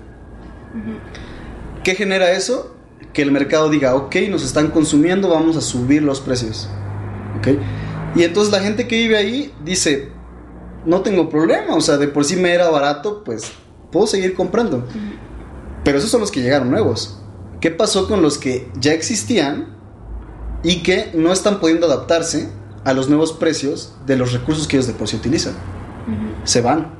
¿Qué 1.84 1.94
genera 1.94 2.32
eso? 2.32 2.76
Que 3.12 3.22
el 3.22 3.32
mercado 3.32 3.70
diga, 3.70 3.94
ok, 3.94 4.16
nos 4.28 4.44
están 4.44 4.68
consumiendo, 4.68 5.28
vamos 5.28 5.56
a 5.56 5.60
subir 5.60 6.02
los 6.02 6.20
precios. 6.20 6.68
¿Ok? 7.38 7.48
Y 8.16 8.24
entonces 8.24 8.52
la 8.52 8.60
gente 8.60 8.88
que 8.88 8.96
vive 8.96 9.16
ahí 9.16 9.54
dice, 9.64 10.10
no 10.84 11.02
tengo 11.02 11.28
problema, 11.28 11.74
o 11.74 11.80
sea, 11.80 11.96
de 11.96 12.08
por 12.08 12.24
sí 12.24 12.36
me 12.36 12.52
era 12.52 12.70
barato, 12.70 13.22
pues 13.24 13.52
puedo 13.92 14.06
seguir 14.06 14.34
comprando. 14.34 14.86
Pero 15.84 15.98
esos 15.98 16.10
son 16.10 16.20
los 16.20 16.30
que 16.30 16.42
llegaron 16.42 16.70
nuevos. 16.70 17.20
¿Qué 17.60 17.70
pasó 17.70 18.08
con 18.08 18.22
los 18.22 18.38
que 18.38 18.70
ya 18.78 18.92
existían 18.92 19.76
y 20.62 20.82
que 20.82 21.10
no 21.14 21.32
están 21.32 21.60
pudiendo 21.60 21.86
adaptarse 21.86 22.50
a 22.84 22.92
los 22.92 23.08
nuevos 23.08 23.32
precios 23.32 23.94
de 24.06 24.16
los 24.16 24.32
recursos 24.32 24.66
que 24.66 24.76
ellos 24.76 24.86
de 24.86 24.94
por 24.94 25.08
sí 25.08 25.16
utilizan? 25.16 25.54
Se 26.44 26.60
van. 26.60 26.94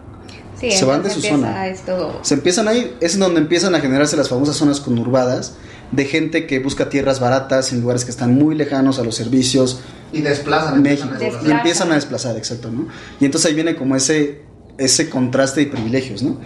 Sí, 0.61 0.71
Se 0.73 0.85
van 0.85 1.03
de 1.03 1.11
su 1.11 1.21
zona. 1.21 1.69
Esto, 1.69 2.21
Se 2.23 2.35
empiezan 2.35 2.67
ahí, 2.69 2.97
es 3.01 3.15
en 3.15 3.21
donde 3.21 3.41
empiezan 3.41 3.75
a 3.75 3.81
generarse 3.81 4.17
las 4.17 4.29
famosas 4.29 4.57
zonas 4.57 4.81
conurbadas 4.81 5.55
de 5.93 6.05
gente 6.05 6.47
que 6.47 6.59
busca 6.59 6.89
tierras 6.89 7.21
baratas 7.21 7.73
en 7.73 7.81
lugares 7.81 8.05
que 8.05 8.11
están 8.11 8.35
muy 8.35 8.55
lejanos 8.55 8.99
a 8.99 9.05
los 9.05 9.15
servicios. 9.15 9.81
Y 10.13 10.23
desplazan. 10.23 10.83
México. 10.83 11.09
empiezan 11.13 11.45
a 11.45 11.49
Y 11.49 11.51
empiezan 11.51 11.93
a 11.93 11.95
desplazar, 11.95 12.37
exacto, 12.37 12.71
¿no? 12.71 12.89
Y 13.21 13.25
entonces 13.25 13.51
ahí 13.51 13.55
viene 13.55 13.77
como 13.77 13.97
ese, 13.97 14.43
ese 14.79 15.11
contraste 15.11 15.61
de 15.61 15.67
privilegios, 15.67 16.23
¿no? 16.23 16.41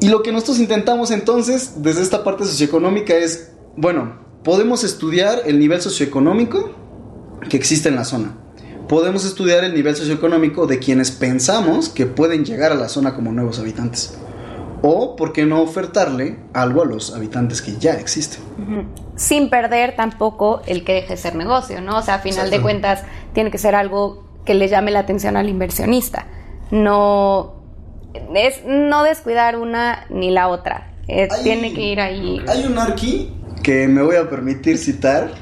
Y 0.00 0.08
lo 0.08 0.22
que 0.22 0.32
nosotros 0.32 0.58
intentamos 0.58 1.10
entonces, 1.10 1.82
desde 1.82 2.02
esta 2.02 2.24
parte 2.24 2.44
socioeconómica, 2.44 3.14
es, 3.14 3.50
bueno, 3.76 4.18
podemos 4.42 4.84
estudiar 4.84 5.42
el 5.46 5.58
nivel 5.58 5.80
socioeconómico 5.80 6.74
que 7.48 7.56
existe 7.56 7.88
en 7.88 7.96
la 7.96 8.04
zona. 8.04 8.36
Podemos 8.88 9.24
estudiar 9.24 9.64
el 9.64 9.74
nivel 9.74 9.96
socioeconómico 9.96 10.66
de 10.66 10.78
quienes 10.78 11.10
pensamos 11.10 11.88
que 11.88 12.06
pueden 12.06 12.44
llegar 12.44 12.70
a 12.72 12.74
la 12.74 12.88
zona 12.88 13.14
como 13.14 13.32
nuevos 13.32 13.58
habitantes. 13.58 14.18
O, 14.82 15.16
¿por 15.16 15.32
qué 15.32 15.46
no 15.46 15.62
ofertarle 15.62 16.36
algo 16.52 16.82
a 16.82 16.84
los 16.84 17.14
habitantes 17.14 17.62
que 17.62 17.76
ya 17.78 17.94
existen? 17.94 18.42
sin 19.16 19.48
perder 19.48 19.94
tampoco 19.96 20.60
el 20.66 20.84
que 20.84 20.94
deje 20.94 21.10
de 21.10 21.16
ser 21.16 21.36
negocio, 21.36 21.80
¿no? 21.80 21.98
O 21.98 22.02
sea, 22.02 22.16
a 22.16 22.18
final 22.18 22.50
de 22.50 22.60
cuentas 22.60 23.04
tiene 23.32 23.50
que 23.52 23.58
ser 23.58 23.74
algo 23.76 24.24
que 24.44 24.54
le 24.54 24.68
llame 24.68 24.90
la 24.90 24.98
atención 25.00 25.36
al 25.36 25.48
inversionista. 25.48 26.26
No 26.72 27.54
es 28.34 28.62
no 28.66 29.02
descuidar 29.04 29.56
una 29.56 30.04
ni 30.10 30.30
la 30.30 30.48
otra. 30.48 30.92
Eh, 31.08 31.28
Hay- 31.30 31.42
tiene 31.44 31.72
que 31.72 31.80
ir 31.82 32.00
ahí. 32.00 32.42
Hay 32.48 32.64
un 32.66 32.76
arqui 32.76 33.32
que 33.64 33.88
me 33.88 34.02
voy 34.02 34.16
a 34.16 34.28
permitir 34.28 34.76
citar, 34.76 35.34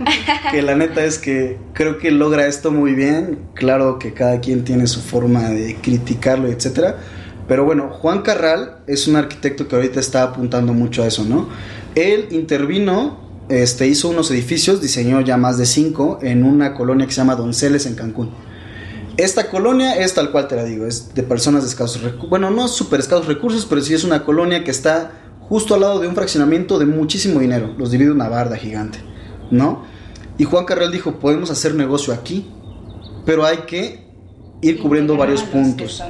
que 0.52 0.62
la 0.62 0.76
neta 0.76 1.04
es 1.04 1.18
que 1.18 1.58
creo 1.74 1.98
que 1.98 2.12
logra 2.12 2.46
esto 2.46 2.70
muy 2.70 2.94
bien. 2.94 3.40
Claro 3.54 3.98
que 3.98 4.14
cada 4.14 4.40
quien 4.40 4.64
tiene 4.64 4.86
su 4.86 5.00
forma 5.00 5.50
de 5.50 5.76
criticarlo, 5.82 6.48
etcétera. 6.48 6.96
Pero 7.48 7.64
bueno, 7.64 7.90
Juan 7.90 8.22
Carral 8.22 8.78
es 8.86 9.08
un 9.08 9.16
arquitecto 9.16 9.66
que 9.66 9.74
ahorita 9.74 9.98
está 9.98 10.22
apuntando 10.22 10.72
mucho 10.72 11.02
a 11.02 11.08
eso, 11.08 11.24
¿no? 11.24 11.48
Él 11.96 12.28
intervino 12.30 13.18
este, 13.48 13.88
hizo 13.88 14.08
unos 14.08 14.30
edificios, 14.30 14.80
diseñó 14.80 15.20
ya 15.20 15.36
más 15.36 15.58
de 15.58 15.66
cinco 15.66 16.20
en 16.22 16.44
una 16.44 16.74
colonia 16.74 17.06
que 17.06 17.12
se 17.12 17.18
llama 17.18 17.34
Donceles 17.34 17.86
en 17.86 17.96
Cancún. 17.96 18.30
Esta 19.16 19.50
colonia 19.50 19.96
es 19.96 20.14
tal 20.14 20.30
cual 20.30 20.46
te 20.46 20.54
la 20.54 20.64
digo, 20.64 20.86
es 20.86 21.12
de 21.12 21.22
personas 21.24 21.64
de 21.64 21.68
escasos 21.68 22.00
recursos, 22.00 22.30
bueno, 22.30 22.50
no 22.50 22.68
súper 22.68 23.00
escasos 23.00 23.26
recursos, 23.26 23.66
pero 23.66 23.82
sí 23.82 23.92
es 23.92 24.04
una 24.04 24.24
colonia 24.24 24.64
que 24.64 24.70
está 24.70 25.21
justo 25.48 25.74
al 25.74 25.80
lado 25.80 26.00
de 26.00 26.08
un 26.08 26.14
fraccionamiento 26.14 26.78
de 26.78 26.86
muchísimo 26.86 27.40
dinero, 27.40 27.74
los 27.78 27.90
divide 27.90 28.10
una 28.10 28.28
barda 28.28 28.56
gigante, 28.56 28.98
¿no? 29.50 29.84
Y 30.38 30.44
Juan 30.44 30.64
Carrel 30.64 30.90
dijo, 30.90 31.18
podemos 31.18 31.50
hacer 31.50 31.74
negocio 31.74 32.14
aquí, 32.14 32.50
pero 33.24 33.44
hay 33.44 33.58
que 33.58 34.02
ir 34.62 34.80
cubriendo 34.80 35.16
varios 35.16 35.42
puntos. 35.42 36.02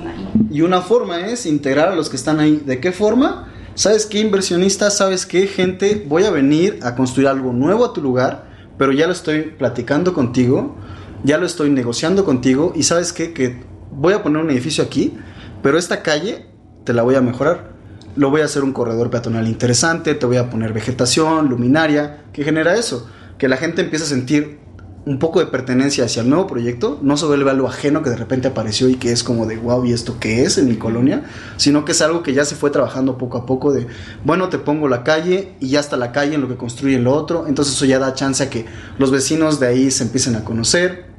Y 0.51 0.61
una 0.61 0.83
forma 0.83 1.27
es 1.27 1.47
integrar 1.47 1.89
a 1.89 1.97
los 1.97 2.09
que 2.09 2.17
están 2.17 2.39
ahí. 2.39 2.63
¿De 2.65 2.79
qué 2.81 2.93
forma? 2.93 3.49
¿Sabes 3.75 4.07
qué 4.07 4.21
inversionista? 4.21 4.91
¿Sabes 4.91 5.27
qué 5.27 5.47
gente? 5.47 6.05
Voy 6.07 6.25
a 6.25 6.31
venir 6.31 6.79
a 6.83 6.95
construir 6.95 7.29
algo 7.29 7.53
nuevo 7.53 7.85
a 7.85 7.93
tu 7.93 8.03
lugar, 8.03 8.51
pero 8.79 8.93
ya 8.93 9.07
lo 9.07 9.13
estoy 9.13 9.55
platicando 9.59 10.13
contigo, 10.13 10.77
ya 11.25 11.39
lo 11.39 11.47
estoy 11.47 11.71
negociando 11.71 12.25
contigo 12.25 12.73
y 12.77 12.83
sabes 12.83 13.13
qué? 13.13 13.33
Que 13.33 13.65
voy 13.91 14.13
a 14.13 14.23
poner 14.23 14.43
un 14.43 14.51
edificio 14.51 14.85
aquí, 14.85 15.15
pero 15.63 15.79
esta 15.79 16.03
calle 16.03 16.47
te 16.85 16.93
la 16.93 17.03
voy 17.03 17.15
a 17.15 17.23
mejorar. 17.23 17.72
Lo 18.15 18.31
voy 18.31 18.43
a 18.43 18.45
hacer 18.45 18.63
un 18.63 18.73
corredor 18.73 19.11
peatonal 19.11 19.49
interesante, 19.49 20.15
te 20.15 20.27
voy 20.27 20.37
a 20.37 20.51
poner 20.51 20.73
vegetación, 20.73 21.49
luminaria, 21.49 22.25
que 22.33 22.45
genera 22.45 22.75
eso, 22.75 23.09
que 23.39 23.49
la 23.49 23.57
gente 23.57 23.83
empiece 23.83 24.05
a 24.05 24.09
sentir 24.09 24.61
un 25.05 25.19
poco 25.19 25.41
de 25.41 25.47
pertenencia 25.47 26.05
hacia 26.05 26.23
el 26.23 26.29
nuevo 26.29 26.47
proyecto, 26.47 26.99
no 27.03 27.17
se 27.17 27.27
vuelve 27.27 27.51
algo 27.51 27.67
ajeno 27.67 28.03
que 28.03 28.11
de 28.11 28.17
repente 28.17 28.49
apareció 28.49 28.89
y 28.89 28.95
que 28.95 29.11
es 29.11 29.25
como 29.25 29.47
de 29.47 29.57
wow, 29.57 29.85
¿y 29.85 29.93
esto 29.93 30.19
qué 30.21 30.45
es 30.45 30.59
en 30.59 30.69
mi 30.69 30.77
colonia? 30.77 31.25
Sino 31.57 31.85
que 31.85 31.93
es 31.93 32.03
algo 32.03 32.23
que 32.23 32.35
ya 32.35 32.45
se 32.45 32.55
fue 32.55 32.71
trabajando 32.71 33.19
poco 33.19 33.39
a 33.39 33.47
poco 33.47 33.73
de, 33.73 33.89
bueno, 34.25 34.49
te 34.49 34.59
pongo 34.59 34.89
la 34.89 35.03
calle 35.03 35.55
y 35.59 35.71
ya 35.71 35.81
está 35.81 35.97
la 35.97 36.13
calle 36.13 36.37
en 36.37 36.41
lo 36.41 36.49
que 36.49 36.57
construye 36.57 37.01
lo 37.01 37.15
otro, 37.15 37.47
entonces 37.49 37.75
eso 37.75 37.85
ya 37.85 37.99
da 37.99 38.15
chance 38.15 38.45
a 38.45 38.51
que 38.51 38.67
los 38.99 39.11
vecinos 39.11 39.59
de 39.59 39.67
ahí 39.67 39.91
se 39.91 40.05
empiecen 40.05 40.37
a 40.37 40.45
conocer. 40.45 41.11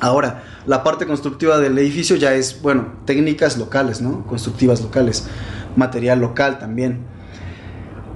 Ahora, 0.00 0.44
la 0.66 0.84
parte 0.84 1.06
constructiva 1.06 1.58
del 1.58 1.76
edificio 1.78 2.16
ya 2.16 2.34
es, 2.34 2.60
bueno, 2.60 2.98
técnicas 3.04 3.56
locales, 3.56 4.00
¿no? 4.00 4.26
Constructivas 4.26 4.80
locales, 4.80 5.24
material 5.78 6.20
local 6.20 6.58
también 6.58 7.06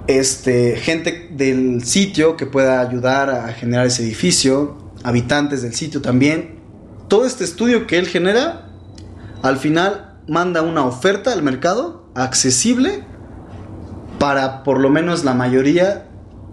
este, 0.07 0.75
gente 0.75 1.29
del 1.31 1.83
sitio 1.85 2.35
que 2.35 2.45
pueda 2.45 2.81
ayudar 2.81 3.29
a 3.29 3.53
generar 3.53 3.87
ese 3.87 4.03
edificio, 4.03 4.91
habitantes 5.03 5.61
del 5.61 5.73
sitio 5.73 6.01
también. 6.01 6.59
Todo 7.07 7.25
este 7.25 7.43
estudio 7.43 7.87
que 7.87 7.97
él 7.97 8.07
genera, 8.07 8.69
al 9.41 9.57
final 9.57 10.17
manda 10.27 10.61
una 10.61 10.85
oferta 10.85 11.31
al 11.31 11.43
mercado 11.43 12.09
accesible 12.15 13.03
para 14.19 14.63
por 14.63 14.79
lo 14.79 14.89
menos 14.89 15.23
la 15.23 15.33
mayoría 15.33 16.07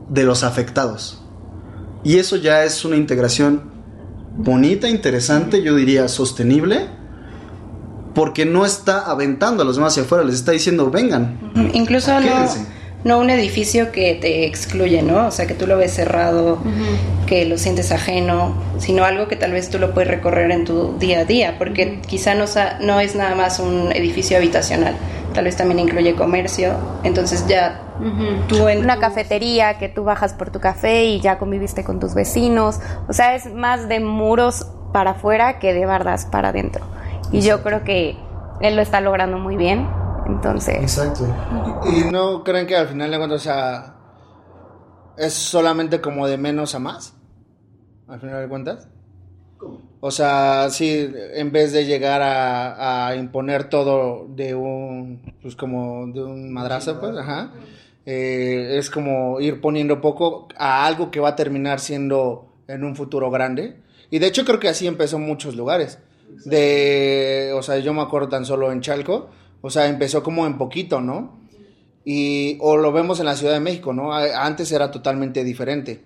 de 0.09 0.25
los 0.25 0.43
afectados. 0.43 1.23
Y 2.03 2.19
eso 2.19 2.37
ya 2.37 2.65
es 2.65 2.85
una 2.85 2.97
integración 2.97 3.71
bonita, 4.37 4.89
interesante, 4.89 5.63
yo 5.63 5.75
diría 5.75 6.09
sostenible, 6.09 6.89
porque 8.15 8.45
no 8.47 8.65
está 8.67 9.11
aventando 9.11 9.63
a 9.63 9.67
los 9.67 9.77
demás 9.77 9.93
hacia 9.93 10.03
afuera, 10.05 10.25
les 10.25 10.35
está 10.37 10.53
diciendo, 10.53 10.91
vengan. 10.91 11.39
Incluso 11.75 12.13
no, 12.21 12.27
quédense". 12.27 12.67
no 13.05 13.19
un 13.19 13.31
edificio 13.31 13.93
que 13.93 14.15
te 14.15 14.47
excluye, 14.47 15.03
¿no? 15.03 15.27
O 15.29 15.31
sea, 15.31 15.47
que 15.47 15.55
tú 15.55 15.67
lo 15.67 15.77
ves 15.77 15.93
cerrado, 15.95 16.59
que 17.27 17.45
lo 17.47 17.57
sientes 17.59 17.93
ajeno, 17.93 18.55
sino 18.79 19.05
algo 19.05 19.29
que 19.29 19.37
tal 19.37 19.53
vez 19.53 19.71
tú 19.71 19.79
lo 19.79 19.95
puedes 19.95 20.11
recorrer 20.11 20.51
en 20.51 20.65
tu 20.65 20.99
día 20.99 21.21
a 21.21 21.25
día, 21.25 21.57
porque 21.59 22.01
quizá 22.07 22.35
no, 22.35 22.45
es 23.01 23.15
nada 23.15 23.35
más 23.37 23.59
un 23.61 23.93
edificio 23.93 24.37
habitacional, 24.37 24.97
tal 25.33 25.45
vez 25.45 25.57
también 25.57 25.79
incluye 25.79 26.15
comercio, 26.17 26.75
entonces 27.05 27.47
ya 27.47 27.81
tú 28.49 28.67
en 28.69 28.81
Una 28.81 28.95
tu- 28.97 29.01
cafetería 29.03 29.79
que 29.79 29.89
tú 29.89 30.03
bajas 30.05 30.33
por 30.33 30.51
tu 30.51 30.59
café 30.59 31.05
y 31.05 31.21
ya 31.21 31.39
conviviste 31.39 31.85
con 31.85 32.01
tus 32.01 32.15
vecinos. 32.15 32.81
O 33.09 33.13
sea, 33.13 33.35
es 33.37 33.53
más 33.55 33.89
de 33.89 34.01
muros 34.01 34.67
para 34.93 35.11
afuera 35.13 35.59
que 35.59 35.73
de 35.75 35.85
bardas 35.87 36.25
para 36.27 36.49
adentro. 36.49 36.85
Y 37.33 37.41
yo 37.41 37.63
creo 37.63 37.85
que 37.85 38.17
él 38.61 38.77
lo 38.77 38.83
está 38.83 39.01
logrando 39.01 39.39
muy 39.39 39.57
bien. 39.57 39.89
Entonces, 40.27 40.77
Exacto. 40.81 41.27
¿Y 41.87 42.11
no 42.11 42.45
creen 42.45 42.67
que 42.67 42.77
al 42.77 42.89
final 42.89 43.11
de 43.11 43.19
cuentas, 43.19 43.41
o 43.41 43.45
sea, 43.45 43.95
es 45.17 45.33
solamente 45.33 46.01
como 46.01 46.27
de 46.27 46.39
menos 46.39 46.75
a 46.75 46.79
más? 46.79 47.15
Al 48.07 48.21
final 48.21 48.43
de 48.43 48.49
cuentas. 48.49 48.89
O 50.01 50.11
sea, 50.11 50.69
sí, 50.71 51.13
en 51.35 51.53
vez 51.53 51.73
de 51.73 51.85
llegar 51.85 52.23
a, 52.23 53.09
a 53.09 53.17
imponer 53.17 53.65
todo 53.65 54.27
de 54.29 54.55
un, 54.55 55.35
pues 55.43 55.57
como 55.57 56.07
de 56.07 56.23
un 56.23 56.53
madrazo, 56.53 56.99
pues, 57.01 57.17
ajá, 57.19 57.53
eh, 58.07 58.79
es 58.79 58.89
como 58.89 59.41
ir 59.41 59.61
poniendo 59.61 60.01
poco 60.01 60.49
a 60.57 60.87
algo 60.87 61.11
que 61.11 61.21
va 61.21 61.31
a 61.31 61.37
terminar 61.37 61.81
siendo 61.81 62.55
en 62.67 62.85
un 62.85 62.97
futuro 62.97 63.31
grande. 63.31 63.77
Y 64.11 64.19
de 64.19 64.27
hecho 64.27 64.45
creo 64.45 64.59
que 64.59 64.69
así 64.69 64.87
empezó 64.87 65.17
en 65.17 65.27
muchos 65.27 65.55
lugares. 65.55 65.99
De, 66.45 67.53
o 67.55 67.63
sea, 67.63 67.79
yo 67.79 67.93
me 67.93 68.03
acuerdo 68.03 68.29
tan 68.29 68.45
solo 68.45 68.73
en 68.73 68.81
Chalco, 68.81 69.31
o 69.61 69.71
sea, 69.71 69.89
empezó 69.89 70.23
como 70.23 70.47
en 70.47 70.57
poquito, 70.57 71.01
¿no? 71.01 71.39
Y, 72.05 72.57
o 72.61 72.77
lo 72.77 72.93
vemos 72.93 73.21
en 73.21 73.27
la 73.27 73.37
Ciudad 73.37 73.53
de 73.53 73.61
México, 73.61 73.93
¿no? 73.93 74.13
Antes 74.13 74.73
era 74.73 74.91
totalmente 74.91 75.45
diferente, 75.45 76.01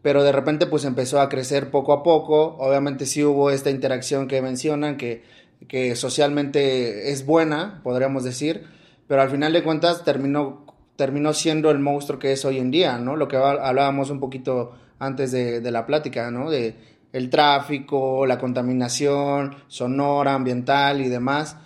pero 0.00 0.22
de 0.22 0.32
repente 0.32 0.66
pues 0.66 0.84
empezó 0.84 1.20
a 1.20 1.28
crecer 1.28 1.70
poco 1.70 1.92
a 1.92 2.02
poco, 2.02 2.56
obviamente 2.58 3.06
sí 3.06 3.24
hubo 3.24 3.50
esta 3.50 3.70
interacción 3.70 4.28
que 4.28 4.40
mencionan, 4.40 4.96
que, 4.96 5.24
que 5.66 5.96
socialmente 5.96 7.10
es 7.10 7.26
buena, 7.26 7.80
podríamos 7.82 8.22
decir, 8.22 8.66
pero 9.08 9.22
al 9.22 9.30
final 9.30 9.52
de 9.52 9.64
cuentas 9.64 10.04
terminó, 10.04 10.64
terminó 10.96 11.32
siendo 11.34 11.70
el 11.70 11.80
monstruo 11.80 12.20
que 12.20 12.32
es 12.32 12.44
hoy 12.44 12.58
en 12.58 12.70
día, 12.70 12.98
¿no? 12.98 13.16
Lo 13.16 13.26
que 13.26 13.36
hablábamos 13.36 14.10
un 14.10 14.20
poquito 14.20 14.72
antes 15.00 15.32
de, 15.32 15.60
de 15.60 15.70
la 15.72 15.86
plática, 15.86 16.30
¿no? 16.30 16.50
De 16.50 16.76
el 17.12 17.28
tráfico, 17.30 18.26
la 18.26 18.38
contaminación 18.38 19.54
sonora, 19.68 20.34
ambiental 20.34 21.00
y 21.00 21.08
demás. 21.08 21.56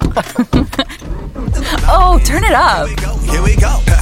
Oh, 1.88 2.18
turn 2.24 2.44
it 2.44 2.52
up. 2.52 2.88
Here 3.28 3.42
we 3.42 3.54
go. 3.56 4.01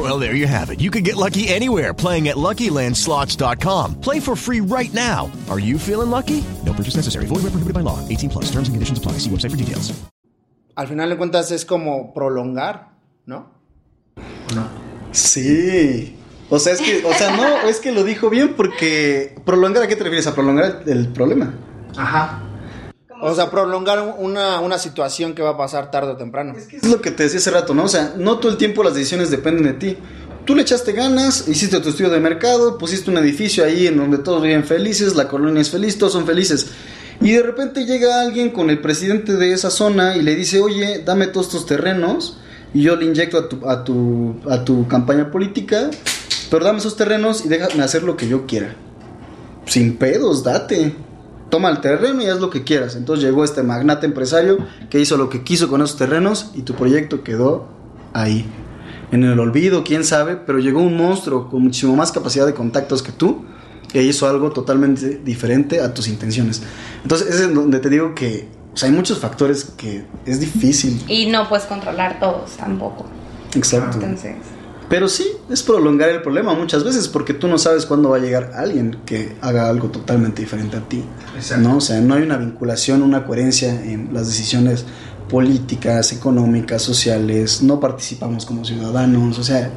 Well, 0.00 0.18
there 0.18 0.34
you 0.34 0.46
have 0.46 0.70
it. 0.70 0.80
You 0.80 0.90
can 0.90 1.02
get 1.02 1.16
lucky 1.16 1.48
anywhere 1.48 1.92
playing 1.92 2.28
at 2.28 2.36
LuckyLandSlots.com. 2.36 4.00
Play 4.00 4.18
for 4.18 4.34
free 4.34 4.60
right 4.60 4.92
now. 4.94 5.30
Are 5.50 5.60
you 5.60 5.78
feeling 5.78 6.10
lucky? 6.10 6.42
No 6.64 6.72
purchase 6.72 6.96
necessary. 6.96 7.26
Void 7.26 7.42
where 7.42 7.50
prohibited 7.50 7.74
by 7.74 7.82
law. 7.82 7.98
18 8.08 8.30
plus. 8.30 8.46
Terms 8.46 8.68
and 8.68 8.76
conditions 8.76 8.98
apply. 8.98 9.18
See 9.18 9.28
website 9.30 9.50
for 9.50 9.58
details. 9.58 9.92
Al 10.76 10.86
final 10.86 11.10
de 11.10 11.16
cuentas 11.18 11.50
es 11.50 11.66
como 11.66 12.14
prolongar, 12.14 12.92
¿no? 13.26 13.50
Sí. 15.12 16.16
O 16.48 16.58
sea, 16.58 16.72
es 16.72 16.80
que, 16.80 17.04
o 17.04 17.12
sea, 17.12 17.36
no, 17.36 17.68
es 17.68 17.80
que 17.80 17.92
lo 17.92 18.02
dijo 18.02 18.30
bien 18.30 18.54
porque 18.54 19.36
prolongar, 19.44 19.82
¿a 19.82 19.88
qué 19.88 19.96
te 19.96 20.04
refieres? 20.04 20.26
A 20.28 20.34
prolongar 20.34 20.82
el, 20.86 20.98
el 20.98 21.08
problema. 21.08 21.52
Ajá. 21.98 22.49
O 23.22 23.34
sea, 23.34 23.50
prolongar 23.50 24.14
una, 24.18 24.60
una 24.60 24.78
situación 24.78 25.34
que 25.34 25.42
va 25.42 25.50
a 25.50 25.56
pasar 25.56 25.90
tarde 25.90 26.12
o 26.12 26.16
temprano. 26.16 26.54
Es 26.56 26.86
lo 26.86 27.00
que 27.00 27.10
te 27.10 27.24
decía 27.24 27.38
hace 27.38 27.50
rato, 27.50 27.74
¿no? 27.74 27.84
O 27.84 27.88
sea, 27.88 28.14
no 28.16 28.38
todo 28.38 28.50
el 28.52 28.58
tiempo 28.58 28.82
las 28.82 28.94
decisiones 28.94 29.30
dependen 29.30 29.64
de 29.64 29.72
ti. 29.74 29.96
Tú 30.44 30.54
le 30.54 30.62
echaste 30.62 30.92
ganas, 30.92 31.46
hiciste 31.48 31.80
tu 31.80 31.90
estudio 31.90 32.10
de 32.10 32.18
mercado, 32.18 32.78
pusiste 32.78 33.10
un 33.10 33.18
edificio 33.18 33.64
ahí 33.64 33.86
en 33.86 33.96
donde 33.96 34.18
todos 34.18 34.42
viven 34.42 34.64
felices, 34.64 35.14
la 35.14 35.28
colonia 35.28 35.60
es 35.60 35.70
feliz, 35.70 35.98
todos 35.98 36.14
son 36.14 36.26
felices. 36.26 36.68
Y 37.20 37.32
de 37.32 37.42
repente 37.42 37.84
llega 37.84 38.22
alguien 38.22 38.50
con 38.50 38.70
el 38.70 38.80
presidente 38.80 39.34
de 39.34 39.52
esa 39.52 39.70
zona 39.70 40.16
y 40.16 40.22
le 40.22 40.34
dice, 40.34 40.60
oye, 40.60 41.02
dame 41.04 41.26
todos 41.26 41.48
estos 41.48 41.66
terrenos 41.66 42.38
y 42.72 42.82
yo 42.82 42.96
le 42.96 43.04
inyecto 43.04 43.38
a 43.38 43.48
tu, 43.48 43.68
a 43.68 43.84
tu, 43.84 44.36
a 44.48 44.64
tu 44.64 44.88
campaña 44.88 45.30
política, 45.30 45.90
pero 46.50 46.64
dame 46.64 46.78
esos 46.78 46.96
terrenos 46.96 47.44
y 47.44 47.48
déjame 47.48 47.82
hacer 47.82 48.02
lo 48.02 48.16
que 48.16 48.26
yo 48.26 48.46
quiera. 48.46 48.74
Sin 49.66 49.98
pedos, 49.98 50.42
date. 50.42 50.94
Toma 51.50 51.70
el 51.70 51.80
terreno 51.80 52.22
y 52.22 52.26
haz 52.26 52.40
lo 52.40 52.50
que 52.50 52.64
quieras. 52.64 52.96
Entonces 52.96 53.24
llegó 53.24 53.44
este 53.44 53.62
magnate 53.62 54.06
empresario 54.06 54.58
que 54.88 55.00
hizo 55.00 55.16
lo 55.16 55.28
que 55.28 55.42
quiso 55.42 55.68
con 55.68 55.82
esos 55.82 55.96
terrenos 55.96 56.52
y 56.54 56.62
tu 56.62 56.74
proyecto 56.74 57.22
quedó 57.22 57.68
ahí. 58.12 58.46
en 59.12 59.24
el 59.24 59.38
olvido, 59.40 59.82
quién 59.82 60.04
sabe, 60.04 60.36
pero 60.36 60.60
llegó 60.60 60.80
un 60.80 60.96
monstruo 60.96 61.48
con 61.48 61.62
muchísimo 61.62 61.96
más 61.96 62.12
capacidad 62.12 62.46
de 62.46 62.54
contactos 62.54 63.02
que 63.02 63.10
tú 63.10 63.44
e 63.92 64.02
hizo 64.02 64.28
algo 64.28 64.52
totalmente 64.52 65.20
diferente 65.24 65.80
a 65.80 65.92
tus 65.92 66.06
intenciones. 66.06 66.62
Entonces, 67.02 67.28
es 67.34 67.52
donde 67.52 67.80
te 67.80 67.88
digo 67.88 68.14
que 68.14 68.48
o 68.72 68.76
sea, 68.76 68.88
hay 68.88 68.94
muchos 68.94 69.18
factores 69.18 69.64
que 69.76 70.04
es 70.26 70.38
difícil. 70.38 71.02
Y 71.08 71.26
no 71.26 71.48
puedes 71.48 71.66
controlar 71.66 72.20
todos 72.20 72.52
tampoco. 72.52 73.06
Exacto. 73.54 73.98
Entonces, 74.00 74.36
Pero 74.90 75.08
sí, 75.08 75.24
es 75.48 75.62
prolongar 75.62 76.08
el 76.08 76.20
problema 76.20 76.52
muchas 76.52 76.82
veces 76.82 77.06
porque 77.06 77.32
tú 77.32 77.46
no 77.46 77.58
sabes 77.58 77.86
cuándo 77.86 78.10
va 78.10 78.16
a 78.16 78.20
llegar 78.20 78.50
alguien 78.56 78.98
que 79.06 79.36
haga 79.40 79.68
algo 79.68 79.88
totalmente 79.88 80.42
diferente 80.42 80.76
a 80.76 80.80
ti. 80.80 81.04
¿no? 81.60 81.76
O 81.76 81.80
sea, 81.80 82.00
no 82.00 82.14
hay 82.14 82.24
una 82.24 82.36
vinculación, 82.36 83.02
una 83.02 83.24
coherencia 83.24 83.70
en 83.84 84.12
las 84.12 84.26
decisiones 84.26 84.84
políticas, 85.28 86.12
económicas, 86.12 86.82
sociales, 86.82 87.62
no 87.62 87.78
participamos 87.78 88.44
como 88.44 88.64
ciudadanos, 88.64 89.38
o 89.38 89.44
sea, 89.44 89.70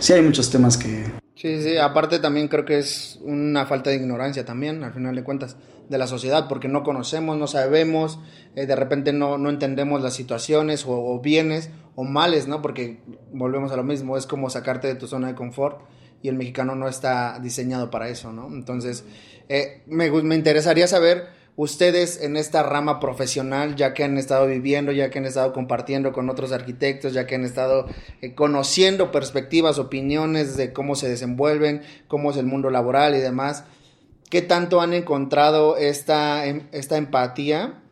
sí 0.00 0.14
hay 0.14 0.22
muchos 0.22 0.50
temas 0.50 0.76
que... 0.76 1.04
Sí, 1.36 1.62
sí, 1.62 1.76
aparte 1.76 2.18
también 2.18 2.48
creo 2.48 2.64
que 2.64 2.80
es 2.80 3.20
una 3.22 3.66
falta 3.66 3.90
de 3.90 3.96
ignorancia 3.96 4.44
también, 4.44 4.82
al 4.82 4.92
final 4.92 5.14
de 5.14 5.22
cuentas, 5.22 5.56
de 5.90 5.98
la 5.98 6.06
sociedad, 6.06 6.46
porque 6.48 6.68
no 6.68 6.84
conocemos, 6.84 7.36
no 7.36 7.48
sabemos, 7.48 8.20
eh, 8.54 8.64
de 8.64 8.76
repente 8.76 9.12
no, 9.12 9.38
no 9.38 9.50
entendemos 9.50 10.00
las 10.02 10.14
situaciones 10.14 10.84
o, 10.86 11.18
bienes 11.18 11.70
o 11.96 12.04
males, 12.04 12.46
¿no? 12.46 12.62
Porque 12.62 13.00
volvemos 13.32 13.72
a 13.72 13.76
lo 13.76 13.82
mismo, 13.82 14.16
es 14.16 14.24
como 14.24 14.50
sacarte 14.50 14.86
de 14.86 14.94
tu 14.94 15.08
zona 15.08 15.26
de 15.26 15.34
confort 15.34 15.80
y 16.22 16.28
el 16.28 16.36
mexicano 16.36 16.76
no 16.76 16.86
está 16.86 17.40
diseñado 17.40 17.90
para 17.90 18.08
eso, 18.08 18.32
¿no? 18.32 18.46
Entonces, 18.46 19.04
eh, 19.48 19.82
me, 19.86 20.08
me 20.22 20.36
interesaría 20.36 20.86
saber 20.86 21.26
ustedes 21.56 22.22
en 22.22 22.36
esta 22.36 22.62
rama 22.62 23.00
profesional, 23.00 23.74
ya 23.74 23.92
que 23.92 24.04
han 24.04 24.16
estado 24.16 24.46
viviendo, 24.46 24.92
ya 24.92 25.10
que 25.10 25.18
han 25.18 25.26
estado 25.26 25.52
compartiendo 25.52 26.12
con 26.12 26.30
otros 26.30 26.52
arquitectos, 26.52 27.14
ya 27.14 27.26
que 27.26 27.34
han 27.34 27.44
estado 27.44 27.86
eh, 28.20 28.36
conociendo 28.36 29.10
perspectivas, 29.10 29.80
opiniones 29.80 30.56
de 30.56 30.72
cómo 30.72 30.94
se 30.94 31.08
desenvuelven, 31.08 31.82
cómo 32.06 32.30
es 32.30 32.36
el 32.36 32.46
mundo 32.46 32.70
laboral 32.70 33.16
y 33.16 33.18
demás, 33.18 33.64
¿qué 34.30 34.40
tanto 34.42 34.80
han 34.80 34.94
encontrado 34.94 35.76
esta, 35.76 36.46
em- 36.46 36.68
esta 36.72 36.96
empatía 36.96 37.82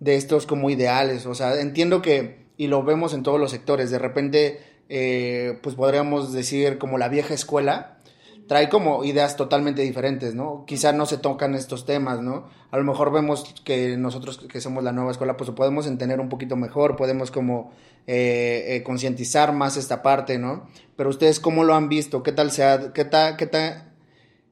de 0.00 0.16
estos 0.16 0.46
como 0.46 0.70
ideales? 0.70 1.26
O 1.26 1.34
sea, 1.34 1.60
entiendo 1.60 2.00
que, 2.00 2.46
y 2.56 2.68
lo 2.68 2.82
vemos 2.82 3.12
en 3.12 3.22
todos 3.22 3.38
los 3.38 3.50
sectores, 3.50 3.90
de 3.90 3.98
repente, 3.98 4.60
eh, 4.88 5.58
pues 5.62 5.74
podríamos 5.74 6.32
decir 6.32 6.78
como 6.78 6.96
la 6.98 7.08
vieja 7.08 7.34
escuela, 7.34 7.98
trae 8.46 8.68
como 8.68 9.04
ideas 9.04 9.36
totalmente 9.36 9.82
diferentes, 9.82 10.34
¿no? 10.34 10.64
Quizá 10.66 10.92
no 10.92 11.06
se 11.06 11.16
tocan 11.16 11.54
estos 11.54 11.86
temas, 11.86 12.20
¿no? 12.20 12.48
A 12.70 12.76
lo 12.76 12.84
mejor 12.84 13.12
vemos 13.12 13.54
que 13.64 13.96
nosotros 13.96 14.38
que 14.38 14.60
somos 14.60 14.84
la 14.84 14.92
nueva 14.92 15.10
escuela, 15.10 15.36
pues 15.36 15.48
lo 15.48 15.54
podemos 15.54 15.86
entender 15.86 16.20
un 16.20 16.28
poquito 16.28 16.56
mejor, 16.56 16.96
podemos 16.96 17.30
como 17.30 17.72
eh, 18.06 18.64
eh, 18.76 18.82
concientizar 18.82 19.52
más 19.52 19.76
esta 19.76 20.02
parte, 20.02 20.38
¿no? 20.38 20.68
Pero 20.96 21.08
ustedes 21.08 21.40
cómo 21.40 21.64
lo 21.64 21.74
han 21.74 21.88
visto, 21.88 22.22
qué 22.22 22.32
tal 22.32 22.50
sea, 22.50 22.92
qué 22.92 23.04
tal, 23.04 23.36
qué 23.36 23.46
tal, 23.46 23.91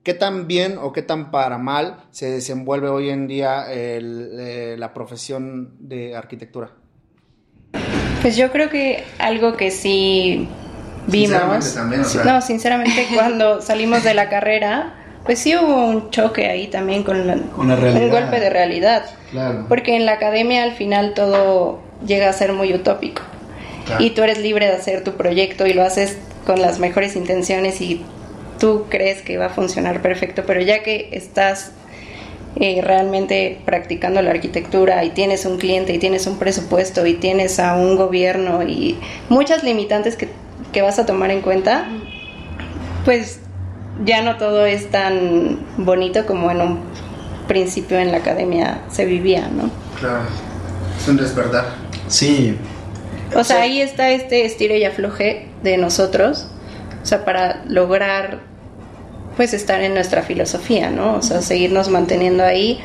qué 0.02 0.14
tan 0.14 0.46
bien 0.46 0.78
o 0.80 0.92
qué 0.92 1.02
tan 1.02 1.30
para 1.30 1.58
mal 1.58 2.04
se 2.10 2.30
desenvuelve 2.30 2.88
hoy 2.88 3.10
en 3.10 3.26
día 3.26 3.70
el, 3.72 4.30
eh, 4.38 4.76
la 4.78 4.94
profesión 4.94 5.74
de 5.80 6.16
arquitectura. 6.16 6.70
Pues 8.22 8.36
yo 8.36 8.50
creo 8.50 8.68
que 8.68 9.04
algo 9.18 9.56
que 9.56 9.70
sí 9.70 10.48
vimos. 11.06 11.30
Sinceramente 11.64 11.70
también, 11.74 12.00
o 12.02 12.04
sea. 12.04 12.24
No, 12.24 12.42
sinceramente, 12.42 13.06
cuando 13.14 13.62
salimos 13.62 14.04
de 14.04 14.14
la 14.14 14.28
carrera, 14.28 14.94
pues 15.24 15.38
sí 15.38 15.54
hubo 15.56 15.86
un 15.88 16.10
choque 16.10 16.46
ahí 16.48 16.66
también 16.68 17.02
con, 17.02 17.26
la- 17.26 17.34
un 17.56 18.10
golpe 18.10 18.40
de 18.40 18.50
realidad. 18.50 19.04
Claro. 19.30 19.64
Porque 19.68 19.96
en 19.96 20.06
la 20.06 20.12
academia 20.12 20.64
al 20.64 20.72
final 20.72 21.14
todo 21.14 21.80
llega 22.06 22.28
a 22.28 22.32
ser 22.32 22.52
muy 22.52 22.74
utópico. 22.74 23.22
Claro. 23.86 24.04
Y 24.04 24.10
tú 24.10 24.22
eres 24.22 24.38
libre 24.38 24.66
de 24.66 24.72
hacer 24.72 25.02
tu 25.04 25.12
proyecto 25.12 25.66
y 25.66 25.72
lo 25.72 25.82
haces 25.82 26.18
con 26.46 26.60
las 26.60 26.78
mejores 26.78 27.16
intenciones 27.16 27.80
y 27.80 28.04
tú 28.60 28.84
crees 28.88 29.22
que 29.22 29.38
va 29.38 29.46
a 29.46 29.50
funcionar 29.50 30.02
perfecto, 30.02 30.44
pero 30.46 30.60
ya 30.60 30.84
que 30.84 31.08
estás 31.10 31.72
eh, 32.56 32.80
realmente 32.82 33.60
practicando 33.64 34.22
la 34.22 34.30
arquitectura 34.30 35.02
y 35.04 35.10
tienes 35.10 35.46
un 35.46 35.58
cliente 35.58 35.92
y 35.94 35.98
tienes 35.98 36.26
un 36.26 36.38
presupuesto 36.38 37.06
y 37.06 37.14
tienes 37.14 37.58
a 37.58 37.74
un 37.74 37.96
gobierno 37.96 38.62
y 38.62 38.98
muchas 39.28 39.64
limitantes 39.64 40.16
que, 40.16 40.28
que 40.72 40.82
vas 40.82 40.98
a 40.98 41.06
tomar 41.06 41.30
en 41.30 41.40
cuenta, 41.40 41.88
pues 43.04 43.40
ya 44.04 44.22
no 44.22 44.36
todo 44.36 44.66
es 44.66 44.90
tan 44.90 45.58
bonito 45.76 46.26
como 46.26 46.50
en 46.50 46.60
un 46.60 46.80
principio 47.48 47.98
en 47.98 48.12
la 48.12 48.18
academia 48.18 48.82
se 48.90 49.06
vivía, 49.06 49.48
¿no? 49.48 49.70
Claro, 49.98 50.22
es 50.98 51.08
un 51.08 51.16
despertar. 51.16 51.64
Sí, 52.08 52.56
O 53.34 53.44
sea, 53.44 53.62
ahí 53.62 53.80
está 53.80 54.10
este 54.10 54.44
estire 54.44 54.78
y 54.78 54.84
afloje 54.84 55.48
de 55.62 55.76
nosotros, 55.76 56.48
o 57.02 57.06
sea, 57.06 57.24
para 57.24 57.64
lograr 57.66 58.49
pues 59.36 59.54
estar 59.54 59.80
en 59.82 59.94
nuestra 59.94 60.22
filosofía, 60.22 60.90
¿no? 60.90 61.16
O 61.16 61.22
sea, 61.22 61.42
seguirnos 61.42 61.88
manteniendo 61.88 62.44
ahí, 62.44 62.80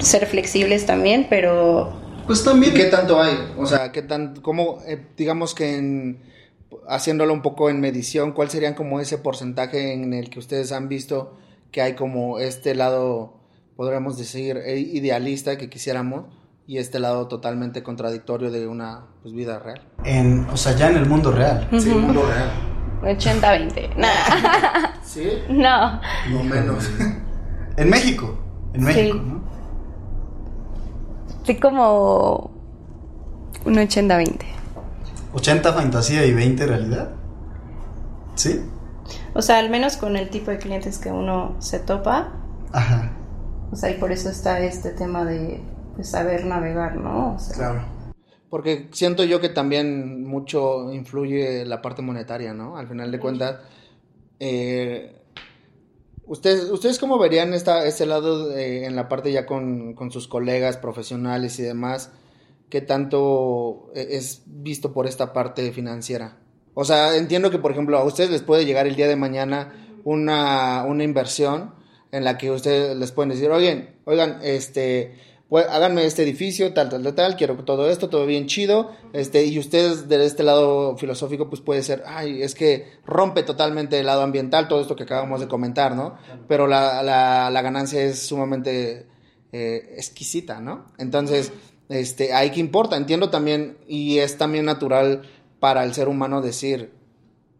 ser 0.00 0.26
flexibles 0.26 0.86
también, 0.86 1.26
pero 1.28 2.06
pues 2.26 2.42
también... 2.42 2.72
¿Y 2.72 2.76
qué 2.76 2.84
tanto 2.86 3.20
hay? 3.20 3.34
O 3.56 3.66
sea, 3.66 3.92
¿qué 3.92 4.02
tan, 4.02 4.34
cómo, 4.40 4.80
eh, 4.86 5.00
digamos 5.16 5.54
que 5.54 5.76
en, 5.76 6.20
haciéndolo 6.88 7.32
un 7.32 7.42
poco 7.42 7.70
en 7.70 7.80
medición, 7.80 8.32
cuál 8.32 8.50
serían 8.50 8.74
como 8.74 9.00
ese 9.00 9.18
porcentaje 9.18 9.92
en 9.92 10.12
el 10.12 10.28
que 10.28 10.40
ustedes 10.40 10.72
han 10.72 10.88
visto 10.88 11.36
que 11.70 11.82
hay 11.82 11.94
como 11.94 12.38
este 12.40 12.74
lado, 12.74 13.38
podríamos 13.76 14.18
decir, 14.18 14.56
eh, 14.56 14.78
idealista 14.78 15.56
que 15.56 15.70
quisiéramos 15.70 16.24
y 16.66 16.78
este 16.78 16.98
lado 16.98 17.28
totalmente 17.28 17.84
contradictorio 17.84 18.50
de 18.50 18.66
una 18.66 19.06
pues, 19.22 19.32
vida 19.32 19.60
real? 19.60 19.86
En, 20.04 20.46
o 20.50 20.56
sea, 20.56 20.74
ya 20.74 20.90
en 20.90 20.96
el 20.96 21.06
mundo 21.06 21.30
real. 21.30 21.68
Sí, 21.78 21.90
Ujú. 21.90 22.00
mundo 22.00 22.26
real. 22.26 22.75
80-20. 23.06 23.96
Nah. 23.96 24.08
¿Sí? 25.04 25.28
No. 25.48 26.00
O 26.38 26.42
menos. 26.42 26.88
En 27.78 27.90
México. 27.90 28.34
En 28.72 28.84
México, 28.84 29.18
Sí. 29.18 29.22
¿no? 29.28 29.40
Sí, 31.44 31.56
como 31.60 32.50
un 33.66 33.74
80-20. 33.74 34.38
80 35.34 35.72
fantasía 35.74 36.24
y 36.24 36.32
20 36.32 36.66
realidad. 36.66 37.10
¿Sí? 38.34 38.62
o 39.34 39.42
sea, 39.42 39.58
al 39.58 39.68
menos 39.70 39.96
con 39.98 40.16
el 40.16 40.30
tipo 40.30 40.50
de 40.50 40.58
clientes 40.58 40.98
que 40.98 41.10
uno 41.10 41.56
se 41.58 41.78
topa, 41.78 42.28
Ajá. 42.72 43.12
o 43.70 43.76
sea, 43.76 43.90
y 43.90 43.94
por 43.98 44.10
eso 44.10 44.30
está 44.30 44.58
este 44.60 44.90
tema 44.90 45.24
de, 45.26 45.62
de 45.98 46.04
saber 46.04 46.46
navegar, 46.46 46.96
¿no? 46.96 47.34
O 47.34 47.38
sea, 47.38 47.54
Claro. 47.56 47.82
Porque 48.50 48.88
siento 48.92 49.24
yo 49.24 49.40
que 49.40 49.48
también 49.48 50.24
mucho 50.24 50.92
influye 50.92 51.64
la 51.64 51.82
parte 51.82 52.02
monetaria, 52.02 52.54
¿no? 52.54 52.76
Al 52.76 52.86
final 52.88 53.10
de 53.10 53.18
cuentas, 53.18 53.56
eh, 54.38 55.16
¿ustedes, 56.26 56.70
¿ustedes 56.70 56.98
cómo 56.98 57.18
verían 57.18 57.54
esta, 57.54 57.86
este 57.86 58.06
lado 58.06 58.48
de- 58.48 58.84
en 58.86 58.96
la 58.96 59.08
parte 59.08 59.32
ya 59.32 59.46
con, 59.46 59.94
con 59.94 60.10
sus 60.10 60.28
colegas 60.28 60.76
profesionales 60.76 61.58
y 61.58 61.62
demás? 61.62 62.12
¿Qué 62.70 62.80
tanto 62.80 63.90
eh, 63.94 64.08
es 64.10 64.42
visto 64.46 64.92
por 64.92 65.06
esta 65.06 65.32
parte 65.32 65.72
financiera? 65.72 66.38
O 66.74 66.84
sea, 66.84 67.16
entiendo 67.16 67.50
que, 67.50 67.58
por 67.58 67.72
ejemplo, 67.72 67.96
a 67.98 68.04
ustedes 68.04 68.30
les 68.30 68.42
puede 68.42 68.64
llegar 68.66 68.86
el 68.86 68.96
día 68.96 69.08
de 69.08 69.16
mañana 69.16 69.72
una, 70.04 70.84
una 70.84 71.04
inversión 71.04 71.74
en 72.12 72.22
la 72.24 72.38
que 72.38 72.50
ustedes 72.50 72.96
les 72.96 73.12
pueden 73.12 73.30
decir, 73.30 73.50
oigan, 73.50 73.96
oigan, 74.04 74.38
este, 74.42 75.14
pues, 75.48 75.66
háganme 75.68 76.04
este 76.04 76.24
edificio, 76.24 76.74
tal, 76.74 76.88
tal, 76.88 77.02
tal, 77.02 77.14
tal, 77.14 77.36
quiero 77.36 77.54
todo 77.64 77.88
esto, 77.88 78.08
todo 78.08 78.26
bien 78.26 78.46
chido, 78.46 78.90
este, 79.12 79.44
y 79.44 79.58
ustedes 79.58 80.08
de 80.08 80.24
este 80.26 80.42
lado 80.42 80.96
filosófico, 80.96 81.48
pues 81.48 81.60
puede 81.60 81.82
ser, 81.82 82.02
ay, 82.06 82.42
es 82.42 82.54
que 82.54 82.90
rompe 83.04 83.44
totalmente 83.44 83.98
el 83.98 84.06
lado 84.06 84.22
ambiental, 84.22 84.66
todo 84.66 84.80
esto 84.80 84.96
que 84.96 85.04
acabamos 85.04 85.40
de 85.40 85.46
comentar, 85.46 85.94
¿no? 85.94 86.18
Pero 86.48 86.66
la, 86.66 87.02
la, 87.02 87.62
ganancia 87.62 88.02
es 88.02 88.26
sumamente 88.26 89.06
eh, 89.52 89.94
exquisita, 89.96 90.60
¿no? 90.60 90.86
Entonces, 90.98 91.52
este, 91.88 92.34
ahí 92.34 92.50
que 92.50 92.58
importa, 92.58 92.96
entiendo 92.96 93.30
también, 93.30 93.78
y 93.86 94.18
es 94.18 94.38
también 94.38 94.64
natural 94.64 95.22
para 95.60 95.84
el 95.84 95.94
ser 95.94 96.08
humano 96.08 96.42
decir, 96.42 96.92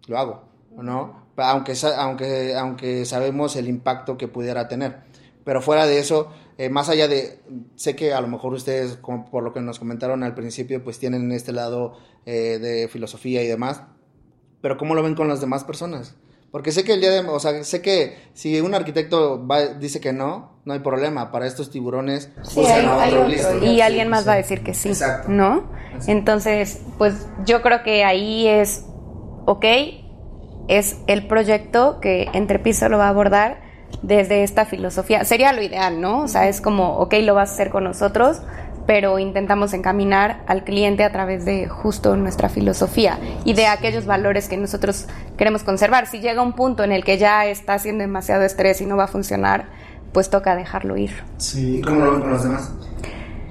lo 0.08 0.18
hago, 0.18 0.42
¿no? 0.76 1.26
Aunque, 1.36 1.74
aunque, 1.98 2.54
aunque 2.56 3.04
sabemos 3.04 3.54
el 3.56 3.68
impacto 3.68 4.16
que 4.16 4.26
pudiera 4.26 4.68
tener. 4.68 5.05
Pero 5.46 5.62
fuera 5.62 5.86
de 5.86 5.98
eso, 6.00 6.28
eh, 6.58 6.68
más 6.68 6.88
allá 6.90 7.06
de, 7.08 7.38
sé 7.76 7.94
que 7.96 8.12
a 8.12 8.20
lo 8.20 8.26
mejor 8.28 8.52
ustedes, 8.52 8.96
como 9.00 9.30
por 9.30 9.42
lo 9.44 9.54
que 9.54 9.60
nos 9.60 9.78
comentaron 9.78 10.22
al 10.24 10.34
principio, 10.34 10.82
pues 10.84 10.98
tienen 10.98 11.30
este 11.32 11.52
lado 11.52 11.94
eh, 12.26 12.58
de 12.60 12.88
filosofía 12.88 13.42
y 13.42 13.46
demás, 13.46 13.82
pero 14.60 14.76
¿cómo 14.76 14.94
lo 14.96 15.02
ven 15.04 15.14
con 15.14 15.28
las 15.28 15.40
demás 15.40 15.62
personas? 15.62 16.16
Porque 16.50 16.72
sé 16.72 16.82
que 16.82 16.94
el 16.94 17.00
día 17.00 17.10
de, 17.12 17.20
o 17.20 17.38
sea, 17.38 17.62
sé 17.62 17.80
que 17.80 18.16
si 18.34 18.60
un 18.60 18.74
arquitecto 18.74 19.46
va- 19.46 19.66
dice 19.74 20.00
que 20.00 20.12
no, 20.12 20.58
no 20.64 20.72
hay 20.72 20.80
problema. 20.80 21.30
Para 21.30 21.46
estos 21.46 21.70
tiburones, 21.70 22.30
Sí, 22.42 22.60
buscan 22.60 22.80
hay- 22.88 23.00
hay 23.00 23.12
otro 23.14 23.28
listo. 23.28 23.64
y 23.64 23.80
alguien 23.80 24.08
más 24.08 24.26
va 24.26 24.32
a 24.32 24.36
decir 24.36 24.62
que 24.64 24.74
sí, 24.74 24.88
Exacto. 24.88 25.28
¿no? 25.30 25.70
Entonces, 26.08 26.80
pues 26.98 27.14
yo 27.44 27.62
creo 27.62 27.82
que 27.84 28.04
ahí 28.04 28.48
es, 28.48 28.84
ok, 29.46 29.64
es 30.68 30.96
el 31.06 31.26
proyecto 31.28 32.00
que 32.00 32.28
Entrepiso 32.32 32.88
lo 32.88 32.98
va 32.98 33.06
a 33.06 33.10
abordar 33.10 33.65
desde 34.02 34.42
esta 34.42 34.64
filosofía. 34.64 35.24
Sería 35.24 35.52
lo 35.52 35.62
ideal, 35.62 36.00
¿no? 36.00 36.22
O 36.22 36.28
sea, 36.28 36.48
es 36.48 36.60
como, 36.60 36.96
ok, 36.98 37.14
lo 37.22 37.34
vas 37.34 37.50
a 37.50 37.54
hacer 37.54 37.70
con 37.70 37.84
nosotros, 37.84 38.40
pero 38.86 39.18
intentamos 39.18 39.72
encaminar 39.72 40.42
al 40.46 40.62
cliente 40.62 41.02
a 41.02 41.10
través 41.10 41.44
de 41.44 41.66
justo 41.66 42.14
nuestra 42.16 42.48
filosofía 42.48 43.18
y 43.44 43.54
de 43.54 43.66
aquellos 43.66 44.06
valores 44.06 44.48
que 44.48 44.56
nosotros 44.56 45.06
queremos 45.36 45.64
conservar. 45.64 46.06
Si 46.06 46.20
llega 46.20 46.40
un 46.42 46.52
punto 46.52 46.84
en 46.84 46.92
el 46.92 47.04
que 47.04 47.18
ya 47.18 47.46
está 47.46 47.74
haciendo 47.74 48.02
demasiado 48.02 48.42
estrés 48.44 48.80
y 48.80 48.86
no 48.86 48.96
va 48.96 49.04
a 49.04 49.08
funcionar, 49.08 49.66
pues 50.12 50.30
toca 50.30 50.54
dejarlo 50.54 50.96
ir. 50.96 51.10
Sí, 51.38 51.78
¿Y 51.78 51.80
cómo 51.82 52.04
lo 52.04 52.12
ven 52.12 52.20
con 52.20 52.30
los 52.30 52.42
demás? 52.44 52.70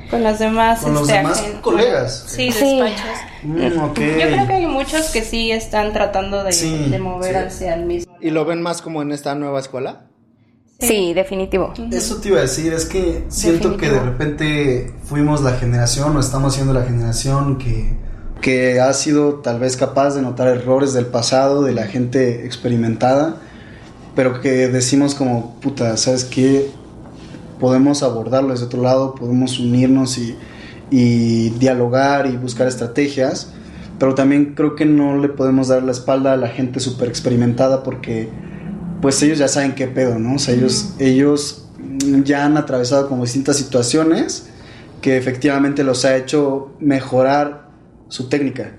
Con 0.10 0.24
los 0.24 0.40
demás, 0.40 0.82
Con 0.82 0.94
los 0.94 1.02
este, 1.02 1.14
demás 1.18 1.44
colegas. 1.62 2.26
Sí, 2.28 2.52
Sí. 2.52 2.80
despachos. 2.80 3.18
Mm, 3.44 3.80
ok. 3.84 4.00
Yo 4.00 4.28
creo 4.28 4.48
que 4.48 4.54
hay 4.54 4.68
muchos 4.68 5.10
que 5.12 5.22
sí 5.22 5.52
están 5.52 5.92
tratando 5.94 6.44
de, 6.44 6.54
Sí, 6.54 6.88
de 6.90 7.00
mover 7.00 7.36
sí. 7.36 7.38
hacia 7.66 7.74
el 7.74 7.86
mismo. 7.86 8.16
¿Y 8.22 8.30
lo 8.30 8.46
ven 8.46 8.62
más 8.62 8.82
como 8.82 9.02
en 9.02 9.12
esta 9.12 9.36
nueva 9.36 9.60
escuela? 9.60 10.04
Sí, 10.80 11.14
definitivo. 11.14 11.74
Eso 11.92 12.18
te 12.18 12.30
iba 12.30 12.40
a 12.40 12.42
decir, 12.42 12.74
es 12.74 12.86
que 12.86 13.24
siento 13.30 13.78
que 13.78 13.90
de 13.90 14.00
repente 14.00 14.94
fuimos 15.06 15.42
la 15.42 15.54
generación 15.54 16.16
o 16.18 16.20
estamos 16.20 16.56
siendo 16.56 16.74
la 16.74 16.84
generación 16.84 17.58
que, 17.58 17.96
que 18.42 18.82
ha 18.82 18.94
sido 18.94 19.36
tal 19.36 19.60
vez 19.60 19.78
capaz 19.78 20.16
de 20.16 20.22
notar 20.22 20.50
errores 20.50 20.94
del 20.94 21.06
pasado, 21.06 21.64
de 21.64 21.74
la 21.74 21.88
gente 21.88 22.46
experimentada, 22.46 23.38
pero 24.16 24.42
que 24.42 24.68
decimos 24.68 25.16
como, 25.16 25.56
puta, 25.62 25.96
¿sabes 25.96 26.26
qué? 26.26 26.70
Podemos 27.60 28.04
abordarlo 28.04 28.52
desde 28.52 28.66
otro 28.66 28.82
lado, 28.82 29.16
podemos 29.16 29.60
unirnos 29.60 30.18
y, 30.18 30.36
y 30.92 31.52
dialogar 31.52 32.28
y 32.28 32.36
buscar 32.36 32.68
estrategias, 32.68 33.54
pero 33.98 34.14
también 34.14 34.56
creo 34.56 34.76
que 34.76 34.86
no 34.86 35.18
le 35.18 35.30
podemos 35.30 35.70
dar 35.70 35.84
la 35.84 35.94
espalda 35.94 36.34
a 36.34 36.38
la 36.38 36.50
gente 36.50 36.82
súper 36.82 37.08
experimentada 37.08 37.82
porque 37.82 38.30
pues 39.02 39.22
ellos 39.22 39.40
ya 39.40 39.48
saben 39.48 39.76
qué 39.76 39.88
pedo, 39.88 40.20
¿no? 40.20 40.36
O 40.36 40.40
sea, 40.40 40.54
ellos, 40.54 40.96
ellos 41.00 41.66
ya 42.24 42.46
han 42.46 42.58
atravesado 42.58 43.08
como 43.08 43.24
distintas 43.24 43.58
situaciones 43.58 44.48
que 45.02 45.18
efectivamente 45.18 45.84
los 45.84 46.06
ha 46.06 46.16
hecho 46.18 46.74
mejorar 46.80 47.70
su 48.08 48.28
técnica. 48.30 48.72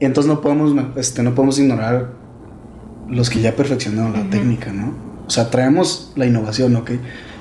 Y 0.00 0.04
entonces 0.04 0.28
no 0.32 0.40
podemos, 0.40 0.74
este, 0.96 1.22
no 1.22 1.34
podemos 1.34 1.58
ignorar 1.58 2.10
los 3.08 3.30
que 3.30 3.40
ya 3.40 3.54
perfeccionaron 3.54 4.12
la 4.12 4.28
técnica, 4.30 4.72
¿no? 4.72 4.94
O 5.26 5.30
sea, 5.30 5.50
traemos 5.50 6.12
la 6.16 6.26
innovación, 6.26 6.74
¿ok? 6.76 6.92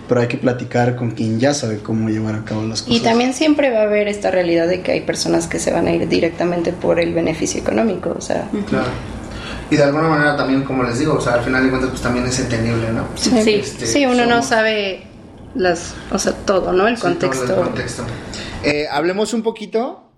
Pero 0.07 0.21
hay 0.21 0.27
que 0.27 0.37
platicar 0.37 0.95
con 0.95 1.11
quien 1.11 1.39
ya 1.39 1.53
sabe 1.53 1.77
cómo 1.79 2.09
llevar 2.09 2.35
a 2.35 2.43
cabo 2.43 2.63
las 2.63 2.83
cosas. 2.83 2.97
Y 2.97 3.01
también 3.01 3.33
siempre 3.33 3.71
va 3.71 3.79
a 3.79 3.83
haber 3.83 4.07
esta 4.07 4.31
realidad 4.31 4.67
de 4.67 4.81
que 4.81 4.91
hay 4.91 5.01
personas 5.01 5.47
que 5.47 5.59
se 5.59 5.71
van 5.71 5.87
a 5.87 5.91
ir 5.93 6.07
directamente 6.07 6.73
por 6.73 6.99
el 6.99 7.13
beneficio 7.13 7.59
económico, 7.59 8.13
o 8.15 8.21
sea, 8.21 8.49
Claro. 8.69 8.89
Y 9.73 9.77
de 9.77 9.83
alguna 9.83 10.07
manera 10.07 10.37
también, 10.37 10.63
como 10.63 10.83
les 10.83 10.99
digo, 10.99 11.15
o 11.15 11.21
sea, 11.21 11.33
al 11.33 11.41
final 11.43 11.63
de 11.63 11.69
cuentas, 11.71 11.89
pues 11.89 12.01
también 12.03 12.27
es 12.27 12.39
entendible, 12.39 12.91
¿no? 12.91 13.07
sí, 13.15 13.55
Este, 13.55 13.87
sí, 13.87 14.05
uno 14.05 14.25
no 14.27 14.43
sabe 14.43 15.03
las, 15.55 15.95
o 16.11 16.19
sea, 16.19 16.33
todo, 16.33 16.73
¿no? 16.73 16.87
El 16.87 16.95
Sí, 16.95 17.01
todo 17.01 17.09
contexto. 17.11 17.53
el 17.55 17.59
contexto. 17.63 18.03
Eh, 18.63 18.85
hablemos 18.91 19.33
un 19.33 19.41
poquito 19.41 20.11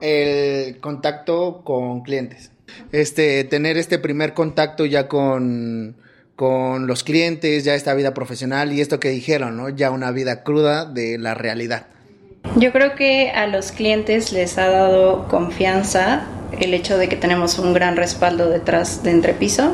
el 0.00 0.80
contacto 0.80 1.62
con 1.62 2.02
clientes. 2.02 2.52
Este, 2.90 3.44
tener 3.44 3.76
este 3.76 3.98
primer 3.98 4.32
contacto 4.32 4.86
ya 4.86 5.08
con, 5.08 5.96
con 6.36 6.86
los 6.86 7.04
clientes, 7.04 7.64
ya 7.64 7.74
esta 7.74 7.92
vida 7.92 8.14
profesional 8.14 8.72
y 8.72 8.80
esto 8.80 8.98
que 8.98 9.10
dijeron, 9.10 9.56
¿no? 9.58 9.68
Ya 9.68 9.90
una 9.90 10.10
vida 10.10 10.42
cruda 10.42 10.86
de 10.86 11.18
la 11.18 11.34
realidad. 11.34 11.86
Yo 12.56 12.72
creo 12.72 12.94
que 12.94 13.30
a 13.30 13.46
los 13.46 13.72
clientes 13.72 14.32
les 14.32 14.56
ha 14.56 14.68
dado 14.68 15.28
confianza 15.28 16.26
el 16.60 16.74
hecho 16.74 16.96
de 16.98 17.08
que 17.08 17.16
tenemos 17.16 17.58
un 17.58 17.72
gran 17.74 17.96
respaldo 17.96 18.48
detrás 18.48 19.02
de 19.02 19.10
Entrepiso, 19.10 19.72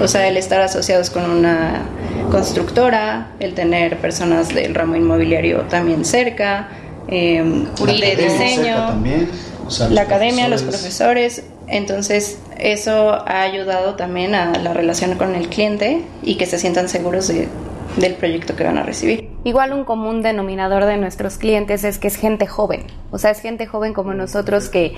o 0.00 0.06
sea, 0.08 0.28
el 0.28 0.36
estar 0.36 0.60
asociados 0.60 1.10
con 1.10 1.28
una 1.30 1.82
constructora, 2.30 3.28
el 3.40 3.54
tener 3.54 3.98
personas 3.98 4.48
del 4.54 4.74
ramo 4.74 4.96
inmobiliario 4.96 5.62
también 5.62 6.04
cerca, 6.04 6.68
eh, 7.08 7.42
La 7.84 7.92
de 7.92 8.16
diseño, 8.16 8.76
también, 8.88 9.28
o 9.66 9.70
sea, 9.70 9.88
la 9.88 10.02
los 10.02 10.10
academia, 10.10 10.48
los 10.48 10.62
profesores. 10.62 11.40
profesores, 11.40 11.44
entonces 11.68 12.38
eso 12.58 13.10
ha 13.12 13.42
ayudado 13.42 13.94
también 13.94 14.34
a 14.34 14.58
la 14.58 14.72
relación 14.72 15.16
con 15.16 15.34
el 15.34 15.48
cliente 15.48 16.02
y 16.22 16.36
que 16.36 16.46
se 16.46 16.58
sientan 16.58 16.88
seguros 16.88 17.28
de- 17.28 17.48
del 17.96 18.14
proyecto 18.14 18.54
que 18.54 18.62
van 18.64 18.78
a 18.78 18.84
recibir. 18.84 19.28
Igual 19.42 19.72
un 19.72 19.84
común 19.84 20.22
denominador 20.22 20.84
de 20.84 20.96
nuestros 20.96 21.38
clientes 21.38 21.82
es 21.82 21.98
que 21.98 22.06
es 22.08 22.14
gente 22.16 22.46
joven, 22.46 22.84
o 23.10 23.18
sea, 23.18 23.30
es 23.32 23.40
gente 23.40 23.66
joven 23.66 23.94
como 23.94 24.14
nosotros 24.14 24.68
que 24.68 24.94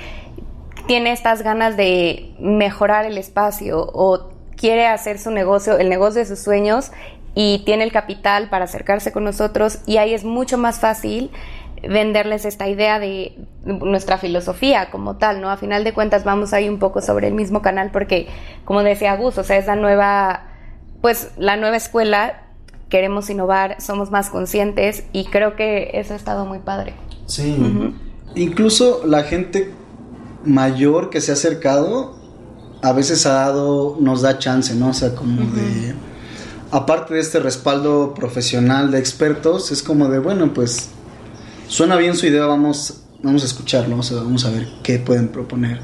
tiene 0.86 1.12
estas 1.12 1.42
ganas 1.42 1.76
de 1.76 2.34
mejorar 2.38 3.04
el 3.04 3.18
espacio 3.18 3.80
o 3.92 4.30
quiere 4.56 4.86
hacer 4.86 5.18
su 5.18 5.30
negocio, 5.30 5.78
el 5.78 5.88
negocio 5.88 6.20
de 6.20 6.26
sus 6.26 6.38
sueños 6.38 6.92
y 7.34 7.62
tiene 7.64 7.84
el 7.84 7.92
capital 7.92 8.48
para 8.48 8.64
acercarse 8.64 9.12
con 9.12 9.24
nosotros 9.24 9.78
y 9.86 9.96
ahí 9.96 10.14
es 10.14 10.24
mucho 10.24 10.58
más 10.58 10.80
fácil 10.80 11.30
venderles 11.82 12.44
esta 12.44 12.68
idea 12.68 12.98
de 12.98 13.36
nuestra 13.64 14.18
filosofía 14.18 14.90
como 14.90 15.16
tal, 15.16 15.40
¿no? 15.40 15.50
A 15.50 15.56
final 15.56 15.82
de 15.82 15.92
cuentas 15.92 16.24
vamos 16.24 16.52
ahí 16.52 16.68
un 16.68 16.78
poco 16.78 17.00
sobre 17.00 17.28
el 17.28 17.34
mismo 17.34 17.60
canal 17.60 17.90
porque, 17.90 18.28
como 18.64 18.82
decía 18.82 19.16
Gus, 19.16 19.38
o 19.38 19.44
sea, 19.44 19.56
es 19.56 19.66
la 19.66 19.76
nueva, 19.76 20.44
pues 21.00 21.32
la 21.38 21.56
nueva 21.56 21.76
escuela, 21.76 22.42
queremos 22.88 23.30
innovar, 23.30 23.80
somos 23.80 24.10
más 24.10 24.30
conscientes 24.30 25.04
y 25.12 25.24
creo 25.24 25.56
que 25.56 25.90
eso 25.94 26.12
ha 26.12 26.16
estado 26.16 26.44
muy 26.44 26.60
padre. 26.60 26.94
Sí. 27.26 27.56
Incluso 28.34 29.04
la 29.06 29.24
gente 29.24 29.72
mayor 30.44 31.10
que 31.10 31.20
se 31.20 31.30
ha 31.30 31.34
acercado 31.34 32.22
a 32.82 32.92
veces 32.92 33.26
ha 33.26 33.34
dado, 33.34 33.96
nos 34.00 34.22
da 34.22 34.38
chance, 34.38 34.74
¿no? 34.74 34.88
O 34.88 34.94
sea, 34.94 35.14
como 35.14 35.42
de. 35.52 35.94
Aparte 36.72 37.14
de 37.14 37.20
este 37.20 37.38
respaldo 37.38 38.14
profesional 38.14 38.90
de 38.90 38.98
expertos, 38.98 39.70
es 39.70 39.82
como 39.82 40.08
de, 40.08 40.18
bueno, 40.18 40.52
pues 40.52 40.88
suena 41.68 41.96
bien 41.96 42.16
su 42.16 42.26
idea, 42.26 42.46
vamos, 42.46 43.02
vamos 43.22 43.42
a 43.42 43.46
escucharlo, 43.46 43.98
o 43.98 44.02
sea, 44.02 44.16
vamos 44.16 44.46
a 44.46 44.50
ver 44.50 44.66
qué 44.82 44.98
pueden 44.98 45.28
proponer. 45.28 45.80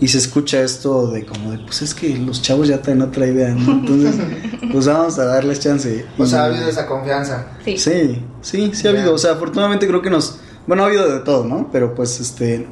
Y 0.00 0.08
se 0.08 0.16
escucha 0.16 0.62
esto 0.62 1.08
de 1.08 1.26
como 1.26 1.52
de, 1.52 1.58
pues 1.58 1.82
es 1.82 1.94
que 1.94 2.16
los 2.16 2.40
chavos 2.40 2.68
ya 2.68 2.80
traen 2.80 3.02
otra 3.02 3.26
idea, 3.26 3.54
¿no? 3.54 3.70
Entonces, 3.70 4.16
pues 4.72 4.86
vamos 4.86 5.18
a 5.18 5.26
darles 5.26 5.60
chance. 5.60 6.06
O 6.16 6.24
sea, 6.24 6.44
ha 6.44 6.46
habido 6.46 6.68
esa 6.68 6.86
confianza. 6.86 7.48
Sí. 7.62 7.76
Sí, 7.76 8.24
sí, 8.40 8.70
sí 8.72 8.86
ha 8.86 8.90
habido. 8.90 9.14
O 9.14 9.18
sea, 9.18 9.32
afortunadamente 9.32 9.86
creo 9.86 10.02
que 10.02 10.10
nos. 10.10 10.40
Bueno, 10.66 10.84
ha 10.84 10.86
habido 10.86 11.06
de 11.12 11.20
todo, 11.20 11.44
¿no? 11.44 11.68
Pero 11.70 11.94
pues 11.94 12.18
este. 12.18 12.66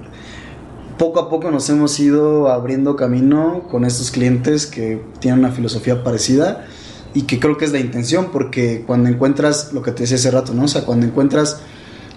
Poco 0.99 1.21
a 1.21 1.31
poco 1.31 1.51
nos 1.53 1.71
hemos 1.71 1.99
ido 2.01 2.49
abriendo 2.49 2.97
camino 2.97 3.63
con 3.71 3.85
estos 3.85 4.11
clientes 4.11 4.67
que 4.67 5.01
tienen 5.21 5.39
una 5.41 5.53
filosofía 5.53 6.03
parecida 6.03 6.67
y 7.15 7.23
que 7.23 7.39
creo 7.39 7.57
que 7.57 7.65
es 7.65 7.73
la 7.73 7.79
intención, 7.79 8.31
porque 8.33 8.83
cuando 8.85 9.09
encuentras 9.09 9.73
lo 9.73 9.83
que 9.83 9.93
te 9.93 10.03
decía 10.03 10.17
hace 10.17 10.31
rato, 10.31 10.55
¿no? 10.55 10.65
O 10.65 10.69
sea, 10.69 10.85
cuando 10.85 11.07
encuentras 11.07 11.61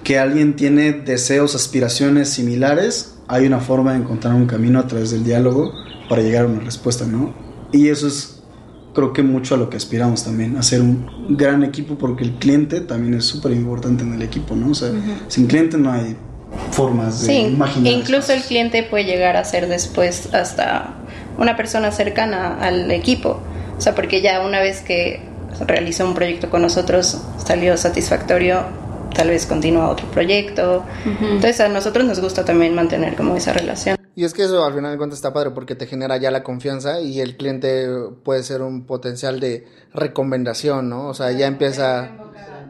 que 0.03 0.17
alguien 0.17 0.55
tiene 0.55 0.93
deseos, 0.93 1.53
aspiraciones 1.53 2.29
similares, 2.29 3.15
hay 3.27 3.45
una 3.45 3.59
forma 3.59 3.93
de 3.93 3.99
encontrar 3.99 4.33
un 4.33 4.47
camino 4.47 4.79
a 4.79 4.87
través 4.87 5.11
del 5.11 5.23
diálogo 5.23 5.71
para 6.09 6.23
llegar 6.23 6.45
a 6.45 6.47
una 6.47 6.61
respuesta, 6.61 7.05
¿no? 7.05 7.33
Y 7.71 7.89
eso 7.89 8.07
es 8.07 8.41
creo 8.93 9.13
que 9.13 9.23
mucho 9.23 9.55
a 9.55 9.57
lo 9.57 9.69
que 9.69 9.77
aspiramos 9.77 10.23
también, 10.23 10.57
hacer 10.57 10.81
un 10.81 11.07
gran 11.29 11.63
equipo 11.63 11.97
porque 11.97 12.23
el 12.23 12.33
cliente 12.33 12.81
también 12.81 13.13
es 13.13 13.25
súper 13.25 13.53
importante 13.53 14.03
en 14.03 14.13
el 14.13 14.21
equipo, 14.21 14.55
¿no? 14.55 14.71
O 14.71 14.75
sea, 14.75 14.91
sin 15.27 15.47
cliente 15.47 15.77
no 15.77 15.91
hay 15.91 16.17
formas 16.71 17.21
de 17.21 17.27
Sí, 17.27 17.39
imaginar. 17.47 17.93
incluso 17.93 18.33
el 18.33 18.41
cliente 18.41 18.83
puede 18.83 19.05
llegar 19.05 19.37
a 19.37 19.43
ser 19.43 19.67
después 19.67 20.33
hasta 20.33 20.93
una 21.37 21.55
persona 21.55 21.91
cercana 21.91 22.57
al 22.59 22.91
equipo. 22.91 23.39
O 23.77 23.81
sea, 23.81 23.95
porque 23.95 24.21
ya 24.21 24.41
una 24.45 24.59
vez 24.59 24.81
que 24.81 25.21
realizó 25.67 26.05
un 26.05 26.13
proyecto 26.13 26.49
con 26.49 26.61
nosotros, 26.61 27.21
salió 27.43 27.75
satisfactorio, 27.77 28.63
tal 29.15 29.29
vez 29.29 29.45
continúa 29.45 29.89
otro 29.89 30.07
proyecto. 30.11 30.83
Entonces 31.05 31.59
a 31.61 31.67
nosotros 31.67 32.05
nos 32.05 32.19
gusta 32.19 32.45
también 32.45 32.75
mantener 32.75 33.15
como 33.15 33.35
esa 33.35 33.53
relación. 33.53 33.97
Y 34.15 34.25
es 34.25 34.33
que 34.33 34.43
eso 34.43 34.63
al 34.65 34.73
final 34.73 34.91
de 34.91 34.97
cuentas 34.97 35.17
está 35.19 35.31
padre 35.33 35.51
porque 35.51 35.73
te 35.73 35.87
genera 35.87 36.17
ya 36.17 36.31
la 36.31 36.43
confianza 36.43 36.99
y 36.99 37.21
el 37.21 37.37
cliente 37.37 37.87
puede 38.23 38.43
ser 38.43 38.61
un 38.61 38.85
potencial 38.85 39.39
de 39.39 39.65
recomendación, 39.93 40.89
¿no? 40.89 41.07
O 41.07 41.13
sea, 41.13 41.31
ya 41.31 41.47
empieza, 41.47 42.09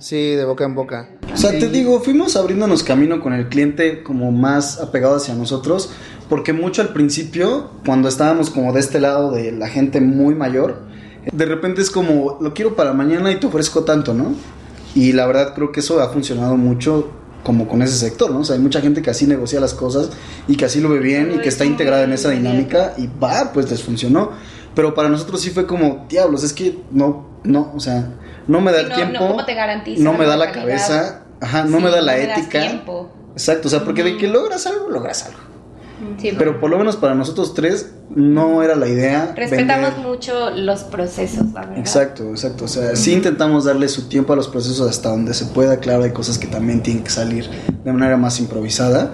sí, 0.02 0.32
de 0.32 0.43
boca 0.43 0.66
en 0.66 0.76
boca. 0.76 1.10
O 1.34 1.38
sea, 1.38 1.52
te 1.52 1.70
digo, 1.70 2.02
fuimos 2.02 2.36
abriéndonos 2.36 2.84
camino 2.84 3.22
con 3.22 3.34
el 3.34 3.47
cliente 3.47 4.04
como 4.04 4.32
más 4.32 4.80
apegado 4.80 5.16
hacia 5.16 5.36
nosotros, 5.36 5.91
porque 6.28 6.52
mucho 6.52 6.82
al 6.82 6.89
principio, 6.89 7.72
cuando 7.86 8.10
estábamos 8.10 8.49
como 8.49 8.74
de 8.74 8.80
este 8.80 8.99
lado 8.99 9.32
de 9.32 9.52
la 9.52 9.70
gente 9.70 10.02
muy 10.02 10.36
mayor, 10.36 10.82
de 11.32 11.45
repente 11.45 11.82
es 11.82 11.91
como, 11.91 12.39
lo 12.41 12.54
quiero 12.54 12.76
para 12.76 12.93
mañana 12.93 13.32
y 13.32 13.39
te 13.39 13.47
ofrezco 13.47 13.84
tanto, 13.84 14.14
¿no? 14.14 14.34
Y 14.95 15.14
la 15.14 15.28
verdad 15.28 15.54
creo 15.54 15.72
que 15.72 15.80
eso 15.80 16.02
ha 16.02 16.10
funcionado 16.10 16.58
mucho 16.58 17.12
como 17.43 17.68
con 17.68 17.82
ese 17.82 17.95
sector, 17.95 18.32
¿no? 18.32 18.39
O 18.39 18.43
sea, 18.43 18.56
hay 18.56 18.62
mucha 18.62 18.82
gente 18.82 19.02
que 19.02 19.10
así 19.10 19.26
negocia 19.28 19.60
las 19.60 19.74
cosas 19.74 20.10
y 20.47 20.56
que 20.58 20.66
así 20.66 20.82
lo 20.82 20.89
ve 20.89 20.99
bien 20.99 21.32
y 21.36 21.39
que 21.39 21.49
está 21.49 21.64
integrada 21.64 22.04
en 22.04 22.12
esa 22.12 22.30
dinámica 22.32 22.93
y 22.97 23.08
va, 23.08 23.52
pues 23.54 23.70
les 23.70 23.82
funcionó. 23.84 24.32
Pero 24.76 24.93
para 24.93 25.10
nosotros 25.10 25.41
sí 25.41 25.49
fue 25.49 25.66
como, 25.66 26.06
diablos, 26.10 26.43
es 26.43 26.54
que 26.54 26.80
no, 26.91 27.28
no, 27.43 27.72
o 27.76 27.80
sea, 27.80 28.14
no 28.47 28.61
me 28.61 28.71
da 28.71 28.81
el 28.81 28.89
no- 28.89 28.95
tiempo. 28.95 29.19
no, 29.19 29.27
¿cómo 29.29 29.45
te 29.45 29.53
garantiza 29.53 30.03
No 30.03 30.13
me 30.13 30.25
da 30.25 30.37
la 30.37 30.51
cabeza, 30.51 31.21
ajá, 31.39 31.63
no 31.65 31.77
Sí, 31.77 31.83
me 31.83 31.89
da 31.91 32.01
la 32.01 32.13
no 32.13 32.17
me 32.19 32.27
das 32.27 32.37
ética. 32.39 32.61
tiempo. 32.61 33.09
Exacto, 33.33 33.67
o 33.67 33.71
sea, 33.71 33.83
porque 33.83 34.03
de 34.03 34.17
que 34.17 34.27
logras 34.27 34.65
algo, 34.67 34.89
logras 34.89 35.25
algo. 35.25 35.39
Sí, 36.17 36.33
Pero 36.35 36.59
por 36.59 36.71
lo 36.71 36.79
menos 36.79 36.95
para 36.95 37.13
nosotros 37.13 37.53
tres 37.53 37.91
no 38.09 38.63
era 38.63 38.75
la 38.75 38.87
idea. 38.87 39.33
Respetamos 39.35 39.91
vender- 39.97 40.05
mucho 40.07 40.49
los 40.49 40.79
procesos, 40.83 41.51
la 41.53 41.61
verdad. 41.61 41.77
Exacto, 41.77 42.23
exacto. 42.31 42.65
O 42.65 42.67
sea, 42.67 42.95
sí 42.95 43.13
intentamos 43.13 43.65
darle 43.65 43.87
su 43.87 44.09
tiempo 44.09 44.33
a 44.33 44.35
los 44.35 44.47
procesos 44.47 44.89
hasta 44.89 45.09
donde 45.09 45.35
se 45.35 45.45
pueda. 45.45 45.77
Claro, 45.77 46.01
hay 46.03 46.09
cosas 46.11 46.39
que 46.39 46.47
también 46.47 46.81
tienen 46.81 47.03
que 47.03 47.11
salir 47.11 47.47
de 47.83 47.93
manera 47.93 48.17
más 48.17 48.39
improvisada. 48.39 49.13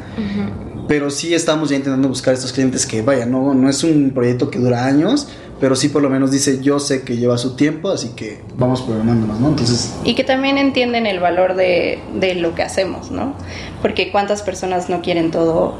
Pero 0.87 1.09
sí 1.09 1.33
estamos 1.33 1.69
ya 1.69 1.75
intentando 1.75 2.07
buscar 2.07 2.33
estos 2.33 2.53
clientes 2.53 2.85
que, 2.85 3.01
vaya, 3.01 3.25
no, 3.25 3.53
no 3.53 3.69
es 3.69 3.83
un 3.83 4.11
proyecto 4.11 4.49
que 4.49 4.57
dura 4.57 4.85
años, 4.85 5.27
pero 5.59 5.75
sí 5.75 5.89
por 5.89 6.01
lo 6.01 6.09
menos 6.09 6.31
dice, 6.31 6.59
yo 6.61 6.79
sé 6.79 7.03
que 7.03 7.17
lleva 7.17 7.37
su 7.37 7.55
tiempo, 7.55 7.89
así 7.89 8.09
que 8.09 8.41
vamos 8.55 8.81
programándonos, 8.81 9.39
¿no? 9.39 9.49
Entonces, 9.49 9.95
Y 10.03 10.15
que 10.15 10.23
también 10.23 10.57
entienden 10.57 11.05
el 11.05 11.19
valor 11.19 11.55
de, 11.55 11.99
de 12.13 12.35
lo 12.35 12.55
que 12.55 12.63
hacemos, 12.63 13.11
¿no? 13.11 13.35
Porque 13.81 14.11
cuántas 14.11 14.41
personas 14.41 14.89
no 14.89 15.01
quieren 15.01 15.31
todo, 15.31 15.75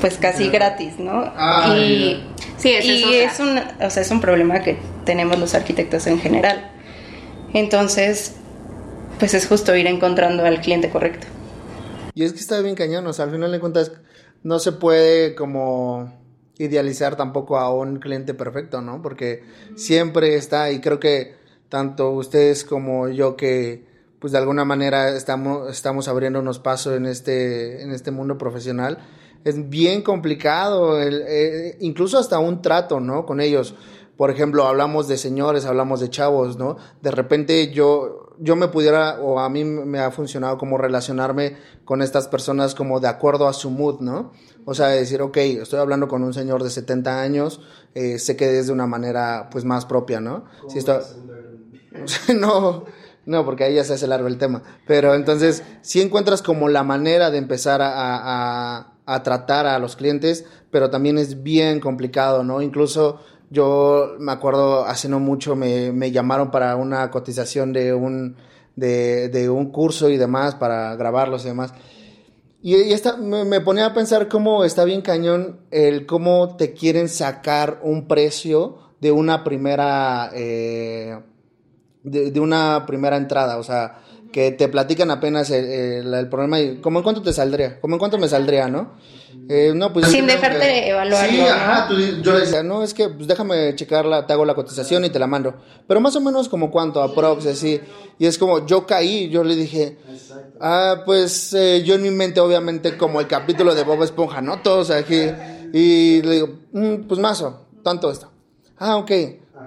pues 0.00 0.18
casi 0.18 0.48
gratis, 0.48 0.98
¿no? 0.98 1.24
Ah, 1.36 1.76
y 1.76 2.22
Sí, 2.56 2.70
y 2.70 3.14
es 3.14 3.34
es, 3.34 3.40
un, 3.40 3.58
o 3.58 3.90
sea, 3.90 4.02
es 4.02 4.10
un 4.10 4.20
problema 4.20 4.60
que 4.60 4.78
tenemos 5.04 5.38
los 5.38 5.54
arquitectos 5.54 6.06
en 6.06 6.18
general. 6.18 6.70
Entonces, 7.52 8.34
pues 9.18 9.34
es 9.34 9.46
justo 9.46 9.76
ir 9.76 9.86
encontrando 9.86 10.44
al 10.44 10.60
cliente 10.60 10.90
correcto. 10.90 11.26
Y 12.14 12.24
es 12.24 12.32
que 12.32 12.40
está 12.40 12.60
bien 12.60 12.74
cañón, 12.74 13.06
o 13.06 13.12
sea, 13.12 13.26
al 13.26 13.30
final 13.30 13.52
de 13.52 13.60
cuentas 13.60 13.92
no 14.42 14.58
se 14.58 14.72
puede 14.72 15.34
como 15.34 16.12
idealizar 16.58 17.16
tampoco 17.16 17.58
a 17.58 17.72
un 17.72 17.98
cliente 17.98 18.34
perfecto, 18.34 18.80
¿no? 18.80 19.02
Porque 19.02 19.44
siempre 19.74 20.36
está, 20.36 20.70
y 20.70 20.80
creo 20.80 20.98
que 20.98 21.34
tanto 21.68 22.10
ustedes 22.10 22.64
como 22.64 23.08
yo 23.08 23.36
que 23.36 23.84
pues 24.18 24.32
de 24.32 24.38
alguna 24.38 24.64
manera 24.64 25.10
estamos, 25.10 25.70
estamos 25.70 26.08
abriéndonos 26.08 26.58
paso 26.58 26.94
en 26.94 27.06
este, 27.06 27.82
en 27.82 27.92
este 27.92 28.10
mundo 28.10 28.38
profesional, 28.38 28.98
es 29.44 29.68
bien 29.68 30.02
complicado, 30.02 31.00
el, 31.00 31.22
eh, 31.26 31.76
incluso 31.80 32.18
hasta 32.18 32.38
un 32.38 32.62
trato, 32.62 32.98
¿no? 32.98 33.26
Con 33.26 33.40
ellos. 33.40 33.74
Por 34.16 34.30
ejemplo, 34.30 34.66
hablamos 34.66 35.06
de 35.06 35.18
señores, 35.18 35.66
hablamos 35.66 36.00
de 36.00 36.10
chavos, 36.10 36.56
¿no? 36.56 36.78
De 37.02 37.10
repente 37.10 37.70
yo, 37.70 38.25
yo 38.38 38.56
me 38.56 38.68
pudiera, 38.68 39.20
o 39.20 39.38
a 39.38 39.48
mí 39.48 39.64
me 39.64 39.98
ha 40.00 40.10
funcionado 40.10 40.58
como 40.58 40.78
relacionarme 40.78 41.56
con 41.84 42.02
estas 42.02 42.28
personas 42.28 42.74
como 42.74 43.00
de 43.00 43.08
acuerdo 43.08 43.48
a 43.48 43.52
su 43.52 43.70
mood, 43.70 44.00
¿no? 44.00 44.32
O 44.64 44.74
sea, 44.74 44.88
decir, 44.88 45.22
ok, 45.22 45.36
estoy 45.36 45.78
hablando 45.80 46.08
con 46.08 46.22
un 46.22 46.34
señor 46.34 46.62
de 46.62 46.70
70 46.70 47.20
años, 47.20 47.60
eh, 47.94 48.18
sé 48.18 48.36
que 48.36 48.58
es 48.58 48.66
de 48.66 48.72
una 48.72 48.86
manera 48.86 49.48
pues 49.50 49.64
más 49.64 49.86
propia, 49.86 50.20
¿no? 50.20 50.44
Si 50.68 50.78
esto... 50.78 51.00
no, 52.38 52.84
no, 53.24 53.44
porque 53.44 53.64
ahí 53.64 53.74
ya 53.74 53.84
se 53.84 53.94
hace 53.94 54.06
largo 54.06 54.28
el 54.28 54.38
tema. 54.38 54.62
Pero 54.86 55.14
entonces, 55.14 55.62
si 55.82 56.00
encuentras 56.00 56.42
como 56.42 56.68
la 56.68 56.82
manera 56.82 57.30
de 57.30 57.38
empezar 57.38 57.82
a, 57.82 57.90
a- 57.96 58.92
a 59.08 59.22
tratar 59.22 59.66
a 59.66 59.78
los 59.78 59.94
clientes, 59.94 60.44
pero 60.72 60.90
también 60.90 61.16
es 61.16 61.44
bien 61.44 61.78
complicado, 61.78 62.42
¿no? 62.42 62.60
Incluso 62.60 63.20
yo 63.50 64.16
me 64.18 64.32
acuerdo 64.32 64.84
hace 64.84 65.08
no 65.08 65.20
mucho 65.20 65.54
me, 65.56 65.92
me 65.92 66.10
llamaron 66.10 66.50
para 66.50 66.76
una 66.76 67.10
cotización 67.10 67.72
de 67.72 67.94
un, 67.94 68.36
de, 68.74 69.28
de 69.28 69.48
un 69.50 69.70
curso 69.70 70.08
y 70.10 70.16
demás, 70.16 70.54
para 70.56 70.94
grabarlos 70.96 71.44
y 71.44 71.48
demás. 71.48 71.72
Y, 72.62 72.76
y 72.76 72.92
esta, 72.92 73.16
me, 73.16 73.44
me 73.44 73.60
ponía 73.60 73.86
a 73.86 73.94
pensar 73.94 74.28
cómo 74.28 74.64
está 74.64 74.84
bien 74.84 75.02
cañón 75.02 75.60
el 75.70 76.06
cómo 76.06 76.56
te 76.56 76.72
quieren 76.72 77.08
sacar 77.08 77.80
un 77.82 78.08
precio 78.08 78.78
de 79.00 79.12
una 79.12 79.44
primera 79.44 80.30
eh, 80.34 81.18
de, 82.02 82.30
de 82.30 82.40
una 82.40 82.84
primera 82.86 83.16
entrada, 83.16 83.58
o 83.58 83.62
sea, 83.62 83.98
que 84.32 84.52
te 84.52 84.68
platican 84.68 85.10
apenas 85.10 85.50
el, 85.50 85.64
el- 85.66 86.14
el 86.14 86.28
problema 86.28 86.60
y 86.60 86.76
como 86.78 86.98
en 86.98 87.02
cuánto 87.04 87.22
te 87.22 87.32
saldría, 87.32 87.80
como 87.80 87.94
en 87.94 87.98
cuánto 87.98 88.18
me 88.18 88.28
saldría, 88.28 88.68
¿no? 88.68 88.92
Eh, 89.48 89.72
no, 89.74 89.92
pues 89.92 90.06
Sin 90.08 90.26
dejarte 90.26 90.58
que- 90.58 90.88
evaluarlo, 90.90 91.30
Sí, 91.30 91.38
¿no? 91.38 91.46
ajá, 91.46 91.86
tú 91.88 91.94
yo 92.22 92.32
le 92.34 92.40
decía, 92.40 92.62
no, 92.64 92.82
es 92.82 92.92
que 92.94 93.08
pues, 93.08 93.28
déjame 93.28 93.74
checarla, 93.76 94.26
te 94.26 94.32
hago 94.32 94.44
la 94.44 94.54
cotización 94.54 95.04
y 95.04 95.10
te 95.10 95.18
la 95.20 95.26
mando. 95.28 95.54
Pero 95.86 96.00
más 96.00 96.16
o 96.16 96.20
menos 96.20 96.48
como 96.48 96.70
cuánto, 96.70 97.00
aprox, 97.02 97.46
así. 97.46 97.80
Y 98.18 98.26
es 98.26 98.38
como, 98.38 98.66
yo 98.66 98.86
caí, 98.86 99.28
yo 99.28 99.44
le 99.44 99.54
dije, 99.54 99.98
ah, 100.60 101.02
pues 101.04 101.52
eh, 101.54 101.82
yo 101.84 101.94
en 101.94 102.02
mi 102.02 102.10
mente, 102.10 102.40
obviamente, 102.40 102.96
como 102.96 103.20
el 103.20 103.26
capítulo 103.28 103.74
de 103.74 103.84
Bob 103.84 104.02
Esponja, 104.02 104.40
¿no? 104.40 104.58
Todos 104.62 104.90
aquí. 104.90 105.26
Y 105.72 106.22
le 106.22 106.34
digo, 106.34 106.48
"Mm, 106.72 106.94
pues 107.06 107.20
mazo, 107.20 107.66
tanto 107.84 108.10
esto. 108.10 108.30
Ah, 108.78 108.96
ok. 108.96 109.10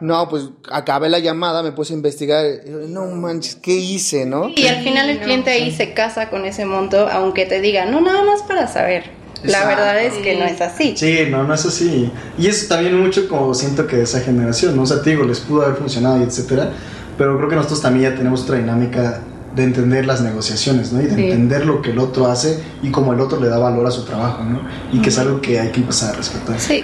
No, 0.02 0.30
pues 0.30 0.44
acabé 0.72 1.10
la 1.10 1.20
llamada, 1.20 1.62
me 1.62 1.72
puse 1.74 1.94
a 1.94 1.98
investigar. 1.98 2.46
no 2.88 3.06
manches, 3.06 3.56
¿qué 3.56 3.74
hice, 3.74 4.26
no? 4.26 4.50
Y 4.56 4.66
al 4.68 4.82
final 4.84 5.10
el 5.10 5.20
cliente 5.20 5.52
ahí 5.52 5.72
se 5.72 5.94
casa 5.94 6.30
con 6.30 6.46
ese 6.46 6.66
monto, 6.66 7.08
aunque 7.10 7.46
te 7.46 7.60
diga, 7.60 7.86
no, 7.86 8.00
nada 8.02 8.24
más 8.24 8.42
para 8.44 8.68
saber. 8.68 9.19
La 9.44 9.66
verdad 9.66 10.02
es 10.04 10.14
que 10.16 10.38
no 10.38 10.46
es 10.46 10.60
así. 10.62 10.96
Sí, 10.98 11.20
no, 11.30 11.44
no 11.44 11.54
es 11.54 11.66
así. 11.66 12.12
Y 12.38 12.48
eso 12.48 12.68
también 12.68 13.00
mucho 13.00 13.28
como 13.30 13.54
siento 13.54 13.88
que 13.88 14.02
esa 14.02 14.20
generación, 14.20 14.76
¿no? 14.76 14.84
O 14.84 14.86
sea, 14.86 15.02
te 15.02 15.12
digo, 15.12 15.24
les 15.24 15.40
pudo 15.40 15.64
haber 15.64 15.76
funcionado 15.78 16.20
y 16.20 16.24
etcétera, 16.24 16.72
pero 17.18 17.38
creo 17.38 17.50
que 17.50 17.56
nosotros 17.56 17.82
también 17.82 18.12
ya 18.12 18.18
tenemos 18.18 18.44
otra 18.44 18.58
dinámica 18.58 19.22
de 19.56 19.64
entender 19.64 20.06
las 20.06 20.22
negociaciones, 20.22 20.92
¿no? 20.94 21.02
Y 21.02 21.06
de 21.06 21.16
Sí. 21.16 21.24
entender 21.24 21.66
lo 21.66 21.82
que 21.82 21.92
el 21.92 22.00
otro 22.00 22.28
hace 22.28 22.60
y 22.84 22.92
cómo 22.92 23.14
el 23.14 23.20
otro 23.22 23.40
le 23.40 23.48
da 23.50 23.58
valor 23.58 23.88
a 23.88 23.92
su 23.92 24.04
trabajo, 24.06 24.44
¿no? 24.44 24.62
Y 24.92 25.02
que 25.02 25.10
es 25.10 25.18
algo 25.18 25.42
que 25.42 25.60
hay 25.60 25.70
que 25.70 25.80
empezar 25.82 26.14
a 26.14 26.18
respetar. 26.18 26.60
Sí. 26.60 26.84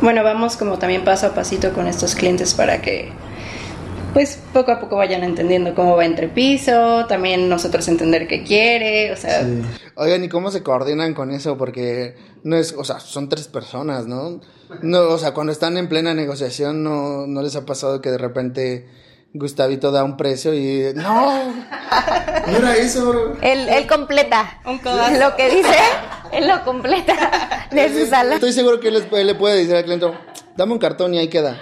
Bueno, 0.00 0.22
vamos 0.24 0.56
como 0.56 0.78
también 0.78 1.04
paso 1.04 1.26
a 1.26 1.30
pasito 1.34 1.72
con 1.72 1.86
estos 1.86 2.14
clientes 2.16 2.54
para 2.54 2.82
que 2.82 3.12
pues 4.12 4.38
poco 4.52 4.72
a 4.72 4.80
poco 4.80 4.96
vayan 4.96 5.24
entendiendo 5.24 5.74
cómo 5.74 5.96
va 5.96 6.04
entre 6.04 6.28
piso, 6.28 7.06
también 7.06 7.48
nosotros 7.48 7.86
entender 7.88 8.26
qué 8.28 8.42
quiere, 8.42 9.12
o 9.12 9.16
sea, 9.16 9.46
Oigan, 9.94 10.24
¿y 10.24 10.28
cómo 10.28 10.50
se 10.50 10.62
coordinan 10.62 11.14
con 11.14 11.30
eso? 11.30 11.58
Porque 11.58 12.16
no 12.44 12.56
es, 12.56 12.74
o 12.76 12.84
sea, 12.84 12.98
son 13.00 13.28
tres 13.28 13.46
personas, 13.48 14.06
¿no? 14.06 14.40
No, 14.80 15.00
o 15.02 15.18
sea, 15.18 15.32
cuando 15.34 15.52
están 15.52 15.76
en 15.76 15.88
plena 15.88 16.14
negociación, 16.14 16.82
no, 16.82 17.26
no 17.26 17.42
les 17.42 17.56
ha 17.56 17.66
pasado 17.66 18.00
que 18.00 18.10
de 18.10 18.18
repente 18.18 18.88
Gustavito 19.34 19.90
da 19.90 20.04
un 20.04 20.16
precio 20.16 20.54
y 20.54 20.92
no, 20.94 21.52
no 22.46 22.56
era 22.56 22.76
eso. 22.76 23.34
Él, 23.42 23.68
él 23.68 23.86
completa 23.86 24.60
lo 24.64 25.36
que 25.36 25.50
dice, 25.50 25.76
él 26.32 26.48
lo 26.48 26.64
completa 26.64 27.68
de 27.70 27.88
su 27.88 28.06
sala. 28.10 28.34
Estoy 28.34 28.52
seguro 28.52 28.80
que 28.80 28.88
él 28.88 29.26
le 29.26 29.34
puede 29.34 29.56
decir 29.56 29.76
al 29.76 29.84
cliente, 29.84 30.06
dame 30.56 30.72
un 30.72 30.78
cartón 30.78 31.14
y 31.14 31.18
ahí 31.18 31.28
queda. 31.28 31.60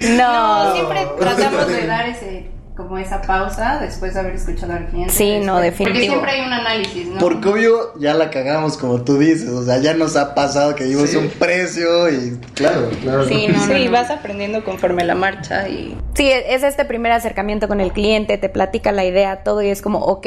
No, 0.00 0.72
siempre 0.74 1.06
tratamos 1.18 1.68
de 1.68 1.86
dar 1.86 2.06
ese 2.08 2.50
como 2.76 2.96
esa 2.96 3.20
pausa 3.20 3.78
después 3.78 4.14
de 4.14 4.20
haber 4.20 4.36
escuchado 4.36 4.72
al 4.72 4.86
cliente. 4.86 5.12
Sí, 5.12 5.38
no, 5.44 5.58
después- 5.58 5.86
Porque 5.90 6.00
siempre 6.00 6.30
hay 6.30 6.40
un 6.46 6.52
análisis, 6.54 7.08
¿no? 7.08 7.18
Porque 7.18 7.48
obvio 7.50 7.92
ya 8.00 8.14
la 8.14 8.30
cagamos 8.30 8.78
como 8.78 9.02
tú 9.02 9.18
dices, 9.18 9.50
o 9.50 9.62
sea, 9.62 9.76
ya 9.78 9.92
nos 9.92 10.16
ha 10.16 10.34
pasado 10.34 10.74
que 10.74 10.84
dimos 10.84 11.14
un 11.14 11.28
precio 11.28 12.08
y 12.08 12.38
claro, 12.54 12.88
claro. 13.02 13.26
Sí, 13.26 13.48
no, 13.48 13.60
sí, 13.66 13.88
vas 13.88 14.08
aprendiendo 14.10 14.64
conforme 14.64 15.04
la 15.04 15.14
marcha 15.14 15.68
y 15.68 15.94
Sí, 16.14 16.30
es 16.30 16.62
este 16.62 16.86
primer 16.86 17.12
acercamiento 17.12 17.68
con 17.68 17.80
el 17.82 17.92
cliente, 17.92 18.38
te 18.38 18.48
platica 18.48 18.92
la 18.92 19.04
idea, 19.04 19.42
todo 19.42 19.60
y 19.60 19.68
es 19.68 19.82
como, 19.82 19.98
ok, 19.98 20.26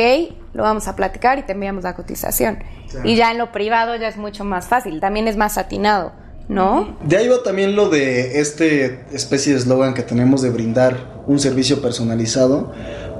lo 0.53 0.61
vamos 0.61 0.87
a 0.87 0.95
platicar 0.95 1.39
y 1.39 1.43
te 1.43 1.53
enviamos 1.53 1.83
la 1.83 1.95
cotización. 1.95 2.59
Y 3.03 3.15
ya 3.15 3.31
en 3.31 3.39
lo 3.39 3.51
privado 3.51 3.95
ya 3.95 4.09
es 4.09 4.17
mucho 4.17 4.43
más 4.45 4.67
fácil, 4.67 4.99
también 4.99 5.27
es 5.27 5.37
más 5.37 5.57
atinado, 5.57 6.11
¿no? 6.47 6.97
De 7.05 7.17
ahí 7.17 7.27
va 7.27 7.41
también 7.43 7.75
lo 7.75 7.89
de 7.89 8.39
este 8.39 9.05
especie 9.13 9.53
de 9.53 9.59
eslogan 9.59 9.93
que 9.93 10.03
tenemos 10.03 10.41
de 10.41 10.49
brindar 10.49 11.23
un 11.27 11.39
servicio 11.39 11.81
personalizado, 11.81 12.71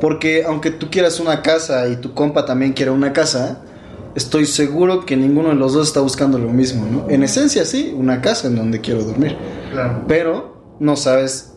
porque 0.02 0.44
aunque 0.46 0.72
tú 0.72 0.90
quieras 0.90 1.20
una 1.20 1.42
casa 1.42 1.88
y 1.88 1.96
tu 1.98 2.14
compa 2.14 2.46
también 2.46 2.74
quiera 2.74 2.92
una 2.92 3.14
casa, 3.14 3.62
estoy 4.16 4.46
seguro 4.46 5.06
que 5.06 5.16
ninguno 5.16 5.50
de 5.50 5.56
los 5.56 5.74
dos 5.74 5.88
está 5.88 6.02
buscando 6.02 6.38
lo 6.38 6.50
mismo, 6.50 6.86
¿no? 6.86 7.10
En 7.10 7.24
esencia 7.24 7.66
sí, 7.66 7.94
una 7.98 8.22
casa 8.22 8.48
en 8.48 8.56
donde 8.56 8.82
quiero 8.82 9.04
dormir, 9.04 9.38
Claro. 9.72 10.04
pero 10.08 10.76
no 10.80 10.96
sabes 10.96 11.54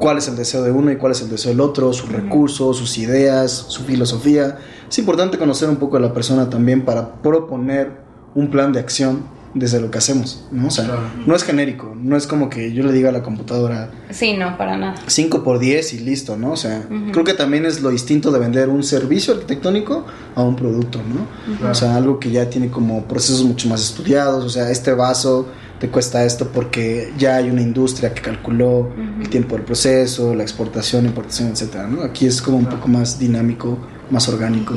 cuál 0.00 0.18
es 0.18 0.28
el 0.28 0.36
deseo 0.36 0.62
de 0.62 0.70
uno 0.72 0.90
y 0.90 0.96
cuál 0.96 1.12
es 1.12 1.20
el 1.22 1.30
deseo 1.30 1.52
del 1.52 1.60
otro, 1.60 1.92
sus 1.92 2.10
recursos, 2.10 2.76
sus 2.78 2.98
ideas, 2.98 3.50
su 3.68 3.84
filosofía. 3.84 4.58
Es 4.88 4.98
importante 4.98 5.38
conocer 5.38 5.68
un 5.68 5.76
poco 5.76 5.96
a 5.98 6.00
la 6.00 6.12
persona 6.12 6.50
también 6.50 6.84
para 6.84 7.20
proponer 7.22 7.92
un 8.34 8.50
plan 8.50 8.72
de 8.72 8.80
acción 8.80 9.22
desde 9.54 9.80
lo 9.80 9.90
que 9.90 9.98
hacemos, 9.98 10.44
¿no? 10.52 10.68
O 10.68 10.70
sea, 10.70 10.88
no 11.26 11.34
es 11.34 11.42
genérico, 11.42 11.94
no 11.96 12.16
es 12.16 12.26
como 12.26 12.48
que 12.48 12.72
yo 12.72 12.84
le 12.84 12.92
diga 12.92 13.08
a 13.08 13.12
la 13.12 13.22
computadora 13.22 13.90
sí, 14.10 14.36
no, 14.36 14.56
para 14.56 14.76
nada. 14.76 14.94
5 15.06 15.42
por 15.42 15.58
10 15.58 15.94
y 15.94 15.98
listo, 16.00 16.36
¿no? 16.36 16.52
O 16.52 16.56
sea, 16.56 16.86
creo 17.12 17.24
que 17.24 17.34
también 17.34 17.66
es 17.66 17.80
lo 17.80 17.90
distinto 17.90 18.30
de 18.30 18.38
vender 18.38 18.68
un 18.68 18.82
servicio 18.82 19.34
arquitectónico 19.34 20.06
a 20.34 20.42
un 20.42 20.56
producto, 20.56 21.00
¿no? 21.02 21.68
O 21.68 21.74
sea, 21.74 21.96
algo 21.96 22.20
que 22.20 22.30
ya 22.30 22.48
tiene 22.48 22.70
como 22.70 23.04
procesos 23.04 23.44
mucho 23.44 23.68
más 23.68 23.82
estudiados, 23.82 24.44
o 24.44 24.48
sea, 24.48 24.70
este 24.70 24.92
vaso 24.92 25.48
te 25.80 25.88
cuesta 25.88 26.24
esto 26.24 26.48
porque 26.52 27.12
ya 27.16 27.36
hay 27.36 27.48
una 27.48 27.62
industria 27.62 28.12
que 28.12 28.20
calculó 28.20 28.92
el 29.20 29.28
tiempo 29.30 29.56
del 29.56 29.64
proceso, 29.64 30.34
la 30.34 30.42
exportación, 30.42 31.06
importación, 31.06 31.48
etcétera, 31.48 31.86
¿no? 31.88 32.02
Aquí 32.02 32.26
es 32.26 32.42
como 32.42 32.58
un 32.58 32.66
poco 32.66 32.86
más 32.86 33.18
dinámico, 33.18 33.78
más 34.10 34.28
orgánico. 34.28 34.74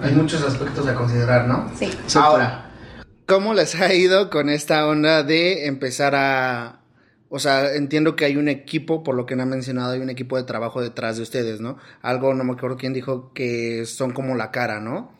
Hay 0.00 0.14
muchos 0.14 0.42
aspectos 0.44 0.86
a 0.86 0.94
considerar, 0.94 1.48
¿no? 1.48 1.70
Sí. 1.76 1.90
Ahora, 2.14 2.61
¿cómo 3.32 3.54
les 3.54 3.74
ha 3.76 3.94
ido 3.94 4.28
con 4.28 4.50
esta 4.50 4.86
onda 4.86 5.22
de 5.22 5.64
empezar 5.66 6.14
a... 6.14 6.82
O 7.30 7.38
sea, 7.38 7.74
entiendo 7.74 8.14
que 8.14 8.26
hay 8.26 8.36
un 8.36 8.46
equipo, 8.48 9.02
por 9.02 9.14
lo 9.14 9.24
que 9.24 9.36
me 9.36 9.42
han 9.42 9.48
mencionado, 9.48 9.92
hay 9.92 10.00
un 10.00 10.10
equipo 10.10 10.36
de 10.36 10.42
trabajo 10.42 10.82
detrás 10.82 11.16
de 11.16 11.22
ustedes, 11.22 11.58
¿no? 11.58 11.78
Algo, 12.02 12.34
no 12.34 12.44
me 12.44 12.52
acuerdo 12.52 12.76
quién 12.76 12.92
dijo 12.92 13.32
que 13.32 13.86
son 13.86 14.12
como 14.12 14.34
la 14.34 14.50
cara, 14.50 14.80
¿no? 14.80 15.16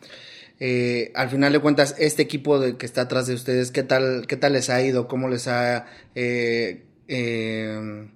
eh, 0.59 1.11
al 1.15 1.29
final 1.29 1.53
de 1.53 1.59
cuentas, 1.59 1.95
este 1.97 2.21
equipo 2.21 2.59
de, 2.59 2.77
que 2.77 2.85
está 2.85 3.01
atrás 3.01 3.25
de 3.25 3.33
ustedes, 3.33 3.71
¿qué 3.71 3.81
tal, 3.81 4.27
qué 4.27 4.37
tal 4.37 4.53
les 4.53 4.69
ha 4.69 4.79
ido? 4.83 5.07
¿Cómo 5.07 5.27
les 5.27 5.47
ha... 5.47 5.87
Eh, 6.13 6.83
eh, 7.07 8.09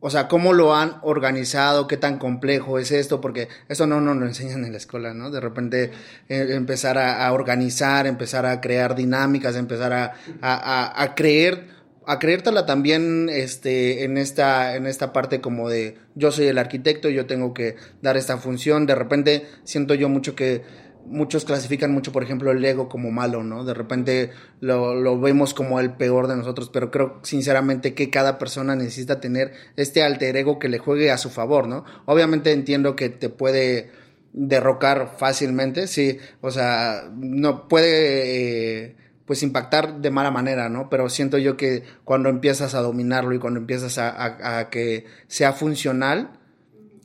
o 0.00 0.10
sea, 0.10 0.28
¿cómo 0.28 0.52
lo 0.52 0.74
han 0.74 0.98
organizado? 1.02 1.88
¿Qué 1.88 1.96
tan 1.96 2.18
complejo 2.18 2.78
es 2.78 2.92
esto? 2.92 3.20
Porque 3.20 3.48
eso 3.68 3.86
no 3.86 4.00
nos 4.00 4.16
lo 4.16 4.26
enseñan 4.26 4.64
en 4.64 4.72
la 4.72 4.78
escuela, 4.78 5.12
¿no? 5.12 5.30
De 5.30 5.40
repente 5.40 5.90
eh, 6.28 6.46
empezar 6.50 6.98
a, 6.98 7.32
organizar, 7.32 8.06
empezar 8.06 8.46
a 8.46 8.60
crear 8.60 8.94
dinámicas, 8.94 9.56
empezar 9.56 9.92
a, 9.92 10.14
a, 10.40 11.02
a 11.02 11.14
creer 11.14 11.78
a 12.08 12.18
creértela 12.18 12.64
también 12.64 13.28
este 13.28 14.04
en 14.04 14.16
esta 14.16 14.76
en 14.76 14.86
esta 14.86 15.12
parte 15.12 15.42
como 15.42 15.68
de 15.68 15.98
yo 16.14 16.32
soy 16.32 16.46
el 16.46 16.56
arquitecto 16.56 17.10
yo 17.10 17.26
tengo 17.26 17.52
que 17.52 17.76
dar 18.00 18.16
esta 18.16 18.38
función 18.38 18.86
de 18.86 18.94
repente 18.94 19.46
siento 19.64 19.92
yo 19.92 20.08
mucho 20.08 20.34
que 20.34 20.62
muchos 21.08 21.44
clasifican 21.44 21.92
mucho 21.92 22.12
por 22.12 22.22
ejemplo 22.22 22.50
el 22.50 22.64
ego 22.64 22.88
como 22.88 23.10
malo 23.10 23.42
no 23.42 23.64
de 23.64 23.74
repente 23.74 24.30
lo, 24.60 25.20
vemos 25.20 25.54
como 25.54 25.80
el 25.80 25.94
peor 25.94 26.26
de 26.26 26.36
nosotros 26.36 26.70
pero 26.72 26.90
creo 26.90 27.18
sinceramente 27.22 27.94
que 27.94 28.10
cada 28.10 28.38
persona 28.38 28.76
necesita 28.76 29.20
tener 29.20 29.52
este 29.76 30.02
alter 30.02 30.36
ego 30.36 30.58
que 30.58 30.68
le 30.68 30.78
juegue 30.78 31.10
a 31.10 31.18
su 31.18 31.30
favor 31.30 31.66
no 31.66 31.84
obviamente 32.06 32.52
entiendo 32.52 32.96
que 32.96 33.08
te 33.08 33.28
puede 33.28 33.90
derrocar 34.32 35.14
fácilmente 35.18 35.86
sí 35.86 36.18
o 36.40 36.50
sea 36.50 37.10
no 37.14 37.68
puede 37.68 38.86
eh, 38.86 38.96
pues 39.28 39.42
impactar 39.42 40.00
de 40.00 40.10
mala 40.10 40.30
manera, 40.30 40.70
¿no? 40.70 40.88
Pero 40.88 41.10
siento 41.10 41.36
yo 41.36 41.58
que 41.58 41.82
cuando 42.02 42.30
empiezas 42.30 42.74
a 42.74 42.80
dominarlo 42.80 43.34
y 43.34 43.38
cuando 43.38 43.60
empiezas 43.60 43.98
a, 43.98 44.70
que 44.70 45.04
sea 45.26 45.52
funcional, 45.52 46.37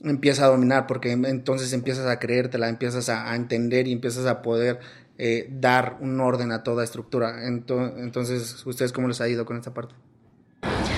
empieza 0.04 0.46
a 0.46 0.48
dominar, 0.50 0.88
porque 0.88 1.12
entonces 1.12 1.74
empiezas 1.74 2.08
a 2.08 2.20
creértela, 2.20 2.70
empiezas 2.70 3.10
a, 3.10 3.32
a 3.32 3.36
entender 3.36 3.88
y 3.88 3.94
empiezas 3.94 4.26
a 4.26 4.42
poder 4.42 4.80
eh, 5.20 5.48
dar 5.52 5.98
un 6.00 6.20
orden 6.20 6.52
a 6.52 6.64
toda 6.64 6.84
estructura. 6.84 7.46
Entonces, 7.46 8.66
¿ustedes 8.66 8.92
cómo 8.92 9.08
les 9.08 9.22
ha 9.22 9.30
ido 9.30 9.46
con 9.46 9.58
esta 9.58 9.74
parte? 9.74 9.94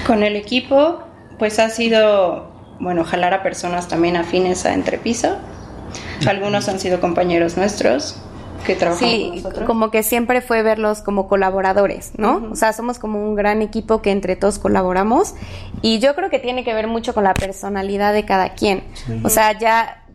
Con 0.08 0.24
el 0.24 0.38
equipo, 0.38 1.03
pues 1.38 1.60
ha 1.60 1.70
sido, 1.70 2.78
bueno, 2.80 3.03
jalar 3.03 3.34
a 3.34 3.43
personas 3.43 3.89
también 3.89 4.16
afines 4.16 4.66
a 4.66 4.74
Entrepiso. 4.74 5.38
Algunos 6.28 6.70
han 6.70 6.80
sido 6.80 7.01
compañeros 7.01 7.58
nuestros, 7.58 8.18
que 8.66 8.78
sí, 8.97 9.43
como 9.66 9.91
que 9.91 10.03
siempre 10.03 10.41
fue 10.41 10.62
verlos 10.64 11.01
como 11.01 11.28
colaboradores, 11.28 12.12
¿no? 12.18 12.38
Uh 12.38 12.41
-huh. 12.41 12.51
O 12.53 12.56
sea, 12.56 12.74
somos 12.74 12.99
como 12.99 13.24
un 13.28 13.36
gran 13.36 13.62
equipo 13.62 14.01
que 14.01 14.12
entre 14.12 14.36
todos 14.36 14.60
colaboramos 14.60 15.36
y 15.82 15.99
yo 15.99 16.16
creo 16.16 16.30
que 16.30 16.39
tiene 16.39 16.64
que 16.64 16.74
ver 16.74 16.88
mucho 16.88 17.14
con 17.14 17.24
la 17.24 17.34
personalidad 17.34 18.14
de 18.14 18.26
cada 18.26 18.53
quien. 18.53 18.84
Uh 19.08 19.12
-huh. 19.12 19.26
O 19.26 19.30
sea, 19.30 19.58
ya 19.58 20.06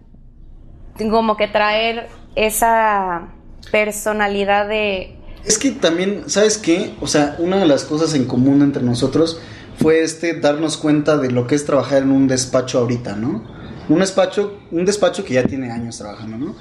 como 0.99 1.37
que 1.37 1.49
traer 1.49 2.09
esa 2.35 3.29
personalidad 3.71 4.69
de... 4.69 5.17
Es 5.45 5.59
que 5.59 5.71
también, 5.71 6.25
¿sabes 6.27 6.59
qué? 6.59 6.95
O 7.01 7.07
sea, 7.07 7.37
una 7.39 7.57
de 7.57 7.67
las 7.67 7.85
cosas 7.85 8.15
en 8.15 8.27
común 8.27 8.63
entre 8.63 8.83
nosotros 8.83 9.41
fue 9.79 10.03
este 10.03 10.35
darnos 10.35 10.77
cuenta 10.77 11.17
de 11.17 11.31
lo 11.31 11.47
que 11.47 11.55
es 11.55 11.65
trabajar 11.65 12.03
en 12.03 12.11
un 12.11 12.29
despacho 12.29 12.79
ahorita, 12.81 13.17
¿no? 13.17 13.43
Un 13.89 14.01
despacho, 14.01 14.59
un 14.71 14.85
despacho 14.85 15.25
que 15.25 15.35
ya 15.35 15.45
tiene 15.45 15.71
años 15.71 15.97
trabajando, 15.97 16.37
¿no? 16.37 16.55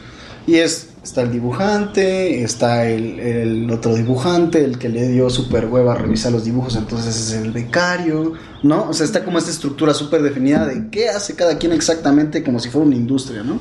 Y 0.48 0.56
es, 0.56 0.89
está 1.04 1.22
el 1.22 1.32
dibujante, 1.32 2.44
está 2.44 2.88
el, 2.88 3.20
el, 3.20 3.72
otro 3.72 3.96
dibujante, 3.96 4.64
el 4.64 4.78
que 4.78 4.90
le 4.90 5.08
dio 5.08 5.30
súper 5.30 5.66
hueva 5.66 5.94
a 5.94 5.96
revisar 5.96 6.32
los 6.32 6.44
dibujos, 6.44 6.76
entonces 6.76 7.16
es 7.16 7.34
el 7.34 7.52
becario, 7.52 8.34
¿no? 8.64 8.90
O 8.90 8.94
sea, 8.94 9.06
está 9.06 9.24
como 9.24 9.38
esta 9.38 9.52
estructura 9.52 9.94
súper 9.94 10.22
definida 10.22 10.66
de 10.66 10.90
qué 10.90 11.10
hace 11.10 11.36
cada 11.36 11.58
quien 11.58 11.72
exactamente 11.72 12.44
como 12.44 12.60
si 12.60 12.70
fuera 12.70 12.88
una 12.88 12.96
industria, 12.96 13.44
¿no? 13.44 13.60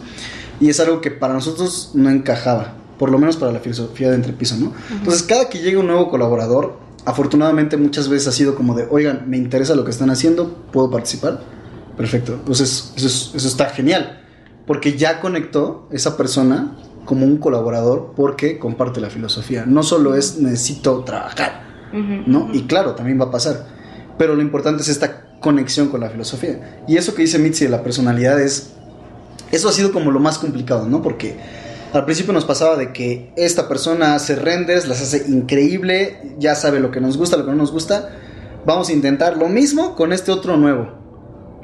Y 0.60 0.68
es 0.68 0.80
algo 0.80 1.00
que 1.00 1.10
para 1.10 1.34
nosotros 1.34 1.92
no 1.94 2.10
encajaba, 2.10 2.74
por 2.98 3.10
lo 3.10 3.18
menos 3.18 3.36
para 3.36 3.52
la 3.52 3.60
filosofía 3.60 4.10
de 4.10 4.16
Entrepiso, 4.16 4.56
¿no? 4.56 4.66
Uh 4.66 4.70
-huh. 4.70 4.98
Entonces, 4.98 5.22
cada 5.22 5.48
que 5.48 5.60
llega 5.60 5.78
un 5.78 5.86
nuevo 5.86 6.10
colaborador, 6.10 6.78
afortunadamente 7.04 7.76
muchas 7.76 8.08
veces 8.08 8.28
ha 8.28 8.32
sido 8.32 8.56
como 8.56 8.74
de, 8.74 8.86
oigan, 8.90 9.24
me 9.28 9.36
interesa 9.36 9.74
lo 9.74 9.84
que 9.84 9.90
están 9.90 10.10
haciendo, 10.10 10.66
¿puedo 10.72 10.90
participar? 10.90 11.42
Perfecto, 11.96 12.34
entonces 12.34 12.92
eso, 12.96 13.06
es, 13.06 13.32
eso 13.34 13.48
está 13.48 13.66
genial 13.70 14.18
porque 14.68 14.98
ya 14.98 15.20
conectó 15.20 15.88
esa 15.90 16.18
persona 16.18 16.76
como 17.08 17.24
un 17.24 17.38
colaborador 17.38 18.12
porque 18.14 18.58
comparte 18.58 19.00
la 19.00 19.08
filosofía. 19.08 19.64
No 19.64 19.82
solo 19.82 20.14
es 20.14 20.38
necesito 20.40 21.04
trabajar, 21.04 21.62
uh 21.90 21.96
-huh, 21.96 22.26
¿no? 22.26 22.40
Uh 22.40 22.48
-huh. 22.48 22.54
Y 22.54 22.66
claro, 22.66 22.94
también 22.94 23.18
va 23.18 23.24
a 23.24 23.30
pasar. 23.30 23.64
Pero 24.18 24.34
lo 24.34 24.42
importante 24.42 24.82
es 24.82 24.88
esta 24.90 25.38
conexión 25.40 25.88
con 25.88 26.00
la 26.00 26.10
filosofía. 26.10 26.82
Y 26.86 26.98
eso 26.98 27.14
que 27.14 27.22
dice 27.22 27.38
Mitzi 27.38 27.64
de 27.64 27.70
la 27.70 27.82
personalidad 27.82 28.38
es... 28.38 28.74
Eso 29.50 29.70
ha 29.70 29.72
sido 29.72 29.90
como 29.90 30.10
lo 30.10 30.20
más 30.20 30.36
complicado, 30.36 30.86
¿no? 30.86 31.00
Porque 31.00 31.34
al 31.94 32.04
principio 32.04 32.34
nos 32.34 32.44
pasaba 32.44 32.76
de 32.76 32.92
que 32.92 33.32
esta 33.36 33.68
persona 33.68 34.14
hace 34.14 34.36
renders, 34.36 34.86
las 34.86 35.00
hace 35.00 35.24
increíble, 35.30 36.34
ya 36.38 36.54
sabe 36.56 36.78
lo 36.78 36.90
que 36.90 37.00
nos 37.00 37.16
gusta, 37.16 37.38
lo 37.38 37.46
que 37.46 37.52
no 37.52 37.56
nos 37.56 37.72
gusta. 37.72 38.10
Vamos 38.66 38.90
a 38.90 38.92
intentar 38.92 39.38
lo 39.38 39.48
mismo 39.48 39.96
con 39.96 40.12
este 40.12 40.30
otro 40.30 40.58
nuevo 40.58 40.98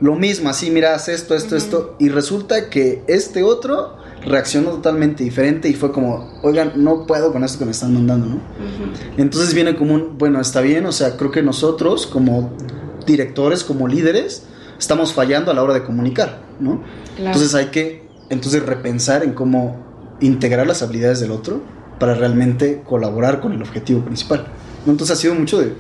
lo 0.00 0.16
mismo, 0.16 0.50
así, 0.50 0.70
mira, 0.72 0.94
haz 0.94 1.08
esto, 1.08 1.36
esto, 1.36 1.54
uh 1.54 1.58
-huh. 1.58 1.62
esto, 1.62 1.96
y 2.00 2.08
resulta 2.08 2.68
que 2.68 3.04
este 3.06 3.44
otro 3.44 3.96
reaccionó 4.26 4.70
totalmente 4.70 5.24
diferente 5.24 5.68
y 5.68 5.74
fue 5.74 5.92
como, 5.92 6.38
oigan, 6.42 6.72
no 6.76 7.06
puedo 7.06 7.32
con 7.32 7.44
esto 7.44 7.58
que 7.58 7.64
me 7.64 7.70
están 7.70 7.94
mandando, 7.94 8.26
¿no? 8.26 8.34
Uh 8.34 8.38
-huh. 8.38 9.18
Entonces 9.18 9.54
viene 9.54 9.76
como 9.76 9.94
un, 9.94 10.18
bueno, 10.18 10.40
está 10.40 10.60
bien, 10.60 10.86
o 10.86 10.92
sea, 10.92 11.16
creo 11.16 11.30
que 11.30 11.42
nosotros 11.42 12.06
como 12.06 12.52
directores, 13.06 13.64
como 13.64 13.88
líderes, 13.88 14.44
estamos 14.78 15.12
fallando 15.12 15.50
a 15.50 15.54
la 15.54 15.62
hora 15.62 15.74
de 15.74 15.84
comunicar, 15.84 16.40
¿no? 16.60 16.82
Claro. 17.16 17.32
Entonces 17.32 17.54
hay 17.54 17.66
que, 17.66 18.08
entonces 18.30 18.64
repensar 18.64 19.22
en 19.22 19.32
cómo 19.32 19.84
integrar 20.20 20.66
las 20.66 20.82
habilidades 20.82 21.20
del 21.20 21.30
otro 21.30 21.60
para 21.98 22.14
realmente 22.14 22.82
colaborar 22.86 23.40
con 23.40 23.52
el 23.52 23.62
objetivo 23.62 24.04
principal. 24.04 24.46
Entonces 24.86 25.16
ha 25.16 25.20
sido 25.20 25.34
mucho 25.34 25.58
de, 25.60 25.74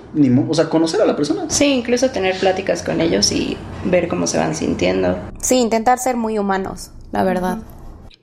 o 0.48 0.54
sea, 0.54 0.68
conocer 0.68 1.00
a 1.02 1.04
la 1.04 1.14
persona. 1.14 1.44
Sí, 1.48 1.66
incluso 1.66 2.10
tener 2.10 2.38
pláticas 2.38 2.82
con 2.82 3.00
ellos 3.00 3.30
y 3.32 3.56
ver 3.84 4.08
cómo 4.08 4.26
se 4.26 4.38
van 4.38 4.54
sintiendo. 4.54 5.18
Sí, 5.40 5.56
intentar 5.56 5.98
ser 5.98 6.16
muy 6.16 6.38
humanos, 6.38 6.90
la 7.12 7.22
verdad. 7.22 7.58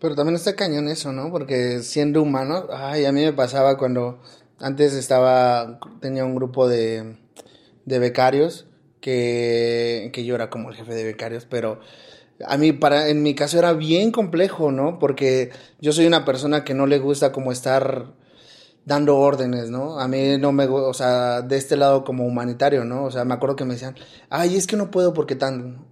Pero 0.02 0.16
también 0.16 0.36
está 0.36 0.56
cañón 0.56 0.90
eso, 0.90 1.14
¿no? 1.14 1.32
Porque 1.32 1.84
siendo 1.84 2.24
humano, 2.24 2.66
ay, 2.74 3.06
a 3.06 3.12
mí 3.12 3.24
me 3.24 3.34
pasaba 3.34 3.78
cuando 3.78 4.20
antes 4.60 4.94
estaba, 4.94 5.80
tenía 6.02 6.26
un 6.26 6.34
grupo 6.36 6.68
de, 6.68 7.18
de 7.86 8.00
becarios 8.00 8.66
que, 9.00 10.10
que 10.12 10.26
yo 10.26 10.34
era 10.36 10.50
como 10.50 10.72
el 10.72 10.76
jefe 10.76 10.96
de 10.96 11.04
becarios, 11.04 11.46
pero 11.46 11.80
a 12.46 12.58
mí 12.58 12.74
para 12.74 13.10
en 13.10 13.22
mi 13.24 13.36
caso 13.36 13.60
era 13.60 13.74
bien 13.74 14.12
complejo, 14.12 14.72
¿no? 14.72 14.98
Porque 15.00 15.52
yo 15.80 15.94
soy 15.94 16.08
una 16.08 16.26
persona 16.26 16.64
que 16.64 16.74
no 16.74 16.88
le 16.88 17.00
gusta 17.00 17.32
como 17.32 17.52
estar 17.52 18.08
dando 18.86 19.18
órdenes, 19.18 19.70
¿no? 19.70 20.00
A 20.00 20.08
mí 20.08 20.38
no 20.40 20.52
me, 20.52 20.66
o 20.66 20.94
sea, 20.96 21.42
de 21.44 21.58
este 21.58 21.78
lado 21.78 22.04
como 22.04 22.26
humanitario, 22.26 22.86
¿no? 22.86 23.06
O 23.06 23.12
sea, 23.12 23.26
me 23.26 23.36
acuerdo 23.36 23.56
que 23.56 23.66
me 23.66 23.76
decían, 23.76 23.96
ay, 24.30 24.56
es 24.56 24.68
que 24.68 24.78
no 24.78 24.90
puedo 24.92 25.14
porque 25.14 25.36
tan, 25.36 25.86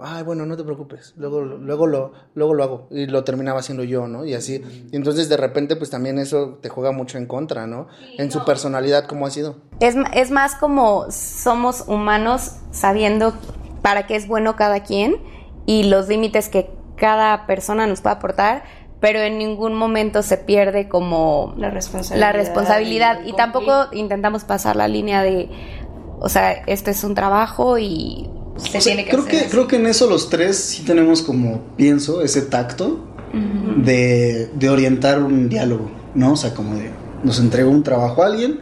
ay, 0.00 0.22
bueno, 0.22 0.46
no 0.46 0.56
te 0.56 0.64
preocupes, 0.64 1.12
luego, 1.16 1.42
luego 1.42 1.86
lo, 1.86 2.12
luego 2.34 2.54
lo 2.54 2.64
hago 2.64 2.88
y 2.90 3.06
lo 3.06 3.24
terminaba 3.24 3.60
haciendo 3.60 3.84
yo, 3.84 4.08
¿no? 4.08 4.24
Y 4.24 4.34
así, 4.34 4.62
y 4.90 4.96
entonces 4.96 5.28
de 5.28 5.36
repente, 5.36 5.76
pues 5.76 5.90
también 5.90 6.18
eso 6.18 6.58
te 6.62 6.70
juega 6.70 6.92
mucho 6.92 7.18
en 7.18 7.26
contra, 7.26 7.66
¿no? 7.66 7.88
En 8.16 8.30
su 8.30 8.44
personalidad, 8.44 9.06
¿cómo 9.06 9.26
ha 9.26 9.30
sido? 9.30 9.56
Es, 9.80 9.94
es 10.14 10.30
más 10.30 10.54
como 10.54 11.10
somos 11.10 11.84
humanos 11.86 12.56
sabiendo 12.70 13.34
para 13.82 14.06
qué 14.06 14.16
es 14.16 14.26
bueno 14.26 14.56
cada 14.56 14.82
quien 14.82 15.16
y 15.66 15.84
los 15.84 16.08
límites 16.08 16.48
que 16.48 16.70
cada 16.96 17.46
persona 17.46 17.86
nos 17.86 18.00
puede 18.00 18.16
aportar 18.16 18.62
pero 19.00 19.18
en 19.18 19.36
ningún 19.36 19.74
momento 19.74 20.22
se 20.22 20.36
pierde 20.36 20.88
como 20.88 21.54
la 21.56 21.70
responsabilidad, 21.70 22.28
la 22.28 22.32
responsabilidad. 22.32 23.18
y, 23.24 23.30
y 23.30 23.32
tampoco 23.32 23.86
intentamos 23.90 24.44
pasar 24.44 24.76
la 24.76 24.86
línea 24.86 25.24
de, 25.24 25.50
o 26.20 26.28
sea, 26.28 26.52
este 26.52 26.92
es 26.92 27.02
un 27.02 27.16
trabajo 27.16 27.78
y 27.78 28.30
se 28.56 28.78
o 28.78 28.80
sea, 28.80 28.94
tiene 28.94 29.04
que 29.04 29.10
creo 29.10 29.22
hacer 29.22 29.30
que 29.32 29.40
así. 29.40 29.48
creo 29.50 29.66
que 29.68 29.76
en 29.76 29.86
eso 29.86 30.08
los 30.08 30.28
tres 30.30 30.56
sí 30.56 30.82
tenemos 30.84 31.22
como 31.22 31.62
pienso 31.76 32.22
ese 32.22 32.42
tacto 32.42 33.04
uh 33.32 33.36
-huh. 33.36 33.82
de, 33.84 34.50
de 34.54 34.68
orientar 34.68 35.22
un 35.22 35.48
diálogo, 35.48 35.90
¿no? 36.14 36.32
O 36.32 36.36
sea, 36.36 36.54
como 36.54 36.74
de 36.76 36.90
nos 37.24 37.38
entregó 37.38 37.70
un 37.70 37.82
trabajo 37.82 38.22
a 38.22 38.26
alguien, 38.26 38.60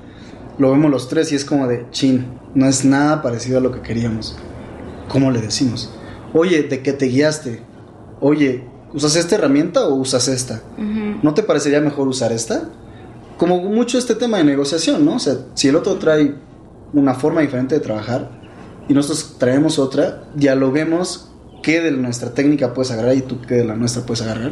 lo 0.58 0.70
vemos 0.70 0.90
los 0.90 1.08
tres 1.08 1.32
y 1.32 1.34
es 1.34 1.44
como 1.44 1.66
de 1.66 1.86
chin, 1.90 2.26
no 2.54 2.66
es 2.66 2.84
nada 2.84 3.22
parecido 3.22 3.58
a 3.58 3.60
lo 3.60 3.72
que 3.72 3.80
queríamos. 3.80 4.36
¿Cómo 5.08 5.30
le 5.30 5.40
decimos? 5.40 5.90
Oye, 6.34 6.62
¿de 6.64 6.82
qué 6.82 6.92
te 6.92 7.06
guiaste? 7.06 7.62
Oye, 8.20 8.64
¿usas 8.92 9.16
esta 9.16 9.34
herramienta 9.36 9.86
o 9.86 9.94
usas 9.94 10.28
esta? 10.28 10.62
Uh 10.78 10.82
-huh. 10.82 11.18
¿No 11.22 11.34
te 11.34 11.42
parecería 11.42 11.80
mejor 11.80 12.06
usar 12.06 12.32
esta? 12.32 12.68
Como 13.38 13.58
mucho 13.62 13.96
este 13.98 14.14
tema 14.14 14.36
de 14.38 14.44
negociación, 14.44 15.04
¿no? 15.04 15.14
O 15.16 15.18
sea, 15.18 15.34
si 15.54 15.68
el 15.68 15.76
otro 15.76 15.94
trae 15.96 16.34
una 16.92 17.14
forma 17.14 17.40
diferente 17.40 17.74
de 17.74 17.80
trabajar 17.80 18.39
y 18.90 18.92
nosotros 18.92 19.36
traemos 19.38 19.78
otra, 19.78 20.24
dialoguemos 20.34 21.30
qué 21.62 21.80
de 21.80 21.92
nuestra 21.92 22.34
técnica 22.34 22.74
puedes 22.74 22.90
agarrar 22.90 23.14
y 23.14 23.22
tú 23.22 23.40
qué 23.40 23.54
de 23.54 23.64
la 23.64 23.76
nuestra 23.76 24.02
puedes 24.02 24.20
agarrar. 24.22 24.50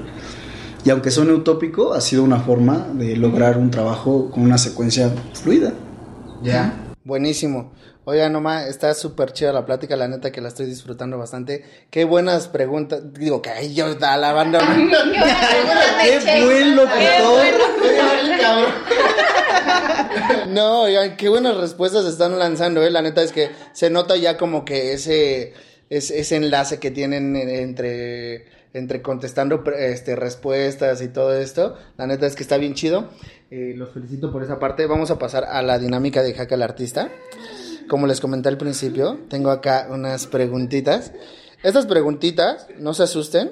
Y 0.84 0.90
aunque 0.90 1.10
suene 1.10 1.32
utópico, 1.32 1.92
ha 1.92 2.00
sido 2.00 2.22
una 2.22 2.38
forma 2.38 2.86
de 2.94 3.16
lograr 3.16 3.58
un 3.58 3.72
trabajo 3.72 4.30
con 4.30 4.44
una 4.44 4.56
secuencia 4.56 5.10
fluida. 5.34 5.72
Ya. 6.40 6.52
Yeah. 6.52 6.94
Buenísimo. 7.02 7.72
Oiga, 8.04 8.28
nomás, 8.28 8.68
está 8.68 8.94
súper 8.94 9.32
chida 9.32 9.52
la 9.52 9.66
plática, 9.66 9.96
la 9.96 10.06
neta 10.06 10.30
que 10.30 10.40
la 10.40 10.48
estoy 10.48 10.66
disfrutando 10.66 11.18
bastante. 11.18 11.64
Qué 11.90 12.04
buenas 12.04 12.46
preguntas. 12.46 13.12
Digo, 13.12 13.42
que 13.42 13.50
ahí 13.50 13.74
yo 13.74 13.86
a 14.00 14.16
la 14.16 14.32
banda. 14.32 14.60
Qué 16.00 16.44
buen 16.44 16.76
locutor. 16.76 17.44
No, 20.48 20.84
qué 21.16 21.28
buenas 21.28 21.56
respuestas 21.56 22.04
están 22.04 22.38
lanzando, 22.38 22.82
eh. 22.82 22.90
La 22.90 23.02
neta 23.02 23.22
es 23.22 23.32
que 23.32 23.50
se 23.72 23.90
nota 23.90 24.16
ya 24.16 24.36
como 24.36 24.64
que 24.64 24.92
ese, 24.92 25.52
ese, 25.90 26.36
enlace 26.36 26.78
que 26.78 26.90
tienen 26.90 27.36
entre, 27.36 28.46
entre 28.72 29.02
contestando 29.02 29.62
este, 29.76 30.16
respuestas 30.16 31.02
y 31.02 31.08
todo 31.08 31.36
esto. 31.36 31.76
La 31.96 32.06
neta 32.06 32.26
es 32.26 32.34
que 32.34 32.42
está 32.42 32.56
bien 32.56 32.74
chido. 32.74 33.10
Eh, 33.50 33.74
los 33.76 33.90
felicito 33.92 34.32
por 34.32 34.42
esa 34.42 34.58
parte. 34.58 34.86
Vamos 34.86 35.10
a 35.10 35.18
pasar 35.18 35.44
a 35.44 35.62
la 35.62 35.78
dinámica 35.78 36.22
de 36.22 36.34
Jaque 36.34 36.54
al 36.54 36.62
Artista. 36.62 37.10
Como 37.88 38.06
les 38.06 38.20
comenté 38.20 38.48
al 38.48 38.58
principio, 38.58 39.18
tengo 39.28 39.50
acá 39.50 39.88
unas 39.90 40.26
preguntitas. 40.26 41.12
Estas 41.62 41.86
preguntitas, 41.86 42.68
no 42.78 42.94
se 42.94 43.04
asusten, 43.04 43.50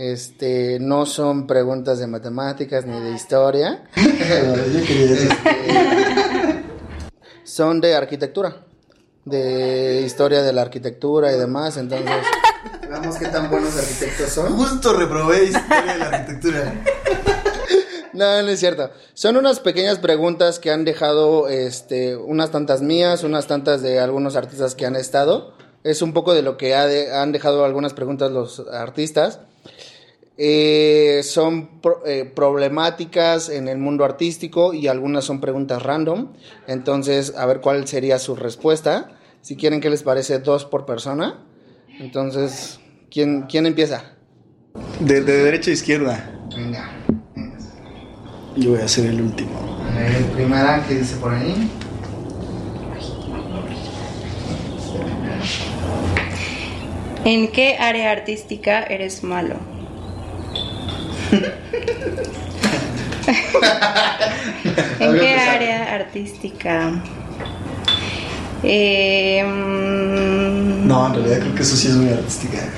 este, 0.00 0.78
no 0.80 1.06
son 1.06 1.48
preguntas 1.48 1.98
de 1.98 2.06
matemáticas 2.06 2.86
ni 2.86 3.00
de 3.00 3.10
historia. 3.10 3.82
Este, 3.96 5.34
son 7.42 7.80
de 7.80 7.96
arquitectura, 7.96 8.58
de 9.24 10.02
historia 10.06 10.42
de 10.42 10.52
la 10.52 10.62
arquitectura 10.62 11.32
y 11.32 11.36
demás, 11.38 11.76
entonces 11.78 12.06
veamos 12.88 13.16
qué 13.16 13.26
tan 13.26 13.50
buenos 13.50 13.76
arquitectos 13.76 14.30
son. 14.30 14.56
Justo 14.56 14.92
reprobé 14.92 15.44
historia 15.44 15.92
de 15.92 15.98
la 15.98 16.06
arquitectura. 16.06 16.72
No, 18.12 18.42
no 18.42 18.48
es 18.48 18.60
cierto. 18.60 18.90
Son 19.14 19.36
unas 19.36 19.60
pequeñas 19.60 19.98
preguntas 19.98 20.58
que 20.58 20.70
han 20.70 20.84
dejado, 20.84 21.48
este, 21.48 22.16
unas 22.16 22.50
tantas 22.50 22.82
mías, 22.82 23.22
unas 23.24 23.46
tantas 23.46 23.82
de 23.82 24.00
algunos 24.00 24.36
artistas 24.36 24.74
que 24.74 24.86
han 24.86 24.96
estado. 24.96 25.54
Es 25.84 26.02
un 26.02 26.12
poco 26.12 26.34
de 26.34 26.42
lo 26.42 26.56
que 26.56 26.74
ha 26.74 26.86
de- 26.86 27.14
han 27.14 27.30
dejado 27.32 27.64
algunas 27.64 27.94
preguntas 27.94 28.30
los 28.32 28.60
artistas. 28.72 29.40
Eh, 30.40 31.22
son 31.24 31.80
pro- 31.80 32.00
eh, 32.06 32.24
problemáticas 32.24 33.48
en 33.48 33.66
el 33.66 33.78
mundo 33.78 34.04
artístico 34.04 34.72
y 34.72 34.86
algunas 34.86 35.24
son 35.24 35.40
preguntas 35.40 35.82
random. 35.82 36.28
Entonces, 36.68 37.34
a 37.36 37.44
ver 37.46 37.60
cuál 37.60 37.88
sería 37.88 38.20
su 38.20 38.36
respuesta. 38.36 39.10
Si 39.42 39.56
quieren, 39.56 39.80
¿qué 39.80 39.90
les 39.90 40.04
parece? 40.04 40.38
Dos 40.38 40.64
por 40.64 40.86
persona. 40.86 41.40
Entonces, 41.98 42.78
¿quién, 43.10 43.42
quién 43.48 43.66
empieza? 43.66 44.12
De, 45.00 45.22
de 45.22 45.42
derecha 45.42 45.70
a 45.70 45.74
izquierda. 45.74 46.38
Venga. 46.54 46.88
Yo 48.56 48.70
voy 48.70 48.80
a 48.80 48.86
ser 48.88 49.06
el 49.06 49.20
último. 49.20 49.50
A 49.90 49.98
ver, 49.98 50.24
primera, 50.32 50.84
¿qué 50.88 50.94
dice 50.96 51.16
por 51.16 51.32
ahí? 51.32 51.68
¿En 57.24 57.48
qué 57.52 57.76
área 57.78 58.10
artística 58.12 58.82
eres 58.84 59.22
malo? 59.22 59.56
¿En 65.00 65.18
qué 65.18 65.34
área 65.34 65.94
artística? 65.94 66.90
Eh, 68.62 69.42
No, 70.84 71.06
en 71.08 71.14
realidad 71.14 71.38
creo 71.40 71.54
que 71.54 71.62
eso 71.62 71.76
sí 71.76 71.88
es 71.88 71.94
muy 71.94 72.12
artística. 72.12 72.58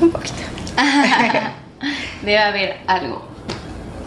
Un 0.00 0.10
poquito. 0.10 0.34
Debe 2.22 2.38
haber 2.38 2.76
algo. 2.86 3.22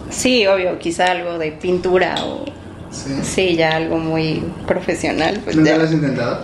Sí, 0.10 0.46
obvio, 0.48 0.78
quizá 0.80 1.12
algo 1.12 1.38
de 1.38 1.52
pintura 1.54 2.16
o 2.26 2.46
Sí. 2.92 3.20
sí, 3.22 3.56
ya 3.56 3.76
algo 3.76 4.00
muy 4.00 4.44
profesional. 4.68 5.40
Pues 5.44 5.56
¿Nunca 5.56 5.72
ya. 5.72 5.78
lo 5.78 5.84
has 5.84 5.92
intentado? 5.92 6.44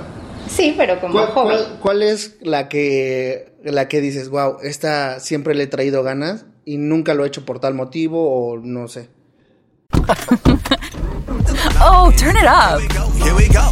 Sí, 0.49 0.73
pero 0.77 0.99
como 0.99 1.13
¿Cuál, 1.13 1.27
joven. 1.27 1.57
cuál- 1.57 1.79
cuál 1.81 2.03
es 2.03 2.35
la 2.41 2.69
que, 2.69 3.53
la 3.63 3.87
que 3.87 4.01
dices, 4.01 4.29
wow, 4.29 4.57
esta 4.63 5.19
siempre 5.19 5.55
le 5.55 5.63
he 5.63 5.67
traído 5.67 6.03
ganas 6.03 6.45
y 6.65 6.77
nunca 6.77 7.13
lo 7.13 7.23
he 7.23 7.27
hecho 7.27 7.45
por 7.45 7.59
tal 7.59 7.73
motivo 7.73 8.49
o 8.51 8.57
no 8.57 8.87
sé? 8.87 9.09
Oh, 11.81 12.11
turn 12.17 12.35
it 12.37 12.45
up. 12.45 12.79
Here 13.21 13.33
we 13.33 13.47
go. 13.47 13.71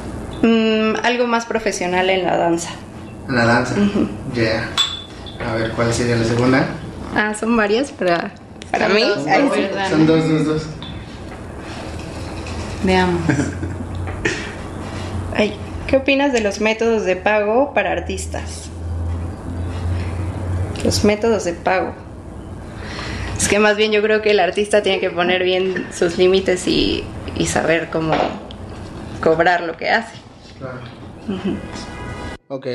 Algo 1.03 1.27
más 1.27 1.45
profesional 1.45 2.09
en 2.09 2.23
la 2.25 2.37
danza. 2.37 2.69
La 3.27 3.45
danza. 3.45 3.75
Ya. 4.33 4.69
A 5.45 5.55
ver, 5.55 5.71
¿cuál 5.71 5.93
sería 5.93 6.15
la 6.15 6.23
segunda? 6.25 6.65
Ah, 7.15 7.33
son 7.37 7.55
varias 7.57 7.91
para, 7.91 8.31
para 8.71 8.87
Son 8.87 8.95
mí. 8.95 9.01
dos, 9.03 9.27
Ay. 9.27 9.49
Son 9.89 10.07
dos, 10.07 10.29
dos, 10.29 10.45
dos. 10.45 10.65
Veamos. 12.83 13.21
Ay, 15.35 15.55
¿Qué 15.87 15.97
opinas 15.97 16.31
de 16.33 16.41
los 16.41 16.61
métodos 16.61 17.03
de 17.03 17.15
pago 17.15 17.73
para 17.73 17.91
artistas? 17.91 18.69
Los 20.83 21.03
métodos 21.03 21.43
de 21.43 21.53
pago. 21.53 21.93
Es 23.37 23.47
que 23.47 23.59
más 23.59 23.75
bien 23.75 23.91
yo 23.91 24.01
creo 24.01 24.21
que 24.21 24.31
el 24.31 24.39
artista 24.39 24.81
tiene 24.83 24.99
que 24.99 25.09
poner 25.09 25.43
bien 25.43 25.87
sus 25.93 26.17
límites 26.17 26.67
y, 26.67 27.03
y 27.35 27.47
saber 27.47 27.89
cómo 27.91 28.13
cobrar 29.21 29.61
lo 29.61 29.77
que 29.77 29.89
hace. 29.89 30.15
Ujú. 31.27 31.57
Ok. 32.47 32.67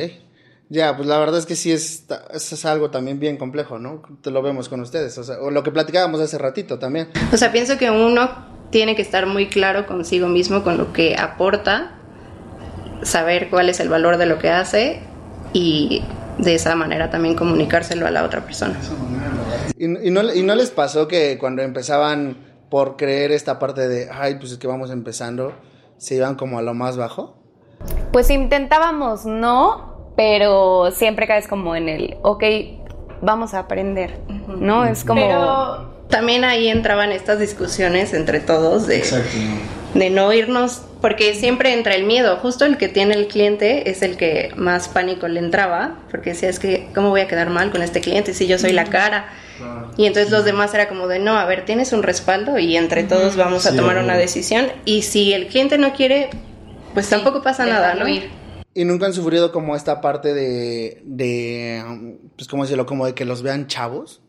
Ya, 0.68 0.96
pues 0.96 1.06
la 1.08 1.18
verdad 1.18 1.38
es 1.38 1.46
que 1.46 1.54
sí 1.54 1.70
es, 1.70 2.06
es, 2.32 2.52
es 2.52 2.64
algo 2.64 2.90
también 2.90 3.20
bien 3.20 3.36
complejo, 3.36 3.78
¿no? 3.78 4.02
Te 4.20 4.32
lo 4.32 4.42
vemos 4.42 4.68
con 4.68 4.80
ustedes. 4.80 5.16
O, 5.18 5.22
sea, 5.22 5.38
o 5.40 5.50
lo 5.50 5.62
que 5.62 5.70
platicábamos 5.70 6.20
hace 6.20 6.38
ratito 6.38 6.78
también. 6.78 7.08
O 7.32 7.36
sea, 7.36 7.52
pienso 7.52 7.78
que 7.78 7.90
uno 7.90 8.28
tiene 8.70 8.96
que 8.96 9.02
estar 9.02 9.26
muy 9.26 9.48
claro 9.48 9.86
consigo 9.86 10.26
mismo 10.28 10.64
con 10.64 10.76
lo 10.76 10.92
que 10.92 11.14
aporta, 11.16 11.92
saber 13.02 13.48
cuál 13.48 13.68
es 13.68 13.78
el 13.78 13.88
valor 13.88 14.16
de 14.16 14.26
lo 14.26 14.38
que 14.38 14.50
hace 14.50 15.00
y 15.52 16.02
de 16.38 16.54
esa 16.56 16.74
manera 16.74 17.10
también 17.10 17.36
comunicárselo 17.36 18.06
a 18.06 18.10
la 18.10 18.24
otra 18.24 18.44
persona. 18.44 18.76
¿Y, 19.78 19.84
y 19.84 20.10
no, 20.10 20.34
¿Y 20.34 20.42
no 20.42 20.54
les 20.56 20.70
pasó 20.70 21.06
que 21.06 21.38
cuando 21.38 21.62
empezaban 21.62 22.38
por 22.68 22.96
creer 22.96 23.30
esta 23.30 23.60
parte 23.60 23.86
de, 23.86 24.08
ay, 24.10 24.34
pues 24.40 24.50
es 24.50 24.58
que 24.58 24.66
vamos 24.66 24.90
empezando, 24.90 25.54
se 25.96 26.16
iban 26.16 26.34
como 26.34 26.58
a 26.58 26.62
lo 26.62 26.74
más 26.74 26.96
bajo? 26.96 27.45
Pues 28.12 28.30
intentábamos 28.30 29.24
no, 29.26 30.12
pero 30.16 30.90
siempre 30.90 31.26
caes 31.26 31.46
como 31.48 31.76
en 31.76 31.88
el, 31.88 32.16
ok, 32.22 32.42
vamos 33.20 33.54
a 33.54 33.60
aprender, 33.60 34.18
¿no? 34.48 34.84
Es 34.84 35.04
como... 35.04 35.20
Pero 35.20 35.96
también 36.08 36.44
ahí 36.44 36.68
entraban 36.68 37.12
estas 37.12 37.38
discusiones 37.38 38.14
entre 38.14 38.40
todos 38.40 38.86
de, 38.86 39.02
de 39.94 40.10
no 40.10 40.32
irnos, 40.32 40.82
porque 41.00 41.34
siempre 41.34 41.72
entra 41.74 41.94
el 41.94 42.04
miedo, 42.04 42.36
justo 42.36 42.64
el 42.64 42.78
que 42.78 42.88
tiene 42.88 43.14
el 43.14 43.26
cliente 43.26 43.90
es 43.90 44.02
el 44.02 44.16
que 44.16 44.50
más 44.56 44.88
pánico 44.88 45.28
le 45.28 45.40
entraba, 45.40 45.96
porque 46.10 46.30
decía, 46.30 46.48
es 46.48 46.58
que, 46.58 46.88
¿cómo 46.94 47.10
voy 47.10 47.20
a 47.22 47.28
quedar 47.28 47.50
mal 47.50 47.70
con 47.70 47.82
este 47.82 48.00
cliente 48.00 48.34
si 48.34 48.46
yo 48.46 48.58
soy 48.58 48.72
la 48.72 48.84
cara? 48.84 49.26
Y 49.96 50.06
entonces 50.06 50.30
los 50.30 50.44
demás 50.44 50.72
era 50.74 50.88
como 50.88 51.08
de, 51.08 51.18
no, 51.18 51.36
a 51.38 51.44
ver, 51.46 51.64
tienes 51.64 51.92
un 51.92 52.02
respaldo 52.02 52.58
y 52.58 52.76
entre 52.76 53.04
todos 53.04 53.36
vamos 53.36 53.66
a 53.66 53.70
Sí, 53.70 53.76
tomar 53.76 53.96
una 53.98 54.16
decisión. 54.16 54.66
Y 54.84 55.02
si 55.02 55.32
el 55.32 55.46
cliente 55.48 55.78
no 55.78 55.92
quiere, 55.94 56.28
pues 56.96 57.10
tampoco 57.10 57.42
pasa 57.42 57.66
nada, 57.66 57.94
¿no? 57.94 58.06
¿Y 58.08 58.84
nunca 58.86 59.04
han 59.04 59.12
sufrido 59.12 59.52
como 59.52 59.76
esta 59.76 60.00
parte 60.00 60.32
de, 60.32 61.02
de 61.04 62.16
pues 62.36 62.48
cómo 62.48 62.62
decirlo, 62.62 62.86
como 62.86 63.04
de 63.04 63.12
que 63.12 63.26
los 63.26 63.42
vean 63.42 63.66
chavos? 63.66 64.22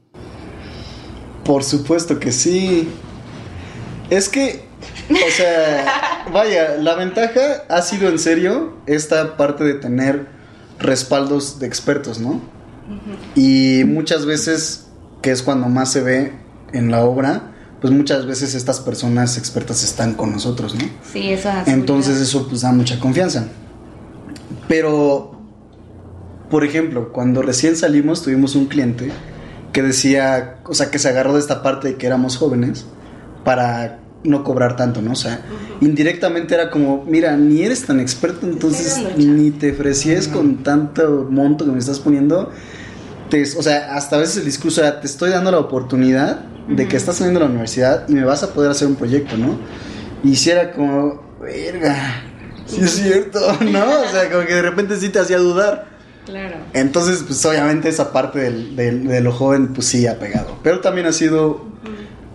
Por 1.46 1.64
supuesto 1.64 2.20
que 2.20 2.34
sí. 2.34 2.90
Es 4.10 4.28
que, 4.28 4.66
o 5.10 5.32
sea, 5.32 6.26
vaya, 6.34 6.76
la 6.76 6.96
ventaja 6.96 7.64
ha 7.70 7.82
sido 7.82 8.10
en 8.10 8.20
serio 8.20 8.80
esta 8.86 9.38
parte 9.38 9.64
de 9.64 9.76
tener 9.76 10.28
respaldos 10.78 11.60
de 11.60 11.68
expertos, 11.68 12.20
¿no? 12.20 12.42
Y 13.34 13.84
muchas 13.86 14.26
veces, 14.26 14.90
que 15.22 15.32
es 15.32 15.42
cuando 15.42 15.70
más 15.70 15.90
se 15.90 16.02
ve 16.02 16.34
en 16.74 16.92
la 16.92 17.06
obra, 17.06 17.54
pues 17.82 17.94
muchas 17.94 18.26
veces 18.26 18.56
estas 18.56 18.80
personas 18.80 19.38
expertas 19.38 19.84
están 19.84 20.14
con 20.16 20.32
nosotros, 20.32 20.74
¿no? 20.76 20.82
Sí, 21.14 21.30
eso 21.30 21.50
hace 21.50 21.72
Entonces 21.72 22.18
eso 22.20 22.48
pues 22.48 22.62
da 22.62 22.72
mucha 22.72 23.00
confianza. 23.00 23.48
Pero, 24.68 25.40
por 26.50 26.64
ejemplo, 26.64 27.12
cuando 27.12 27.42
recién 27.42 27.76
salimos 27.76 28.24
tuvimos 28.24 28.56
un 28.56 28.66
cliente 28.66 29.12
que 29.74 29.82
decía, 29.82 30.58
o 30.66 30.74
sea, 30.74 30.90
que 30.90 31.00
se 31.00 31.10
agarró 31.10 31.34
de 31.34 31.40
esta 31.40 31.62
parte 31.62 31.90
de 31.90 31.96
que 31.96 32.08
éramos 32.08 32.38
jóvenes 32.38 32.86
para 33.44 34.00
no 34.24 34.44
cobrar 34.44 34.76
tanto, 34.76 35.02
¿no? 35.02 35.12
O 35.12 35.16
sea, 35.16 35.42
indirectamente 35.80 36.56
era 36.56 36.70
como, 36.72 37.06
mira, 37.08 37.38
ni 37.38 37.62
eres 37.62 37.86
tan 37.86 38.00
experto, 38.00 38.46
entonces 38.48 39.00
ni 39.18 39.52
te 39.52 39.72
ofrecies 39.72 40.28
con 40.28 40.64
tanto 40.64 41.28
monto 41.30 41.64
que 41.66 41.72
me 41.72 41.80
estás 41.80 42.00
poniendo. 42.00 42.52
Te- 43.30 43.44
o 43.44 43.62
sea, 43.62 43.96
hasta 43.96 44.16
a 44.16 44.20
veces 44.20 44.38
el 44.38 44.46
discurso 44.46 44.82
era, 44.82 45.00
te 45.00 45.08
estoy 45.08 45.30
dando 45.30 45.52
la 45.52 45.60
oportunidad 45.60 46.42
de 46.68 46.88
que 46.88 46.98
estás 46.98 47.16
saliendo 47.18 47.40
de 47.40 47.46
la 47.46 47.52
universidad 47.52 48.08
y 48.08 48.14
me 48.14 48.24
vas 48.26 48.44
a 48.44 48.54
poder 48.54 48.72
hacer 48.72 48.88
un 48.88 48.96
proyecto, 48.96 49.38
¿no? 49.38 49.58
Y 50.24 50.36
si 50.36 50.50
era 50.52 50.72
como, 50.72 51.22
verga, 51.42 52.24
sí 52.66 52.82
es 52.82 52.92
cierto, 52.92 53.40
¿no? 53.62 54.02
O 54.02 54.08
sea, 54.12 54.30
como 54.32 54.46
que 54.46 54.54
de 54.56 54.62
repente 54.62 54.96
sí 54.98 55.10
te 55.10 55.20
hacía 55.20 55.38
dudar. 55.38 55.86
Claro. 56.26 56.56
Entonces, 56.74 57.24
pues 57.26 57.46
obviamente 57.46 57.88
esa 57.88 58.12
parte 58.12 58.40
del, 58.40 58.76
del- 58.76 59.08
de 59.08 59.22
lo 59.22 59.32
joven, 59.32 59.74
pues 59.74 59.88
sí 59.88 60.06
ha 60.08 60.20
pegado. 60.20 60.58
Pero 60.62 60.82
también 60.82 61.08
ha 61.08 61.14
sido, 61.14 61.66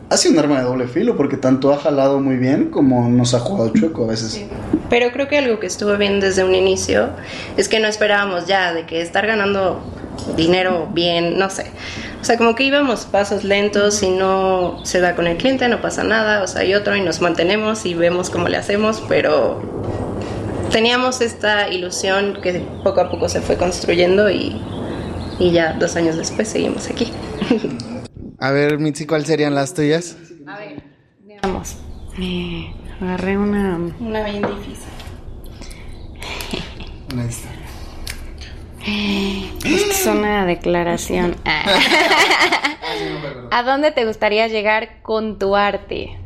ha 0.09 0.17
sido 0.17 0.33
un 0.33 0.39
arma 0.41 0.59
de 0.61 0.65
doble 0.65 0.89
filo, 0.89 1.15
porque 1.17 1.37
tanto 1.37 1.71
ha 1.75 1.77
jalado 1.79 2.19
muy 2.21 2.37
bien 2.37 2.71
como 2.71 3.07
nos 3.11 3.35
ha 3.35 3.41
jugado 3.41 3.71
chueco 3.75 4.05
a 4.05 4.09
veces. 4.09 4.47
Pero 4.89 5.13
creo 5.13 5.29
que 5.29 5.37
algo 5.37 5.61
que 5.61 5.67
estuvo 5.67 5.95
bien 5.99 6.21
desde 6.21 6.43
un 6.43 6.55
inicio 6.55 7.11
es 7.59 7.69
que 7.69 7.81
no 7.81 7.87
esperábamos 7.89 8.47
ya 8.47 8.73
de 8.73 8.87
que 8.87 9.03
estar 9.03 9.27
ganando 9.27 9.83
dinero 10.37 10.89
bien, 10.93 11.39
no 11.39 11.51
sé. 11.51 11.67
O 12.21 12.25
sea, 12.25 12.37
como 12.39 12.55
que 12.55 12.65
íbamos 12.65 13.05
pasos 13.07 13.45
lentos, 13.45 13.95
si 13.95 14.11
no 14.11 14.85
se 14.85 15.01
da 15.01 15.15
con 15.15 15.27
el 15.27 15.37
cliente 15.37 15.69
no 15.69 15.81
pasa 15.81 16.05
nada, 16.05 16.43
o 16.43 16.47
sea, 16.47 16.63
hay 16.63 16.75
otro 16.75 16.97
y 16.97 17.01
nos 17.01 17.21
mantenemos 17.21 17.85
y 17.85 17.95
vemos 17.95 18.31
cómo 18.31 18.49
le 18.49 18.57
hacemos, 18.57 19.03
pero 19.09 19.61
teníamos 20.71 21.21
esta 21.21 21.69
ilusión 21.69 22.39
que 22.43 22.65
poco 22.83 23.01
a 23.01 23.11
poco 23.11 23.29
se 23.29 23.41
fue 23.41 23.57
construyendo 23.57 24.31
y, 24.31 24.61
y 25.39 25.51
ya 25.51 25.75
dos 25.75 25.97
años 25.97 26.17
después 26.17 26.49
seguimos 26.49 26.89
aquí. 26.89 27.13
A 28.39 28.51
ver, 28.51 28.79
Mitzi, 28.79 29.07
¿cuáles 29.07 29.29
serían 29.29 29.55
las 29.55 29.75
tuyas? 29.75 30.17
A 30.47 30.59
ver, 30.59 30.83
veamos. 31.25 31.77
Eh, 32.21 32.73
agarré 33.01 33.39
una. 33.39 33.79
Una 34.01 34.25
bien 34.25 34.43
difícil. 34.43 34.89
Esto 37.29 37.62
es 38.87 40.07
una 40.07 40.47
declaración. 40.47 41.37
Ah. 41.45 43.49
¿A 43.51 43.63
dónde 43.63 43.91
te 43.93 44.05
gustaría 44.05 44.49
llegar 44.49 45.01
con 45.03 45.39
tu 45.39 45.57
arte? 45.57 46.19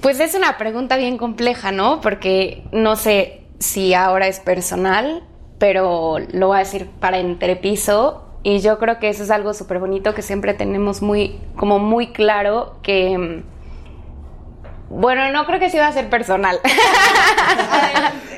Pues 0.00 0.20
es 0.20 0.34
una 0.34 0.56
pregunta 0.56 0.96
bien 0.96 1.18
compleja, 1.18 1.72
¿no? 1.72 2.00
Porque 2.00 2.64
no 2.72 2.96
sé 2.96 3.42
si 3.58 3.92
ahora 3.92 4.28
es 4.28 4.40
personal, 4.40 5.24
pero 5.58 6.18
lo 6.32 6.46
voy 6.48 6.56
a 6.56 6.60
decir 6.60 6.88
para 7.00 7.18
entrepiso. 7.18 8.24
Y 8.42 8.60
yo 8.60 8.78
creo 8.78 8.98
que 8.98 9.08
eso 9.08 9.24
es 9.24 9.30
algo 9.30 9.52
súper 9.52 9.78
bonito 9.78 10.14
que 10.14 10.22
siempre 10.22 10.54
tenemos 10.54 11.02
muy, 11.02 11.38
como 11.56 11.78
muy 11.78 12.12
claro 12.12 12.78
que... 12.82 13.18
mm, 13.18 13.42
Bueno, 15.00 15.30
no 15.32 15.44
creo 15.46 15.58
que 15.58 15.70
sí 15.70 15.78
va 15.78 15.88
a 15.88 15.92
ser 15.92 16.08
personal. 16.08 16.60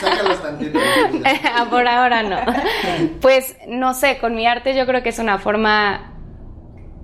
Sácalos 0.00 0.42
tantito. 0.42 0.78
Por 1.70 1.88
ahora 1.88 2.22
no. 2.22 2.36
Pues 3.20 3.56
no 3.68 3.94
sé, 3.94 4.18
con 4.18 4.34
mi 4.34 4.46
arte 4.46 4.74
yo 4.74 4.86
creo 4.86 5.02
que 5.02 5.08
es 5.10 5.18
una 5.18 5.38
forma 5.38 6.12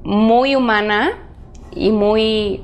muy 0.02 0.56
humana 0.56 1.12
y 1.72 1.92
muy, 1.92 2.62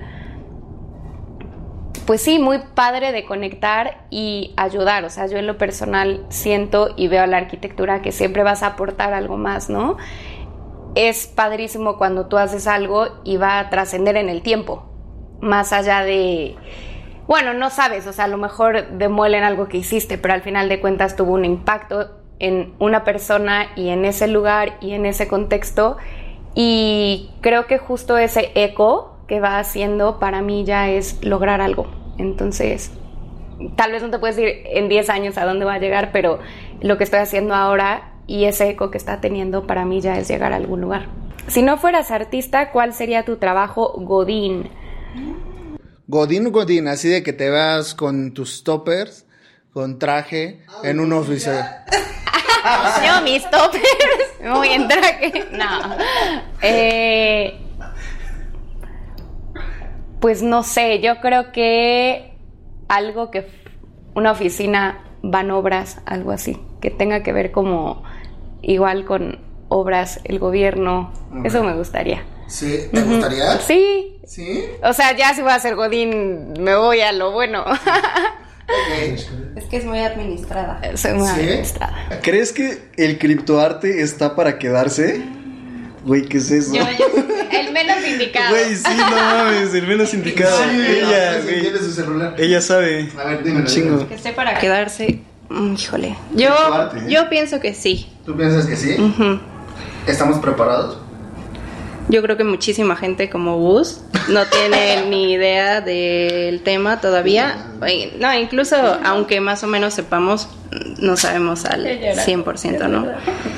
pues 2.07 2.23
sí, 2.23 2.39
muy 2.39 2.59
padre 2.75 3.13
de 3.13 3.25
conectar 3.25 4.05
y 4.11 4.55
ayudar. 4.57 5.05
O 5.05 5.11
sea, 5.11 5.27
yo 5.27 5.39
en 5.39 5.47
lo 5.47 5.59
personal 5.59 6.25
siento 6.29 6.95
y 6.97 7.09
veo 7.09 7.23
a 7.23 7.27
la 7.27 7.39
arquitectura 7.39 8.03
que 8.03 8.13
siempre 8.13 8.43
vas 8.43 8.63
a 8.63 8.69
aportar 8.69 9.13
algo 9.13 9.37
más, 9.37 9.69
¿no? 9.69 9.97
Es 10.95 11.27
padrísimo 11.27 11.99
cuando 11.99 12.27
tú 12.27 12.39
haces 12.39 12.67
algo 12.67 13.09
y 13.23 13.37
va 13.37 13.59
a 13.59 13.69
trascender 13.71 14.17
en 14.17 14.29
el 14.29 14.43
tiempo, 14.43 14.87
más 15.41 15.73
allá 15.73 16.03
de 16.03 16.57
bueno, 17.27 17.55
no 17.55 17.71
sabes, 17.71 18.07
o 18.07 18.13
sea, 18.13 18.27
a 18.27 18.29
lo 18.29 18.37
mejor 18.37 18.89
demuelen 18.91 19.43
algo 19.43 19.69
que 19.69 19.79
hiciste, 19.79 20.19
pero 20.19 20.35
al 20.35 20.43
final 20.43 20.69
de 20.69 20.81
cuentas 20.81 21.17
tuvo 21.17 21.33
un 21.33 21.45
impacto 21.45 22.11
en 22.39 22.75
una 22.79 23.05
persona 23.05 23.67
y 23.77 23.89
en 23.89 24.05
ese 24.05 24.29
lugar 24.29 24.77
y 24.81 24.93
en 24.93 25.07
ese 25.07 25.27
contexto. 25.27 25.97
Y 26.55 27.31
creo 27.41 27.67
que 27.67 27.79
justo 27.79 28.17
ese 28.17 28.53
eco 28.55 29.17
que 29.27 29.41
va 29.41 29.59
haciendo 29.59 30.19
para 30.19 30.41
mí 30.43 30.65
ya 30.65 30.89
es 30.89 31.23
lograr 31.25 31.61
algo. 31.61 31.87
Entonces, 32.19 32.93
tal 33.75 33.93
vez 33.93 34.03
no 34.03 34.11
te 34.11 34.19
puedes 34.19 34.37
decir 34.37 34.63
en 34.67 34.89
10 34.89 35.11
años 35.11 35.39
a 35.39 35.45
dónde 35.45 35.65
va 35.65 35.75
a 35.75 35.79
llegar, 35.79 36.11
pero 36.13 36.39
lo 36.81 36.97
que 36.97 37.05
estoy 37.05 37.21
haciendo 37.21 37.55
ahora 37.55 38.13
y 38.27 38.45
ese 38.45 38.71
eco 38.71 38.91
que 38.91 38.99
está 38.99 39.21
teniendo 39.21 39.67
para 39.67 39.85
mí 39.85 40.01
ya 40.01 40.19
es 40.19 40.29
llegar 40.29 40.53
a 40.53 40.57
algún 40.57 40.81
lugar. 40.81 41.07
Si 41.49 41.63
no 41.63 41.77
fueras 41.77 42.11
artista, 42.11 42.71
¿cuál 42.73 42.93
sería 42.93 43.25
tu 43.25 43.37
trabajo 43.37 43.93
Godín? 43.97 44.69
Godín, 46.09 46.53
Godín, 46.53 46.87
así 46.87 47.09
de 47.09 47.23
que 47.23 47.33
te 47.33 47.51
veas 47.51 47.95
con 47.95 48.33
tus 48.33 48.63
toppers, 48.63 49.27
con 49.73 49.99
traje, 49.99 50.61
en 50.85 51.01
una 51.01 51.17
oficina. 51.17 51.85
Yo, 53.07 53.23
mis 53.23 53.49
toppers, 53.51 53.85
muy 54.45 54.69
en 54.69 54.89
traje. 54.89 55.47
No. 55.53 55.97
Eh, 56.63 57.59
pues 60.21 60.43
no 60.43 60.63
sé, 60.63 61.01
yo 61.01 61.21
creo 61.21 61.53
que 61.53 62.37
algo 62.89 63.31
que. 63.31 63.47
Una 64.15 64.33
oficina, 64.33 65.05
van 65.23 65.51
obras, 65.51 66.01
algo 66.07 66.33
así. 66.33 66.59
Que 66.81 66.91
tenga 66.91 67.23
que 67.23 67.33
ver 67.33 67.53
como. 67.53 68.03
Igual 68.63 69.05
con 69.05 69.41
obras, 69.69 70.21
el 70.25 70.39
gobierno. 70.39 71.13
Eso 71.45 71.63
me 71.63 71.75
gustaría. 71.75 72.25
¿Sí? 72.49 72.89
¿Te 72.93 73.03
gustaría? 73.03 73.59
Sí. 73.61 74.19
¿Sí? 74.27 74.65
O 74.83 74.93
sea, 74.93 75.17
ya 75.17 75.35
si 75.35 75.43
voy 75.43 75.53
a 75.53 75.59
ser 75.59 75.75
Godín, 75.77 76.55
me 76.61 76.75
voy 76.77 77.01
a 77.01 77.13
lo 77.13 77.33
bueno. 77.33 77.65
Es 79.55 79.65
que 79.71 79.77
es 79.77 79.85
muy 79.85 80.01
administrada. 80.01 80.81
Soy 80.97 81.13
muy 81.15 81.27
¿Sí? 81.29 81.35
administrada. 81.41 81.95
¿Crees 82.23 82.53
que 82.53 82.91
el 82.97 83.19
criptoarte 83.19 84.03
está 84.03 84.35
para 84.35 84.59
quedarse? 84.59 85.23
Güey, 86.05 86.23
¿qué 86.27 86.39
es 86.39 86.51
eso? 86.51 86.73
el 86.75 87.73
menos 87.73 87.97
indicado. 88.07 88.51
Güey, 88.51 88.77
sí, 88.77 88.83
no 88.97 89.11
mames, 89.11 89.75
el 89.75 89.87
menos 89.87 90.13
indicado. 90.15 90.57
Sí, 90.57 90.81
ella, 91.01 91.39
no, 91.39 91.43
güey, 91.45 91.61
tiene 91.63 91.79
su 91.79 91.93
celular. 91.93 92.35
ella 92.39 92.61
sabe. 92.61 93.09
A 93.19 93.25
ver, 93.25 93.39
un 93.39 93.45
dímelo, 93.45 93.67
chingo. 93.67 94.09
Que 94.09 94.15
esté 94.15 94.33
para 94.33 94.59
quedarse. 94.59 95.21
mm, 95.49 95.75
Híjole. 95.75 96.17
Yo, 96.35 96.55
yo 97.09 97.29
pienso 97.29 97.61
que 97.61 97.75
sí. 97.75 98.09
¿Tú 98.25 98.37
piensas 98.37 98.67
que 98.67 98.77
sí? 98.77 98.97
¿Estamos 100.07 100.39
preparados? 100.39 100.99
Yo 102.09 102.23
creo 102.23 102.37
que 102.37 102.45
muchísima 102.45 102.95
gente 102.97 103.29
como 103.29 103.59
Gus 103.59 104.01
no 104.29 104.45
tiene 104.47 105.07
ni 105.11 105.33
idea 105.33 105.81
del 105.81 106.63
tema 106.63 107.01
todavía. 107.01 107.67
Eh, 107.87 108.17
No, 108.21 108.33
incluso 108.33 108.77
aunque 109.05 109.41
más 109.41 109.65
o 109.65 109.67
menos 109.67 109.95
sepamos, 109.95 110.49
no 110.99 111.17
sabemos 111.17 111.65
al 111.65 111.85
100%, 111.85 112.89
¿no? 112.89 113.07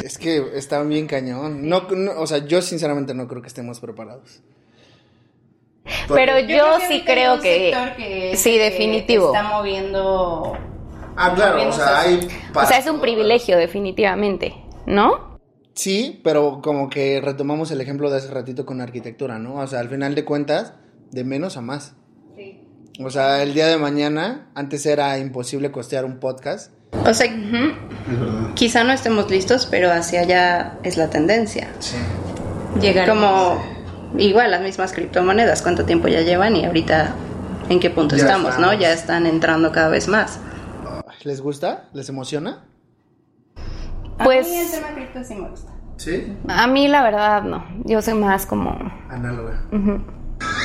Es 0.02 0.16
que 0.18 0.42
está 0.54 0.82
bien 0.82 1.06
cañón. 1.06 1.68
No, 1.68 1.82
no, 1.90 2.12
o 2.20 2.26
sea, 2.26 2.38
yo 2.38 2.62
sinceramente 2.62 3.12
no 3.14 3.28
creo 3.28 3.42
que 3.42 3.48
estemos 3.48 3.80
preparados. 3.80 4.40
Pero 6.08 6.38
yo, 6.40 6.46
creo 6.46 6.78
que 6.78 6.86
sí 6.88 7.02
creo 7.04 7.40
que, 7.40 7.74
que- 7.96 8.36
sí, 8.36 8.52
que 8.52 8.58
definitivo. 8.58 9.26
Está 9.34 9.42
moviendo. 9.42 10.56
Ah, 11.16 11.32
claro, 11.34 11.68
o 11.68 11.72
sea, 11.72 12.00
hay... 12.00 12.28
O 12.54 12.64
sea, 12.66 12.78
es 12.78 12.86
un 12.86 13.00
privilegio 13.00 13.56
definitivamente, 13.58 14.54
¿no? 14.86 15.27
Sí, 15.78 16.20
pero 16.24 16.60
como 16.60 16.90
que 16.90 17.20
retomamos 17.20 17.70
el 17.70 17.80
ejemplo 17.80 18.10
de 18.10 18.16
hace 18.18 18.32
ratito 18.32 18.66
con 18.66 18.80
arquitectura, 18.80 19.38
¿no? 19.38 19.60
O 19.60 19.66
sea, 19.68 19.78
al 19.78 19.88
final 19.88 20.16
de 20.16 20.24
cuentas, 20.24 20.72
de 21.12 21.22
menos 21.22 21.56
a 21.56 21.60
más. 21.60 21.94
O 22.98 23.10
sea, 23.10 23.44
el 23.44 23.54
día 23.54 23.68
de 23.68 23.78
mañana, 23.78 24.50
antes 24.56 24.84
era 24.86 25.16
imposible 25.20 25.70
costear 25.70 26.04
un 26.04 26.18
podcast. 26.18 26.72
O 27.06 27.14
sea, 27.14 27.32
quizá 28.56 28.82
no 28.82 28.92
estemos 28.92 29.30
listos, 29.30 29.66
pero 29.70 29.92
hacia 29.92 30.22
allá 30.22 30.80
es 30.82 30.96
la 30.96 31.10
tendencia. 31.10 31.68
Llegar. 32.80 33.08
Como 33.08 33.62
igual 34.18 34.50
las 34.50 34.62
mismas 34.62 34.92
criptomonedas, 34.92 35.62
cuánto 35.62 35.84
tiempo 35.84 36.08
ya 36.08 36.22
llevan 36.22 36.56
y 36.56 36.64
ahorita 36.64 37.14
en 37.68 37.78
qué 37.78 37.90
punto 37.90 38.16
Ya 38.16 38.22
estamos, 38.22 38.58
¿no? 38.58 38.72
estamos. 38.72 38.80
Ya 38.80 38.92
están 38.92 39.26
entrando 39.26 39.70
cada 39.70 39.90
vez 39.90 40.08
más. 40.08 40.40
¿Les 41.22 41.40
gusta? 41.40 41.88
¿Les 41.92 42.08
emociona? 42.08 42.64
Pues- 44.24 44.46
a 44.46 44.50
mí 44.50 44.56
el 44.56 44.70
tema 44.70 44.88
cripto 44.94 45.24
sí 45.24 45.34
me 45.34 45.48
gusta. 45.48 45.72
Sí. 45.96 46.32
A 46.48 46.66
mí 46.68 46.86
la 46.88 47.02
verdad 47.02 47.42
no. 47.42 47.64
Yo 47.84 48.00
soy 48.02 48.14
más 48.14 48.46
como... 48.46 48.70
Análoga. 49.10 49.62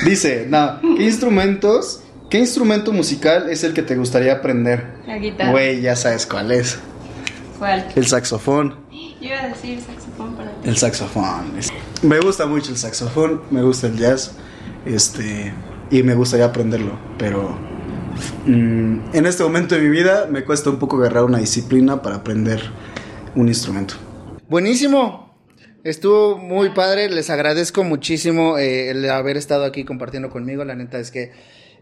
Dice, 0.06 0.46
no, 0.50 0.80
¿qué 0.82 1.04
instrumentos, 1.04 2.04
qué 2.30 2.38
instrumento 2.38 2.92
musical 2.94 3.50
es 3.50 3.64
el 3.64 3.74
que 3.74 3.82
te 3.82 3.96
gustaría 3.96 4.34
aprender? 4.34 4.98
La 5.08 5.18
guitarra. 5.18 5.52
Güey, 5.52 5.82
ya 5.82 5.96
sabes 5.96 6.28
cuál 6.28 6.52
es. 6.52 6.78
¿Cuál? 7.58 7.88
El 7.96 8.06
saxofón. 8.06 8.76
Yo 8.92 9.30
iba 9.30 9.40
a 9.40 9.48
decir 9.48 9.80
saxofón 9.82 10.36
para 10.36 10.52
ti. 10.52 10.70
El 10.70 10.78
saxofón. 10.78 11.52
Me 12.04 12.20
gusta 12.20 12.46
mucho 12.46 12.72
el 12.72 12.78
saxofón, 12.78 13.42
me 13.50 13.64
gusta 13.64 13.88
el 13.88 13.98
jazz, 13.98 14.36
este, 14.86 15.54
y 15.90 16.04
me 16.04 16.14
gustaría 16.14 16.46
aprenderlo, 16.46 16.92
pero 17.18 17.58
mm, 18.46 19.00
en 19.14 19.26
este 19.26 19.44
momento 19.44 19.76
de 19.76 19.82
mi 19.82 19.90
vida 19.90 20.28
me 20.30 20.44
cuesta 20.44 20.70
un 20.70 20.78
poco 20.78 20.98
agarrar 20.98 21.24
una 21.24 21.38
disciplina 21.40 22.02
para 22.02 22.18
aprender 22.18 22.62
un 23.36 23.48
instrumento. 23.48 23.96
Buenísimo. 24.50 25.36
Estuvo 25.84 26.38
muy 26.38 26.70
padre. 26.70 27.10
Les 27.10 27.30
agradezco 27.30 27.84
muchísimo 27.84 28.58
eh, 28.58 28.90
el 28.90 29.10
haber 29.10 29.38
estado 29.38 29.66
aquí 29.66 29.84
compartiendo 29.84 30.30
conmigo. 30.30 30.64
La 30.64 30.76
neta 30.76 31.00
es 31.00 31.12
que, 31.12 31.32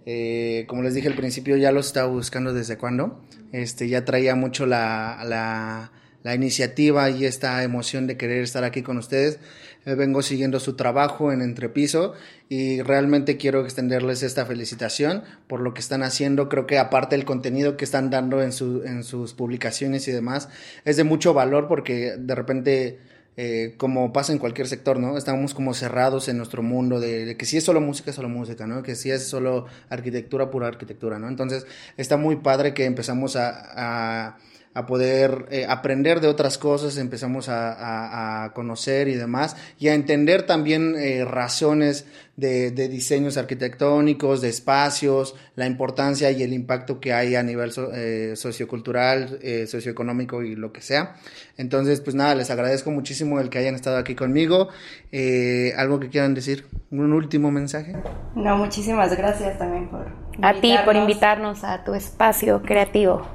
eh, 0.06 0.66
como 0.68 0.82
les 0.82 0.94
dije 0.94 1.08
al 1.08 1.16
principio, 1.16 1.58
ya 1.58 1.72
los 1.72 1.88
estaba 1.88 2.08
buscando 2.08 2.54
desde 2.54 2.78
cuando. 2.78 3.22
Este, 3.52 3.88
ya 3.90 4.06
traía 4.06 4.36
mucho 4.36 4.66
la, 4.66 5.22
la, 5.26 5.92
la 6.24 6.36
iniciativa 6.36 7.10
y 7.10 7.26
esta 7.26 7.64
emoción 7.64 8.08
de 8.08 8.18
querer 8.18 8.44
estar 8.44 8.64
aquí 8.64 8.82
con 8.82 8.98
ustedes. 8.98 9.40
Eh, 9.86 9.96
vengo 9.96 10.22
siguiendo 10.22 10.60
su 10.60 10.76
trabajo 10.76 11.32
en 11.32 11.42
Entrepiso 11.42 12.14
y 12.50 12.82
realmente 12.82 13.38
quiero 13.38 13.64
extenderles 13.64 14.22
esta 14.22 14.46
felicitación 14.46 15.24
por 15.48 15.60
lo 15.60 15.74
que 15.74 15.80
están 15.80 16.04
haciendo. 16.04 16.50
Creo 16.50 16.68
que 16.68 16.78
aparte 16.78 17.16
del 17.16 17.26
contenido 17.26 17.78
que 17.78 17.86
están 17.86 18.10
dando 18.10 18.44
en, 18.44 18.52
su, 18.52 18.84
en 18.84 19.04
sus 19.04 19.34
publicaciones 19.34 20.08
y 20.08 20.12
demás, 20.12 20.50
es 20.86 20.98
de 20.98 21.04
mucho 21.04 21.34
valor 21.34 21.68
porque 21.68 22.16
de 22.18 22.36
repente 22.36 23.00
eh, 23.38 23.76
como 23.78 24.12
pasa 24.12 24.34
en 24.34 24.40
cualquier 24.40 24.68
sector, 24.68 25.00
¿no? 25.00 25.18
Estamos 25.18 25.54
como 25.54 25.74
cerrados 25.74 26.28
en 26.28 26.38
nuestro 26.38 26.62
mundo 26.62 27.00
de, 27.00 27.38
que 27.38 27.46
si 27.46 27.58
es 27.58 27.64
solo 27.64 27.80
música, 27.80 28.10
es 28.10 28.16
solo 28.16 28.28
música, 28.28 28.68
¿no? 28.68 28.84
Que 28.84 28.96
si 28.96 29.10
es 29.10 29.26
solo 29.26 29.68
arquitectura, 29.90 30.52
pura 30.52 30.68
arquitectura, 30.68 31.18
¿no? 31.18 31.30
Entonces 31.30 31.66
está 31.96 32.18
muy 32.18 32.36
padre 32.36 32.74
que 32.74 32.86
empezamos 32.86 33.38
a, 33.38 34.28
a, 34.28 34.38
a 34.74 34.86
poder 34.86 35.48
eh, 35.52 35.66
aprender 35.68 36.22
de 36.22 36.28
otras 36.30 36.58
cosas, 36.58 36.98
empezamos 36.98 37.50
a, 37.50 37.74
a- 37.74 38.46
a 38.46 38.54
conocer 38.54 39.08
y 39.10 39.16
demás, 39.16 39.58
y 39.78 39.90
a 39.90 39.94
entender 39.94 40.44
también 40.44 40.96
eh, 40.98 41.26
razones 41.26 42.06
de, 42.38 42.72
de 42.72 42.88
diseños 42.88 43.36
arquitectónicos, 43.38 44.40
de 44.42 44.48
espacios, 44.50 45.36
la 45.56 45.66
importancia 45.68 46.32
y 46.32 46.42
el 46.44 46.54
impacto 46.54 47.00
que 47.00 47.12
hay 47.14 47.36
a 47.36 47.44
nivel 47.44 47.72
so- 47.72 47.92
eh, 47.94 48.36
sociocultural, 48.38 49.40
eh, 49.42 49.68
socioeconómico 49.68 50.42
y 50.42 50.56
lo 50.56 50.72
que 50.72 50.82
sea. 50.82 51.16
Entonces, 51.58 52.00
pues 52.02 52.16
nada, 52.16 52.34
les 52.36 52.50
agradezco 52.50 52.92
muchísimo 52.92 53.40
el 53.42 53.50
que 53.50 53.60
hayan 53.60 53.76
estado 53.76 53.98
aquí 53.98 54.16
conmigo. 54.16 54.70
Eh, 55.12 55.74
¿Algo 55.78 56.00
que 56.00 56.10
quieran 56.10 56.34
decir? 56.34 56.66
¿Un 56.92 57.12
último 57.14 57.52
mensaje? 57.52 57.94
No, 58.36 58.56
muchísimas 58.58 59.16
gracias 59.18 59.58
también 59.60 59.90
por 59.90 60.08
A 60.42 60.54
ti 60.54 60.74
por 60.86 60.96
invitarnos. 60.96 61.02
invitarnos 61.02 61.64
a 61.66 61.84
tu 61.84 61.94
espacio 61.94 62.62
creativo. 62.62 63.28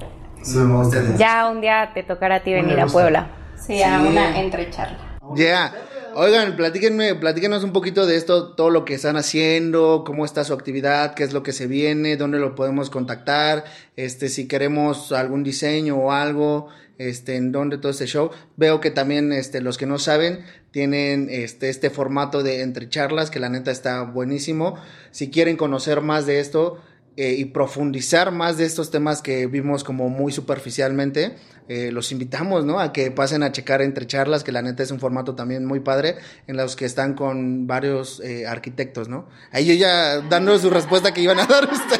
Ustedes. 0.54 1.18
Ya 1.18 1.48
un 1.50 1.60
día 1.60 1.90
te 1.94 2.02
tocará 2.02 2.36
a 2.36 2.42
ti 2.42 2.52
venir 2.52 2.78
a. 2.80 2.86
Puebla. 2.86 3.30
Sí, 3.56 3.82
a 3.82 4.00
Sí. 4.00 4.06
una 4.06 4.40
entrecharla. 4.40 5.18
Ya. 5.34 5.72
Oigan, 6.14 6.56
platíquenme, 6.56 7.14
platíquenos 7.14 7.62
un 7.62 7.72
poquito 7.72 8.06
de 8.06 8.16
esto, 8.16 8.54
todo 8.54 8.70
lo 8.70 8.86
que 8.86 8.94
están 8.94 9.18
haciendo, 9.18 10.02
cómo 10.06 10.24
está 10.24 10.44
su 10.44 10.54
actividad, 10.54 11.12
qué 11.12 11.24
es 11.24 11.34
lo 11.34 11.42
que 11.42 11.52
se 11.52 11.66
viene, 11.66 12.16
dónde 12.16 12.38
lo 12.38 12.54
podemos 12.54 12.88
contactar, 12.88 13.64
este, 13.96 14.30
si 14.30 14.48
queremos 14.48 15.12
algún 15.12 15.44
diseño 15.44 15.96
o 15.96 16.12
algo, 16.12 16.68
este, 16.96 17.36
en 17.36 17.52
dónde 17.52 17.76
todo 17.76 17.90
este 17.92 18.06
show. 18.06 18.30
Veo 18.56 18.80
que 18.80 18.90
también, 18.90 19.30
este, 19.30 19.60
los 19.60 19.76
que 19.76 19.84
no 19.84 19.98
saben, 19.98 20.46
tienen 20.70 21.28
este, 21.30 21.68
este 21.68 21.90
formato 21.90 22.42
de 22.42 22.62
entre 22.62 22.88
charlas, 22.88 23.30
que 23.30 23.38
la 23.38 23.50
neta 23.50 23.70
está 23.70 24.00
buenísimo. 24.02 24.76
Si 25.10 25.30
quieren 25.30 25.58
conocer 25.58 26.00
más 26.00 26.24
de 26.24 26.40
esto, 26.40 26.78
eh, 27.16 27.34
y 27.38 27.46
profundizar 27.46 28.30
más 28.30 28.56
de 28.58 28.64
estos 28.66 28.90
temas 28.90 29.22
que 29.22 29.46
vimos 29.46 29.84
como 29.84 30.08
muy 30.08 30.32
superficialmente, 30.32 31.36
eh, 31.68 31.90
los 31.90 32.12
invitamos, 32.12 32.64
¿no? 32.64 32.78
A 32.78 32.92
que 32.92 33.10
pasen 33.10 33.42
a 33.42 33.50
checar 33.52 33.82
entre 33.82 34.06
charlas, 34.06 34.44
que 34.44 34.52
la 34.52 34.62
neta 34.62 34.82
es 34.82 34.90
un 34.90 35.00
formato 35.00 35.34
también 35.34 35.64
muy 35.64 35.80
padre, 35.80 36.16
en 36.46 36.56
los 36.56 36.76
que 36.76 36.84
están 36.84 37.14
con 37.14 37.66
varios 37.66 38.20
eh, 38.20 38.46
arquitectos, 38.46 39.08
¿no? 39.08 39.28
Ahí 39.50 39.66
yo 39.66 39.74
ya 39.74 40.20
dando 40.20 40.56
su 40.58 40.70
respuesta 40.70 41.12
que 41.12 41.22
iban 41.22 41.38
a 41.40 41.46
dar 41.46 41.64
ustedes. 41.72 41.98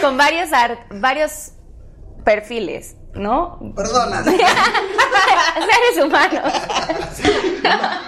Con 0.00 0.16
varios, 0.16 0.52
ar- 0.52 0.86
varios 1.00 1.52
perfiles, 2.24 2.94
¿no? 3.14 3.58
Perdona. 3.76 4.22
Seres 4.24 6.04
humanos. 6.04 6.52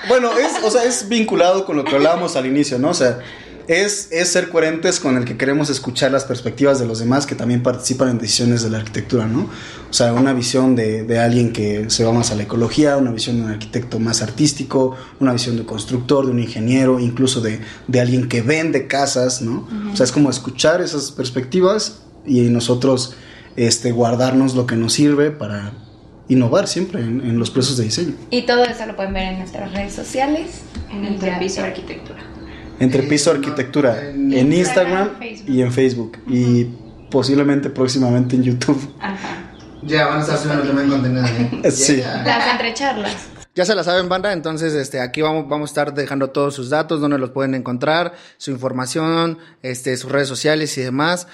Bueno, 0.09 0.33
es, 0.39 0.63
o 0.63 0.71
sea, 0.71 0.85
es 0.85 1.09
vinculado 1.09 1.65
con 1.65 1.77
lo 1.77 1.85
que 1.85 1.95
hablábamos 1.97 2.37
al 2.37 2.47
inicio, 2.47 2.79
¿no? 2.79 2.91
O 2.91 2.95
sea, 2.95 3.19
es, 3.69 4.09
es 4.11 4.29
ser 4.29 4.49
coherentes 4.49 5.01
con 5.01 5.17
el 5.17 5.25
que 5.25 5.37
queremos 5.37 5.71
escuchar 5.71 6.13
las 6.13 6.25
perspectivas 6.25 6.79
de 6.79 6.87
los 6.87 6.99
demás 6.99 7.27
que 7.27 7.35
también 7.35 7.63
participan 7.63 8.09
en 8.11 8.19
decisiones 8.19 8.63
de 8.63 8.71
la 8.71 8.79
arquitectura, 8.79 9.27
¿no? 9.27 9.49
O 9.91 9.93
sea, 9.93 10.13
una 10.13 10.33
visión 10.33 10.75
de, 10.75 11.05
de 11.05 11.19
alguien 11.19 11.53
que 11.53 11.89
se 11.89 12.05
va 12.05 12.13
más 12.13 12.31
a 12.31 12.35
la 12.35 12.43
ecología, 12.43 12.97
una 12.97 13.13
visión 13.13 13.37
de 13.37 13.43
un 13.45 13.51
arquitecto 13.51 13.99
más 13.99 14.23
artístico, 14.23 14.97
una 15.21 15.33
visión 15.33 15.57
de 15.57 15.65
constructor, 15.65 16.27
de 16.27 16.33
un 16.33 16.41
ingeniero, 16.41 17.01
incluso 17.01 17.41
de, 17.41 17.61
de 17.87 18.01
alguien 18.01 18.29
que 18.29 18.43
vende 18.43 18.87
casas, 18.87 19.41
¿no? 19.41 19.69
O 19.93 19.97
sea, 19.97 20.05
es 20.05 20.13
como 20.13 20.31
escuchar 20.31 20.81
esas 20.81 21.13
perspectivas 21.13 22.03
y 22.27 22.43
nosotros 22.43 23.15
este, 23.57 23.93
guardarnos 23.93 24.55
lo 24.55 24.67
que 24.67 24.77
nos 24.77 24.93
sirve 24.93 25.31
para 25.31 25.73
innovar 26.29 26.67
siempre 26.67 27.01
en, 27.03 27.21
en 27.21 27.39
los 27.39 27.51
procesos 27.51 27.79
de 27.79 27.85
diseño. 27.85 28.15
Y 28.31 28.43
todo 28.43 28.65
eso 28.65 28.87
lo 28.87 28.97
pueden 28.97 29.13
ver 29.15 29.33
en 29.33 29.39
nuestras 29.39 29.73
redes 29.73 29.93
sociales. 29.93 30.63
En 30.91 31.05
Entrepiso 31.05 31.63
Arquitectura. 31.63 32.34
Entre 32.81 33.03
Piso 33.05 33.31
Arquitectura 33.31 34.11
en, 34.11 34.53
Instagram, 34.53 35.11
y 35.47 35.63
en 35.63 35.73
Facebook 35.73 36.19
y 36.29 36.65
posiblemente 37.11 37.71
próximamente 37.71 38.37
en 38.37 38.43
YouTube. 38.43 38.95
Ya 39.83 40.07
van 40.07 40.19
a 40.19 40.23
estar 40.23 40.39
subiendo 40.39 40.65
también 40.65 40.89
contenido. 40.89 41.25
¿eh? 41.27 41.63
Sí. 41.71 41.99
Las 41.99 42.53
entrecharlas. 42.53 43.29
Ya 43.55 43.65
se 43.65 43.75
la 43.77 43.85
saben, 43.85 44.09
banda. 44.09 44.33
Entonces, 44.33 44.75
este, 44.75 45.01
aquí 45.01 45.23
vamos, 45.23 45.49
vamos 45.49 45.71
a 45.71 45.73
estar 45.73 45.95
dejando 45.95 46.31
todos 46.31 46.55
sus 46.55 46.71
datos, 46.71 47.01
donde 47.01 47.19
los 47.19 47.31
pueden 47.31 47.55
encontrar, 47.55 48.15
su 48.37 48.51
información, 48.51 49.39
este, 49.63 49.97
sus 49.97 50.11
redes 50.11 50.27
sociales 50.27 50.77
y 50.77 50.81
demás. 50.81 51.29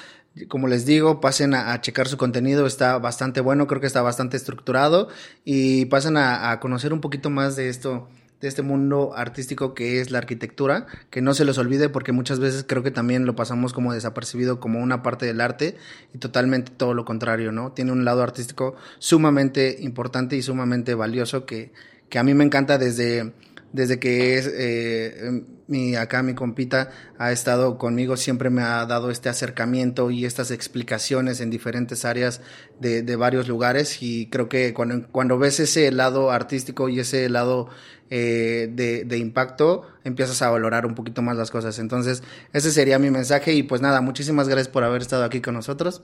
Como 0.48 0.68
les 0.68 0.84
digo, 0.84 1.20
pasen 1.20 1.54
a, 1.54 1.72
a 1.72 1.80
checar 1.80 2.08
su 2.08 2.18
contenido, 2.18 2.66
está 2.66 2.98
bastante 2.98 3.40
bueno, 3.40 3.66
creo 3.66 3.80
que 3.80 3.86
está 3.86 4.02
bastante 4.02 4.36
estructurado 4.36 5.08
y 5.44 5.86
pasen 5.86 6.16
a, 6.18 6.50
a 6.50 6.60
conocer 6.60 6.92
un 6.92 7.00
poquito 7.00 7.30
más 7.30 7.56
de 7.56 7.68
esto, 7.68 8.06
de 8.40 8.48
este 8.48 8.62
mundo 8.62 9.12
artístico 9.14 9.74
que 9.74 10.00
es 10.00 10.10
la 10.10 10.18
arquitectura, 10.18 10.86
que 11.10 11.20
no 11.20 11.34
se 11.34 11.44
los 11.44 11.58
olvide 11.58 11.88
porque 11.88 12.12
muchas 12.12 12.40
veces 12.40 12.64
creo 12.66 12.82
que 12.82 12.90
también 12.90 13.26
lo 13.26 13.36
pasamos 13.36 13.72
como 13.72 13.92
desapercibido 13.92 14.60
como 14.60 14.80
una 14.80 15.02
parte 15.02 15.26
del 15.26 15.40
arte 15.40 15.76
y 16.14 16.18
totalmente 16.18 16.72
todo 16.76 16.94
lo 16.94 17.04
contrario, 17.04 17.52
¿no? 17.52 17.72
Tiene 17.72 17.92
un 17.92 18.04
lado 18.04 18.22
artístico 18.22 18.76
sumamente 18.98 19.76
importante 19.80 20.36
y 20.36 20.42
sumamente 20.42 20.94
valioso 20.94 21.44
que, 21.44 21.72
que 22.08 22.18
a 22.18 22.22
mí 22.22 22.34
me 22.34 22.44
encanta 22.44 22.78
desde, 22.78 23.32
desde 23.72 23.98
que 23.98 24.36
es, 24.36 24.50
eh, 24.52 25.42
mi, 25.66 25.94
acá 25.94 26.22
mi 26.22 26.34
compita 26.34 26.90
ha 27.18 27.30
estado 27.32 27.78
conmigo, 27.78 28.16
siempre 28.16 28.50
me 28.50 28.62
ha 28.62 28.84
dado 28.86 29.10
este 29.10 29.28
acercamiento 29.28 30.10
y 30.10 30.24
estas 30.24 30.50
explicaciones 30.50 31.40
en 31.40 31.50
diferentes 31.50 32.04
áreas 32.04 32.40
de, 32.80 33.02
de 33.02 33.16
varios 33.16 33.46
lugares 33.48 34.02
y 34.02 34.26
creo 34.26 34.48
que 34.48 34.74
cuando, 34.74 35.06
cuando 35.12 35.38
ves 35.38 35.60
ese 35.60 35.92
lado 35.92 36.30
artístico 36.30 36.88
y 36.88 37.00
ese 37.00 37.28
lado 37.28 37.68
eh, 38.10 38.68
de, 38.72 39.04
de 39.04 39.18
impacto, 39.18 39.86
empiezas 40.02 40.42
a 40.42 40.50
valorar 40.50 40.84
un 40.84 40.96
poquito 40.96 41.22
más 41.22 41.36
las 41.36 41.52
cosas. 41.52 41.78
Entonces, 41.78 42.24
ese 42.52 42.72
sería 42.72 42.98
mi 42.98 43.10
mensaje 43.10 43.52
y 43.54 43.62
pues 43.62 43.80
nada, 43.80 44.00
muchísimas 44.00 44.48
gracias 44.48 44.68
por 44.68 44.82
haber 44.82 45.02
estado 45.02 45.24
aquí 45.24 45.40
con 45.40 45.54
nosotros. 45.54 46.02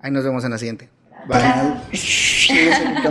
Ahí 0.00 0.10
nos 0.10 0.24
vemos 0.24 0.44
en 0.44 0.50
la 0.50 0.58
siguiente. 0.58 0.90
Bye. 1.26 1.40
Esa 1.92 3.10